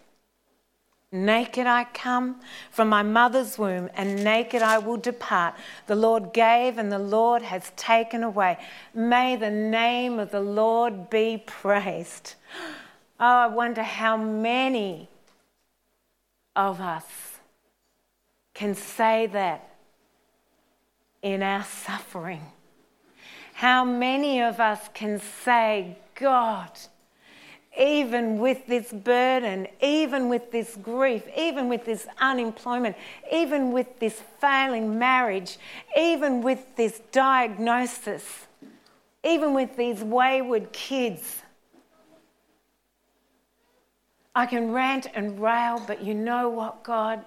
Naked 1.11 1.65
I 1.65 1.85
come 1.85 2.41
from 2.69 2.89
my 2.89 3.01
mother's 3.01 3.57
womb, 3.57 3.89
and 3.95 4.23
naked 4.25 4.61
I 4.61 4.77
will 4.77 4.97
depart. 4.97 5.55
The 5.87 5.95
Lord 5.95 6.33
gave, 6.33 6.77
and 6.77 6.91
the 6.91 6.99
Lord 6.99 7.43
has 7.43 7.71
taken 7.77 8.23
away. 8.23 8.57
May 8.93 9.37
the 9.37 9.49
name 9.49 10.19
of 10.19 10.31
the 10.31 10.41
Lord 10.41 11.09
be 11.09 11.41
praised. 11.45 12.35
Oh, 13.19 13.25
I 13.25 13.47
wonder 13.47 13.83
how 13.83 14.17
many 14.17 15.09
of 16.57 16.81
us 16.81 17.39
can 18.53 18.75
say 18.75 19.27
that 19.27 19.75
in 21.21 21.41
our 21.41 21.63
suffering. 21.63 22.51
How 23.57 23.83
many 23.83 24.39
of 24.39 24.59
us 24.59 24.87
can 24.93 25.19
say, 25.19 25.97
God, 26.13 26.69
even 27.75 28.37
with 28.37 28.67
this 28.67 28.93
burden, 28.93 29.65
even 29.81 30.29
with 30.29 30.51
this 30.51 30.75
grief, 30.75 31.23
even 31.35 31.67
with 31.67 31.83
this 31.83 32.05
unemployment, 32.19 32.95
even 33.33 33.71
with 33.71 33.97
this 33.97 34.21
failing 34.39 34.99
marriage, 34.99 35.57
even 35.97 36.43
with 36.43 36.75
this 36.75 37.01
diagnosis, 37.11 38.45
even 39.23 39.55
with 39.55 39.75
these 39.75 40.03
wayward 40.03 40.71
kids. 40.71 41.41
I 44.35 44.45
can 44.45 44.71
rant 44.71 45.07
and 45.15 45.41
rail, 45.41 45.83
but 45.87 46.03
you 46.03 46.13
know 46.13 46.47
what, 46.47 46.83
God? 46.83 47.25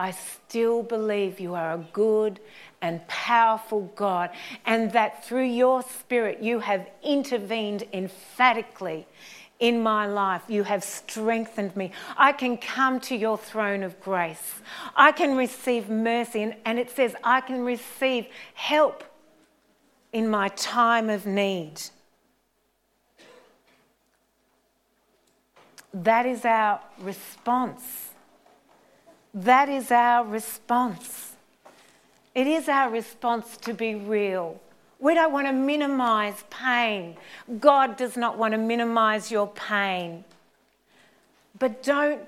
I 0.00 0.12
still 0.12 0.82
believe 0.82 1.38
you 1.38 1.54
are 1.54 1.74
a 1.74 1.84
good 1.92 2.40
and 2.80 3.06
powerful 3.08 3.92
God, 3.96 4.30
and 4.64 4.92
that 4.92 5.24
through 5.24 5.46
your 5.46 5.82
Spirit 5.82 6.42
you 6.42 6.60
have 6.60 6.88
intervened 7.02 7.84
emphatically 7.92 9.06
in 9.58 9.82
my 9.82 10.06
life. 10.06 10.42
You 10.48 10.62
have 10.64 10.84
strengthened 10.84 11.74
me. 11.76 11.92
I 12.16 12.32
can 12.32 12.56
come 12.56 13.00
to 13.00 13.16
your 13.16 13.36
throne 13.36 13.82
of 13.82 14.00
grace. 14.00 14.54
I 14.94 15.12
can 15.12 15.36
receive 15.36 15.88
mercy, 15.88 16.42
and, 16.42 16.54
and 16.64 16.78
it 16.78 16.90
says, 16.90 17.14
I 17.24 17.40
can 17.40 17.64
receive 17.64 18.26
help 18.54 19.04
in 20.12 20.28
my 20.28 20.48
time 20.48 21.10
of 21.10 21.26
need. 21.26 21.80
That 25.92 26.26
is 26.26 26.44
our 26.44 26.80
response. 27.00 28.10
That 29.34 29.68
is 29.68 29.90
our 29.90 30.24
response. 30.24 31.34
It 32.38 32.46
is 32.46 32.68
our 32.68 32.88
response 32.88 33.56
to 33.62 33.74
be 33.74 33.96
real. 33.96 34.60
We 35.00 35.14
don't 35.14 35.32
want 35.32 35.48
to 35.48 35.52
minimize 35.52 36.44
pain. 36.50 37.16
God 37.58 37.96
does 37.96 38.16
not 38.16 38.38
want 38.38 38.52
to 38.52 38.58
minimize 38.58 39.28
your 39.28 39.48
pain. 39.48 40.22
But 41.58 41.82
don't, 41.82 42.20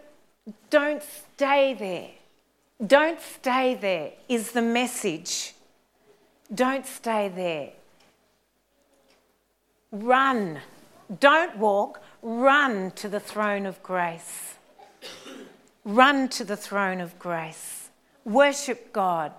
don't 0.69 1.01
stay 1.01 1.75
there. 1.75 2.09
Don't 2.85 3.21
stay 3.21 3.77
there, 3.77 4.11
is 4.29 4.51
the 4.51 4.63
message. 4.63 5.55
Don't 6.53 6.87
stay 6.87 7.29
there. 7.29 7.71
Run. 9.93 10.59
Don't 11.21 11.57
walk, 11.57 12.03
run 12.21 12.91
to 12.97 13.09
the 13.09 13.21
throne 13.21 13.65
of 13.65 13.81
grace. 13.85 14.57
Run 15.85 16.29
to 16.31 16.43
the 16.43 16.57
throne 16.57 17.01
of 17.01 17.17
grace. 17.21 17.91
Worship 18.25 18.93
God. 18.93 19.31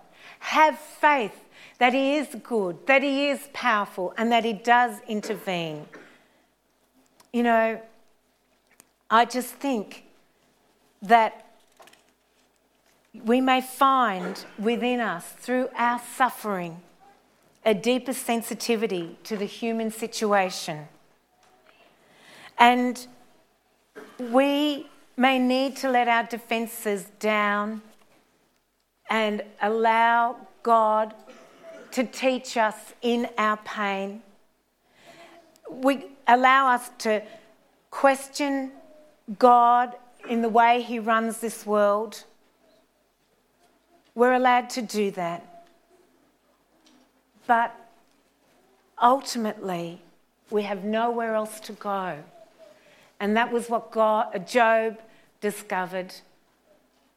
Have 0.41 0.77
faith 0.77 1.45
that 1.77 1.93
He 1.93 2.17
is 2.17 2.27
good, 2.43 2.85
that 2.87 3.03
He 3.03 3.29
is 3.29 3.47
powerful, 3.53 4.13
and 4.17 4.31
that 4.31 4.43
He 4.43 4.53
does 4.53 4.99
intervene. 5.07 5.85
You 7.31 7.43
know, 7.43 7.81
I 9.09 9.25
just 9.25 9.53
think 9.55 10.05
that 11.01 11.47
we 13.25 13.41
may 13.41 13.61
find 13.61 14.45
within 14.57 14.99
us, 14.99 15.25
through 15.27 15.69
our 15.75 16.01
suffering, 16.15 16.81
a 17.63 17.73
deeper 17.73 18.13
sensitivity 18.13 19.17
to 19.23 19.37
the 19.37 19.45
human 19.45 19.91
situation. 19.91 20.87
And 22.57 23.05
we 24.19 24.87
may 25.17 25.39
need 25.39 25.77
to 25.77 25.89
let 25.89 26.07
our 26.07 26.23
defenses 26.23 27.05
down 27.19 27.81
and 29.11 29.43
allow 29.61 30.37
God 30.63 31.13
to 31.91 32.05
teach 32.05 32.55
us 32.55 32.93
in 33.01 33.27
our 33.37 33.57
pain. 33.57 34.21
We 35.69 36.05
allow 36.25 36.73
us 36.73 36.89
to 36.99 37.21
question 37.91 38.71
God 39.37 39.93
in 40.29 40.41
the 40.41 40.47
way 40.47 40.81
He 40.81 40.97
runs 40.97 41.39
this 41.39 41.65
world. 41.65 42.23
We're 44.15 44.33
allowed 44.33 44.69
to 44.71 44.81
do 44.81 45.11
that. 45.11 45.65
But 47.47 47.75
ultimately, 49.01 50.01
we 50.49 50.63
have 50.63 50.85
nowhere 50.85 51.35
else 51.35 51.59
to 51.61 51.73
go. 51.73 52.23
And 53.19 53.35
that 53.35 53.51
was 53.51 53.69
what 53.69 53.91
God, 53.91 54.47
Job 54.47 54.99
discovered 55.41 56.13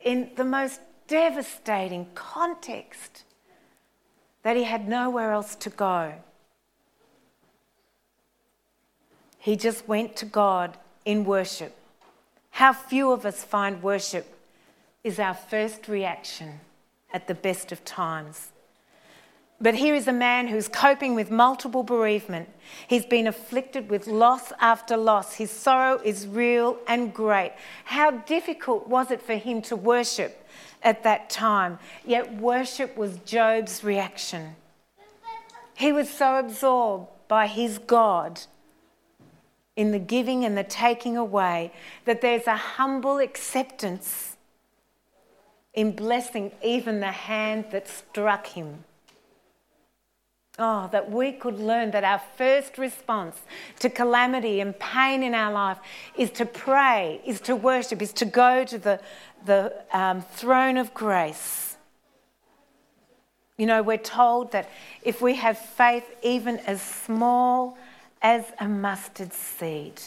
in 0.00 0.30
the 0.34 0.44
most 0.44 0.80
devastating 1.06 2.06
context 2.14 3.24
that 4.42 4.56
he 4.56 4.64
had 4.64 4.88
nowhere 4.88 5.32
else 5.32 5.54
to 5.56 5.70
go. 5.70 6.14
He 9.38 9.56
just 9.56 9.86
went 9.88 10.16
to 10.16 10.24
God 10.24 10.78
in 11.04 11.24
worship. 11.24 11.76
How 12.50 12.72
few 12.72 13.10
of 13.10 13.26
us 13.26 13.42
find 13.42 13.82
worship 13.82 14.38
is 15.02 15.18
our 15.18 15.34
first 15.34 15.88
reaction 15.88 16.60
at 17.12 17.26
the 17.26 17.34
best 17.34 17.72
of 17.72 17.84
times. 17.84 18.52
But 19.60 19.74
here 19.74 19.94
is 19.94 20.08
a 20.08 20.12
man 20.12 20.48
who's 20.48 20.68
coping 20.68 21.14
with 21.14 21.30
multiple 21.30 21.82
bereavement. 21.82 22.48
He's 22.88 23.06
been 23.06 23.26
afflicted 23.26 23.88
with 23.88 24.06
loss 24.06 24.52
after 24.60 24.96
loss. 24.96 25.34
His 25.34 25.50
sorrow 25.50 26.00
is 26.04 26.26
real 26.26 26.78
and 26.88 27.14
great. 27.14 27.52
How 27.84 28.10
difficult 28.10 28.88
was 28.88 29.10
it 29.10 29.22
for 29.22 29.36
him 29.36 29.62
to 29.62 29.76
worship 29.76 30.43
at 30.84 31.02
that 31.02 31.30
time? 31.30 31.78
Yet, 32.06 32.34
worship 32.34 32.96
was 32.96 33.16
Job's 33.24 33.82
reaction. 33.82 34.54
He 35.76 35.90
was 35.90 36.08
so 36.08 36.36
absorbed 36.36 37.08
by 37.26 37.48
his 37.48 37.78
God 37.78 38.40
in 39.74 39.90
the 39.90 39.98
giving 39.98 40.44
and 40.44 40.56
the 40.56 40.62
taking 40.62 41.16
away 41.16 41.72
that 42.04 42.20
there's 42.20 42.46
a 42.46 42.56
humble 42.56 43.18
acceptance 43.18 44.36
in 45.72 45.90
blessing 45.90 46.52
even 46.62 47.00
the 47.00 47.10
hand 47.10 47.66
that 47.72 47.88
struck 47.88 48.46
him. 48.46 48.84
Oh, 50.56 50.88
that 50.92 51.10
we 51.10 51.32
could 51.32 51.58
learn 51.58 51.90
that 51.90 52.04
our 52.04 52.22
first 52.38 52.78
response 52.78 53.42
to 53.80 53.90
calamity 53.90 54.60
and 54.60 54.78
pain 54.78 55.24
in 55.24 55.34
our 55.34 55.52
life 55.52 55.78
is 56.16 56.30
to 56.32 56.46
pray, 56.46 57.20
is 57.26 57.40
to 57.40 57.56
worship, 57.56 58.00
is 58.00 58.12
to 58.12 58.24
go 58.24 58.62
to 58.64 58.78
the, 58.78 59.00
the 59.44 59.72
um, 59.92 60.22
throne 60.22 60.76
of 60.76 60.94
grace. 60.94 61.76
You 63.56 63.66
know, 63.66 63.82
we're 63.82 63.98
told 63.98 64.52
that 64.52 64.68
if 65.02 65.22
we 65.22 65.36
have 65.36 65.58
faith 65.58 66.04
even 66.22 66.58
as 66.60 66.82
small 66.82 67.78
as 68.20 68.52
a 68.58 68.66
mustard 68.66 69.32
seed, 69.32 70.00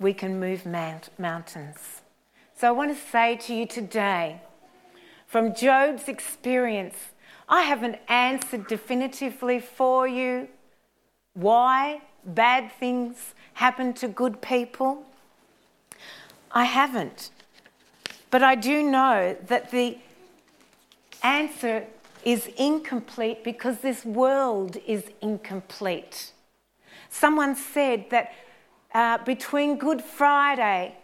we 0.00 0.14
can 0.14 0.40
move 0.40 0.64
mount- 0.64 1.10
mountains. 1.18 2.02
So 2.56 2.68
I 2.68 2.70
want 2.70 2.96
to 2.96 3.10
say 3.10 3.36
to 3.36 3.54
you 3.54 3.66
today, 3.66 4.40
from 5.26 5.54
Job's 5.54 6.08
experience, 6.08 6.96
I 7.48 7.62
haven't 7.62 7.98
answered 8.08 8.66
definitively 8.66 9.60
for 9.60 10.08
you 10.08 10.48
why 11.34 12.02
bad 12.24 12.72
things 12.72 13.34
happen 13.54 13.92
to 13.94 14.08
good 14.08 14.40
people. 14.40 15.04
I 16.52 16.64
haven't. 16.64 17.30
But 18.30 18.42
I 18.42 18.54
do 18.54 18.82
know 18.82 19.36
that 19.46 19.70
the 19.70 19.98
answer 21.22 21.84
is 22.24 22.48
incomplete 22.56 23.44
because 23.44 23.78
this 23.78 24.04
world 24.04 24.76
is 24.86 25.04
incomplete. 25.20 26.32
Someone 27.10 27.54
said 27.54 28.06
that 28.10 28.32
uh, 28.92 29.18
between 29.24 29.78
Good 29.78 30.02
Friday 30.02 30.96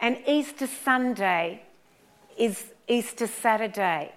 and 0.00 0.18
Easter 0.26 0.66
Sunday 0.66 1.62
is 2.38 2.72
Easter 2.88 3.26
Saturday 3.26 4.12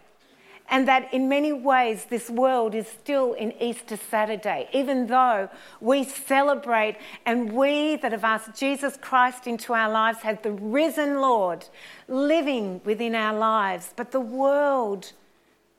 and 0.70 0.88
that 0.88 1.14
in 1.14 1.30
many 1.30 1.54
ways 1.54 2.06
this 2.06 2.30
world 2.30 2.74
is 2.74 2.88
still 2.88 3.34
in 3.34 3.54
Easter 3.62 3.98
Saturday, 3.98 4.68
even 4.74 5.08
though 5.08 5.50
we 5.80 6.04
celebrate 6.04 6.98
and 7.26 7.54
we 7.54 7.98
that 7.98 8.12
have 8.12 8.24
asked 8.24 8.60
Jesus 8.60 8.98
Christ 9.00 9.48
into 9.48 9.74
our 9.74 9.90
lives 9.90 10.20
have 10.20 10.42
the 10.42 10.52
risen 10.52 11.22
Lord 11.22 11.66
living 12.08 12.82
within 12.84 13.14
our 13.16 13.38
lives, 13.38 13.94
but 13.96 14.12
the 14.12 14.20
world 14.20 15.12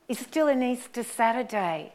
is 0.08 0.18
still 0.18 0.46
in 0.46 0.62
Easter 0.62 1.02
Saturday. 1.02 1.92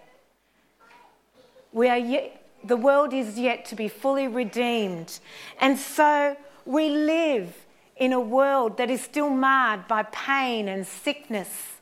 We 1.71 1.87
are 1.87 1.97
yet, 1.97 2.45
the 2.63 2.75
world 2.75 3.13
is 3.13 3.39
yet 3.39 3.63
to 3.65 3.75
be 3.75 3.87
fully 3.87 4.27
redeemed. 4.27 5.19
And 5.61 5.77
so 5.77 6.35
we 6.65 6.89
live 6.89 7.55
in 7.95 8.11
a 8.11 8.19
world 8.19 8.77
that 8.77 8.89
is 8.89 9.01
still 9.01 9.29
marred 9.29 9.87
by 9.87 10.03
pain 10.03 10.67
and 10.67 10.85
sickness 10.85 11.80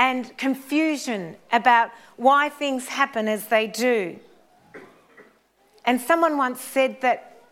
and 0.00 0.34
confusion 0.38 1.36
about 1.52 1.90
why 2.16 2.48
things 2.48 2.88
happen 2.88 3.28
as 3.28 3.48
they 3.48 3.66
do. 3.66 4.18
And 5.84 6.00
someone 6.00 6.38
once 6.38 6.58
said 6.58 7.02
that 7.02 7.42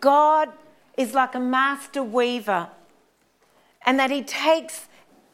God 0.00 0.48
is 0.98 1.14
like 1.14 1.36
a 1.36 1.38
master 1.38 2.02
weaver 2.02 2.68
and 3.86 4.00
that 4.00 4.10
he 4.10 4.20
takes 4.24 4.88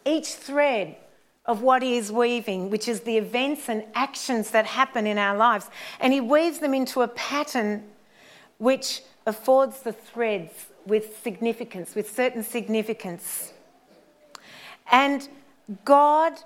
each 0.05 0.35
thread 0.35 0.97
of 1.47 1.63
what 1.63 1.83
he 1.83 1.97
is 1.97 2.13
weaving, 2.13 2.69
which 2.69 2.87
is 2.87 3.01
the 3.01 3.17
events 3.17 3.71
and 3.71 3.83
actions 3.95 4.51
that 4.51 4.67
happen 4.67 5.07
in 5.07 5.17
our 5.17 5.39
lives, 5.39 5.71
and 6.01 6.13
he 6.13 6.21
weaves 6.21 6.59
them 6.59 6.75
into 6.75 7.01
a 7.01 7.09
pattern 7.09 7.83
which 8.59 9.01
affords 9.25 9.81
the 9.81 9.93
threads 9.93 10.67
with 10.85 11.19
significance, 11.23 11.95
with 11.95 12.15
certain 12.15 12.43
significance. 12.43 13.55
And 14.93 15.27
God 15.85 16.41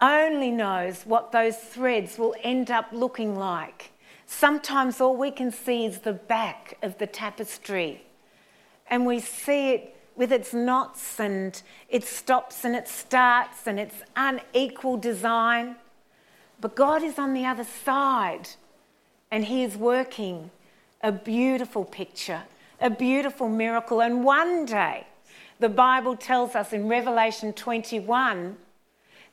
only 0.00 0.50
knows 0.50 1.02
what 1.04 1.32
those 1.32 1.56
threads 1.56 2.18
will 2.18 2.34
end 2.42 2.70
up 2.70 2.88
looking 2.92 3.36
like. 3.36 3.92
Sometimes 4.26 5.00
all 5.00 5.16
we 5.16 5.30
can 5.30 5.50
see 5.50 5.84
is 5.84 6.00
the 6.00 6.12
back 6.12 6.78
of 6.82 6.98
the 6.98 7.06
tapestry, 7.06 8.02
and 8.88 9.06
we 9.06 9.20
see 9.20 9.74
it 9.74 9.96
with 10.14 10.32
its 10.32 10.52
knots 10.52 11.18
and 11.18 11.62
its 11.88 12.08
stops 12.08 12.64
and 12.64 12.76
its 12.76 12.92
starts 12.92 13.66
and 13.66 13.80
its 13.80 13.96
unequal 14.14 14.96
design. 14.96 15.76
But 16.60 16.74
God 16.74 17.02
is 17.02 17.18
on 17.18 17.34
the 17.34 17.44
other 17.44 17.64
side, 17.64 18.48
and 19.30 19.44
He 19.44 19.64
is 19.64 19.76
working 19.76 20.50
a 21.02 21.10
beautiful 21.10 21.84
picture, 21.84 22.42
a 22.80 22.90
beautiful 22.90 23.48
miracle. 23.48 24.00
And 24.00 24.22
one 24.24 24.64
day, 24.66 25.06
the 25.62 25.68
Bible 25.68 26.16
tells 26.16 26.56
us 26.56 26.72
in 26.72 26.88
Revelation 26.88 27.52
21 27.52 28.56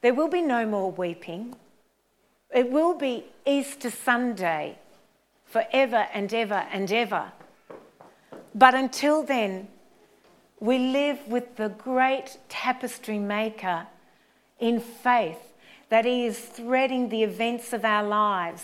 there 0.02 0.14
will 0.14 0.28
be 0.28 0.44
no 0.44 0.64
more 0.64 0.92
weeping. 0.92 1.56
It 2.54 2.70
will 2.70 2.94
be 2.94 3.26
Easter 3.48 3.90
Sunday 3.90 4.78
forever 5.46 6.08
and 6.14 6.32
ever 6.32 6.68
and 6.72 6.92
ever. 6.92 7.32
But 8.54 8.76
until 8.76 9.24
then, 9.24 9.70
we 10.60 10.78
live 10.78 11.28
with 11.28 11.56
the 11.56 11.70
great 11.70 12.38
tapestry 12.48 13.18
maker 13.18 13.88
in 14.60 14.80
faith 14.80 15.42
that 15.90 16.06
he 16.06 16.28
is 16.28 16.38
threading 16.38 17.10
the 17.10 17.24
events 17.24 17.74
of 17.74 17.84
our 17.84 18.04
lives. 18.04 18.64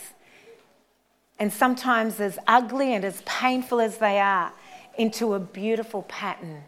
And 1.39 1.51
sometimes, 1.51 2.19
as 2.19 2.37
ugly 2.45 2.93
and 2.93 3.03
as 3.03 3.23
painful 3.25 3.81
as 3.81 3.97
they 3.97 4.19
are, 4.19 4.53
into 4.99 5.33
a 5.33 5.39
beautiful 5.39 6.03
pattern. 6.03 6.65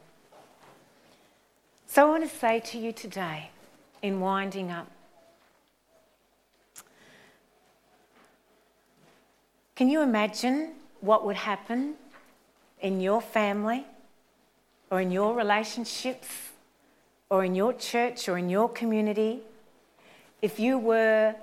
So, 1.98 2.06
I 2.06 2.10
want 2.12 2.30
to 2.30 2.38
say 2.38 2.60
to 2.60 2.78
you 2.78 2.92
today, 2.92 3.50
in 4.04 4.20
winding 4.20 4.70
up, 4.70 4.86
can 9.76 9.90
you 9.90 10.04
imagine 10.04 10.74
what 11.02 11.26
would 11.26 11.38
happen 11.38 11.96
in 12.82 13.02
your 13.02 13.20
family 13.20 13.84
or 14.92 15.02
in 15.02 15.10
your 15.10 15.34
relationships 15.34 16.28
or 17.32 17.44
in 17.44 17.56
your 17.56 17.74
church 17.74 18.30
or 18.30 18.38
in 18.38 18.48
your 18.48 18.70
community 18.70 19.40
if 20.44 20.60
you 20.60 20.78
were, 20.78 21.34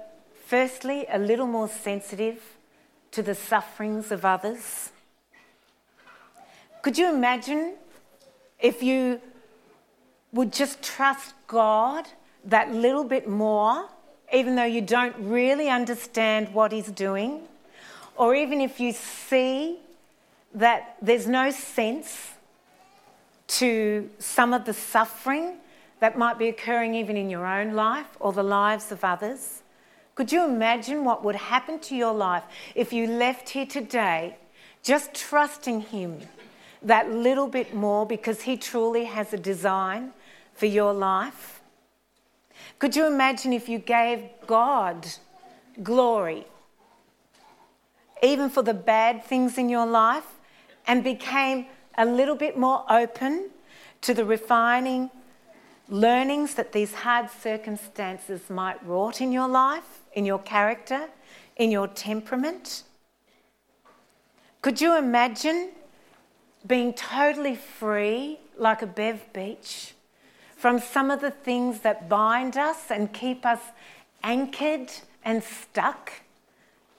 firstly, 0.47 1.05
a 1.11 1.19
little 1.19 1.49
more 1.49 1.67
sensitive 1.67 2.41
to 3.11 3.25
the 3.25 3.35
sufferings 3.35 4.13
of 4.13 4.25
others? 4.25 4.93
Could 6.81 6.97
you 6.97 7.13
imagine 7.13 7.75
if 8.61 8.85
you 8.85 9.21
would 10.35 10.53
just 10.53 10.83
trust 10.83 11.33
God 11.47 12.07
that 12.45 12.73
little 12.73 13.05
bit 13.05 13.29
more, 13.29 13.89
even 14.33 14.57
though 14.57 14.65
you 14.65 14.83
don't 14.83 15.15
really 15.19 15.71
understand 15.71 16.53
what 16.53 16.73
He's 16.73 16.91
doing? 16.91 17.43
Or 18.17 18.35
even 18.35 18.61
if 18.61 18.81
you 18.81 18.93
see 18.93 19.79
that 20.53 20.97
there's 21.01 21.27
no 21.27 21.51
sense 21.51 22.33
to 23.47 24.11
some 24.19 24.53
of 24.53 24.65
the 24.65 24.75
suffering 24.75 25.55
that 26.01 26.19
might 26.19 26.39
be 26.39 26.49
occurring 26.49 26.95
even 26.95 27.17
in 27.17 27.31
your 27.31 27.47
own 27.47 27.73
life 27.73 28.17
or 28.19 28.33
the 28.33 28.43
lives 28.43 28.91
of 28.91 29.05
others? 29.05 29.63
Could 30.17 30.33
you 30.33 30.45
imagine 30.45 31.05
what 31.05 31.25
would 31.25 31.37
happen 31.37 31.79
to 31.81 31.97
your 31.97 32.13
life 32.13 32.45
if 32.75 32.93
you 32.93 33.07
left 33.07 33.51
here 33.51 33.67
today 33.67 34.37
just 34.83 35.15
trusting 35.15 35.81
Him 35.81 36.21
that 36.83 37.11
little 37.11 37.47
bit 37.47 37.75
more 37.75 38.05
because 38.05 38.43
He 38.43 38.57
truly 38.57 39.05
has 39.05 39.33
a 39.33 39.39
design 39.39 40.13
for 40.55 40.67
your 40.67 40.93
life? 40.93 41.61
Could 42.79 42.97
you 42.97 43.07
imagine 43.07 43.53
if 43.53 43.69
you 43.69 43.79
gave 43.79 44.25
God 44.47 45.07
glory, 45.83 46.47
even 48.23 48.49
for 48.49 48.63
the 48.63 48.75
bad 48.75 49.25
things 49.25 49.59
in 49.59 49.69
your 49.69 49.87
life, 49.87 50.27
and 50.87 51.03
became 51.03 51.67
a 51.97 52.05
little 52.05 52.37
bit 52.37 52.57
more 52.59 52.85
open 52.91 53.51
to 54.03 54.15
the 54.15 54.25
refining 54.25 55.11
learnings 55.89 56.55
that 56.55 56.73
these 56.73 56.95
hard 56.95 57.31
circumstances 57.31 58.49
might 58.49 58.85
wrought 58.87 59.21
in 59.21 59.33
your 59.33 59.49
life, 59.49 60.03
in 60.15 60.25
your 60.25 60.39
character, 60.39 61.09
in 61.57 61.71
your 61.71 61.89
temperament? 61.89 62.83
Could 64.63 64.81
you 64.81 64.97
imagine 64.97 65.71
being 66.67 66.95
totally 66.95 67.55
free, 67.55 68.39
like 68.57 68.83
a 68.83 68.87
Bev 68.87 69.33
Beach, 69.33 69.94
from 70.57 70.79
some 70.79 71.11
of 71.11 71.21
the 71.21 71.31
things 71.31 71.81
that 71.81 72.09
bind 72.09 72.57
us 72.57 72.91
and 72.91 73.13
keep 73.13 73.45
us 73.45 73.61
anchored 74.23 74.91
and 75.25 75.43
stuck 75.43 76.13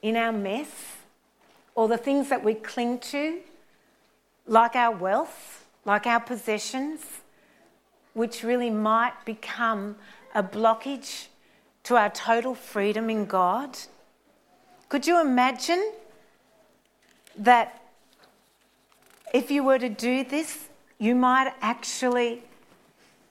in 0.01 0.15
our 0.15 0.31
mess, 0.31 0.97
or 1.73 1.87
the 1.87 1.97
things 1.97 2.29
that 2.29 2.43
we 2.43 2.53
cling 2.53 2.99
to? 2.99 3.39
like 4.47 4.75
our 4.75 4.95
wealth, 4.95 5.65
like 5.85 6.05
our 6.05 6.19
possessions, 6.19 7.01
which 8.13 8.43
really 8.43 8.69
might 8.69 9.13
become 9.25 9.95
a 10.33 10.43
blockage 10.43 11.27
to 11.83 11.95
our 11.95 12.09
total 12.09 12.55
freedom 12.55 13.09
in 13.09 13.25
God? 13.25 13.77
Could 14.89 15.07
you 15.07 15.19
imagine 15.19 15.93
that 17.37 17.81
if 19.33 19.51
you 19.51 19.63
were 19.63 19.79
to 19.79 19.89
do 19.89 20.23
this, 20.23 20.69
you 20.97 21.15
might 21.15 21.53
actually 21.61 22.43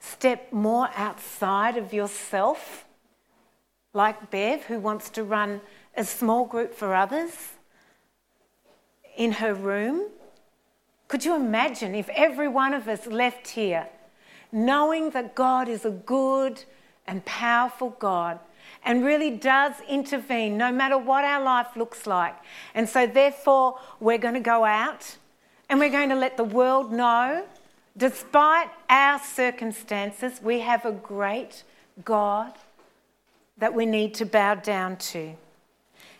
step 0.05 0.51
more 0.51 0.89
outside 0.95 1.77
of 1.77 1.93
yourself, 1.93 2.85
like 3.93 4.29
Bev, 4.29 4.63
who 4.65 4.79
wants 4.79 5.09
to 5.11 5.23
run 5.23 5.61
a 5.95 6.03
small 6.03 6.45
group 6.45 6.73
for 6.73 6.93
others 6.93 7.53
in 9.17 9.33
her 9.33 9.53
room? 9.53 10.07
Could 11.07 11.25
you 11.25 11.35
imagine 11.35 11.95
if 11.95 12.09
every 12.09 12.47
one 12.47 12.73
of 12.73 12.87
us 12.87 13.07
left 13.07 13.49
here 13.49 13.87
knowing 14.51 15.11
that 15.11 15.35
God 15.35 15.67
is 15.67 15.85
a 15.85 15.91
good 15.91 16.63
and 17.07 17.23
powerful 17.25 17.91
God 17.99 18.39
and 18.83 19.03
really 19.03 19.31
does 19.31 19.73
intervene 19.87 20.57
no 20.57 20.71
matter 20.71 20.97
what 20.97 21.23
our 21.23 21.43
life 21.43 21.75
looks 21.75 22.07
like? 22.07 22.35
And 22.73 22.89
so, 22.89 23.05
therefore, 23.07 23.79
we're 23.99 24.17
going 24.17 24.33
to 24.33 24.39
go 24.39 24.65
out 24.65 25.17
and 25.69 25.79
we're 25.79 25.89
going 25.89 26.09
to 26.09 26.15
let 26.15 26.37
the 26.37 26.43
world 26.43 26.91
know, 26.91 27.45
despite 27.97 28.69
our 28.89 29.19
circumstances, 29.19 30.39
we 30.41 30.59
have 30.59 30.85
a 30.85 30.91
great 30.91 31.63
God 32.03 32.53
that 33.57 33.73
we 33.73 33.85
need 33.85 34.13
to 34.15 34.25
bow 34.25 34.55
down 34.55 34.97
to. 34.97 35.33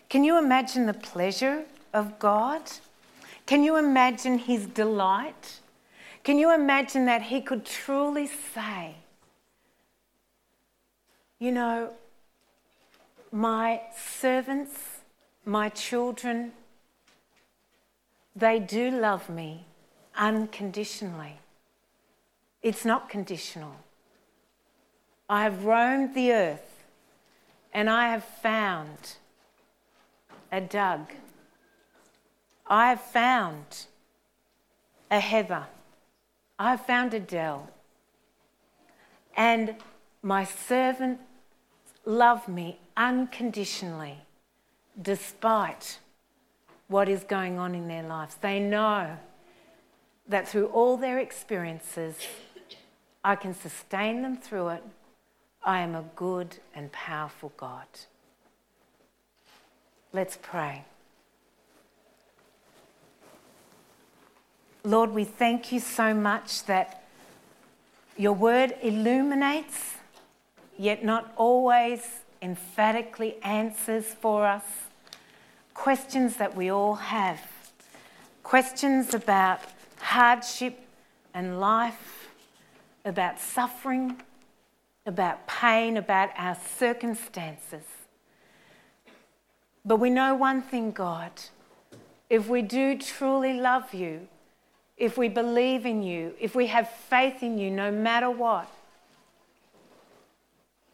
Can 0.08 0.24
you 0.24 0.38
imagine 0.38 0.86
the 0.86 0.94
pleasure 0.94 1.64
of 1.92 2.18
God? 2.18 2.62
Can 3.44 3.62
you 3.62 3.76
imagine 3.76 4.38
his 4.38 4.66
delight? 4.66 5.60
Can 6.24 6.38
you 6.38 6.52
imagine 6.52 7.06
that 7.06 7.22
he 7.22 7.40
could 7.40 7.64
truly 7.64 8.26
say, 8.26 8.96
You 11.38 11.52
know, 11.52 11.90
my 13.30 13.82
servants, 13.94 14.80
my 15.44 15.68
children, 15.68 16.52
they 18.34 18.58
do 18.58 18.90
love 18.90 19.28
me 19.28 19.66
unconditionally. 20.16 21.38
It's 22.68 22.84
not 22.84 23.08
conditional. 23.08 23.76
I 25.28 25.44
have 25.44 25.64
roamed 25.64 26.14
the 26.14 26.32
earth 26.32 26.84
and 27.72 27.88
I 27.88 28.08
have 28.08 28.24
found 28.24 28.98
a 30.50 30.60
Doug 30.60 31.12
I 32.66 32.88
have 32.88 33.00
found 33.00 33.86
a 35.10 35.20
Heather. 35.20 35.66
I 36.58 36.70
have 36.70 36.84
found 36.84 37.14
a 37.14 37.20
Dell. 37.20 37.70
And 39.36 39.76
my 40.22 40.44
servant 40.44 41.20
loved 42.04 42.48
me 42.48 42.80
unconditionally, 42.96 44.16
despite 45.00 46.00
what 46.88 47.08
is 47.08 47.22
going 47.22 47.58
on 47.58 47.74
in 47.74 47.86
their 47.86 48.02
lives. 48.02 48.34
They 48.40 48.58
know 48.58 49.16
that 50.28 50.48
through 50.48 50.66
all 50.66 50.96
their 50.96 51.18
experiences, 51.18 52.16
I 53.26 53.34
can 53.34 53.54
sustain 53.54 54.22
them 54.22 54.36
through 54.36 54.68
it. 54.68 54.84
I 55.64 55.80
am 55.80 55.96
a 55.96 56.04
good 56.14 56.58
and 56.76 56.92
powerful 56.92 57.52
God. 57.56 57.88
Let's 60.12 60.38
pray. 60.40 60.84
Lord, 64.84 65.10
we 65.10 65.24
thank 65.24 65.72
you 65.72 65.80
so 65.80 66.14
much 66.14 66.66
that 66.66 67.02
your 68.16 68.32
word 68.32 68.76
illuminates, 68.80 69.94
yet 70.78 71.04
not 71.04 71.32
always 71.36 72.20
emphatically 72.40 73.38
answers 73.42 74.04
for 74.04 74.46
us 74.46 74.62
questions 75.74 76.36
that 76.36 76.54
we 76.54 76.70
all 76.70 76.94
have. 76.94 77.40
Questions 78.44 79.14
about 79.14 79.58
hardship 79.98 80.78
and 81.34 81.58
life, 81.58 82.25
about 83.06 83.40
suffering, 83.40 84.20
about 85.06 85.46
pain, 85.46 85.96
about 85.96 86.30
our 86.36 86.56
circumstances. 86.76 87.84
But 89.84 89.96
we 89.96 90.10
know 90.10 90.34
one 90.34 90.60
thing, 90.60 90.90
God. 90.90 91.30
If 92.28 92.48
we 92.48 92.60
do 92.60 92.98
truly 92.98 93.54
love 93.54 93.94
you, 93.94 94.26
if 94.96 95.16
we 95.16 95.28
believe 95.28 95.86
in 95.86 96.02
you, 96.02 96.34
if 96.40 96.54
we 96.54 96.66
have 96.66 96.90
faith 96.90 97.42
in 97.42 97.56
you, 97.56 97.70
no 97.70 97.92
matter 97.92 98.30
what, 98.30 98.68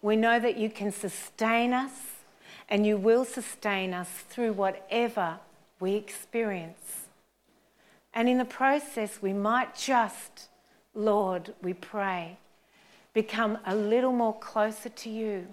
we 0.03 0.17
know 0.17 0.39
that 0.39 0.59
you 0.59 0.69
can 0.69 0.93
sustain 0.93 1.73
us 1.73 1.93
and 2.69 2.87
you 2.87 2.97
will 2.97 3.25
sustain 3.25 3.95
us 3.95 4.09
through 4.29 4.53
whatever 4.53 5.39
we 5.81 5.95
experience. 5.95 7.07
And 8.13 8.29
in 8.29 8.39
the 8.39 8.45
process, 8.45 9.23
we 9.23 9.33
might 9.33 9.77
just, 9.77 10.49
Lord, 10.95 11.55
we 11.63 11.73
pray, 11.73 12.37
become 13.15 13.59
a 13.67 13.75
little 13.75 14.13
more 14.13 14.39
closer 14.39 14.89
to 14.89 15.11
you, 15.11 15.47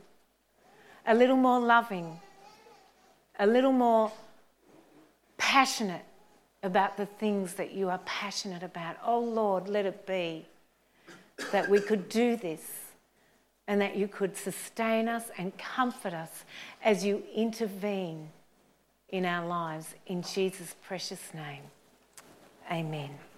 a 1.06 1.14
little 1.14 1.38
more 1.38 1.60
loving, 1.60 2.20
a 3.40 3.48
little 3.48 3.72
more 3.72 4.12
passionate 5.38 6.04
about 6.62 6.98
the 6.98 7.06
things 7.06 7.54
that 7.54 7.72
you 7.72 7.90
are 7.90 8.00
passionate 8.00 8.64
about. 8.64 8.98
Oh 9.06 9.20
Lord, 9.20 9.70
let 9.70 9.86
it 9.86 10.06
be 10.06 10.46
that 11.52 11.70
we 11.70 11.80
could 11.80 12.10
do 12.10 12.36
this 12.36 12.62
and 13.68 13.80
that 13.80 13.96
you 13.96 14.08
could 14.08 14.36
sustain 14.36 15.08
us 15.08 15.26
and 15.38 15.58
comfort 15.58 16.14
us 16.14 16.44
as 16.84 17.06
you 17.06 17.24
intervene 17.34 18.30
in 19.10 19.26
our 19.26 19.48
lives. 19.48 19.94
In 20.08 20.22
Jesus' 20.22 20.76
precious 20.84 21.34
name, 21.34 21.64
amen. 22.70 23.29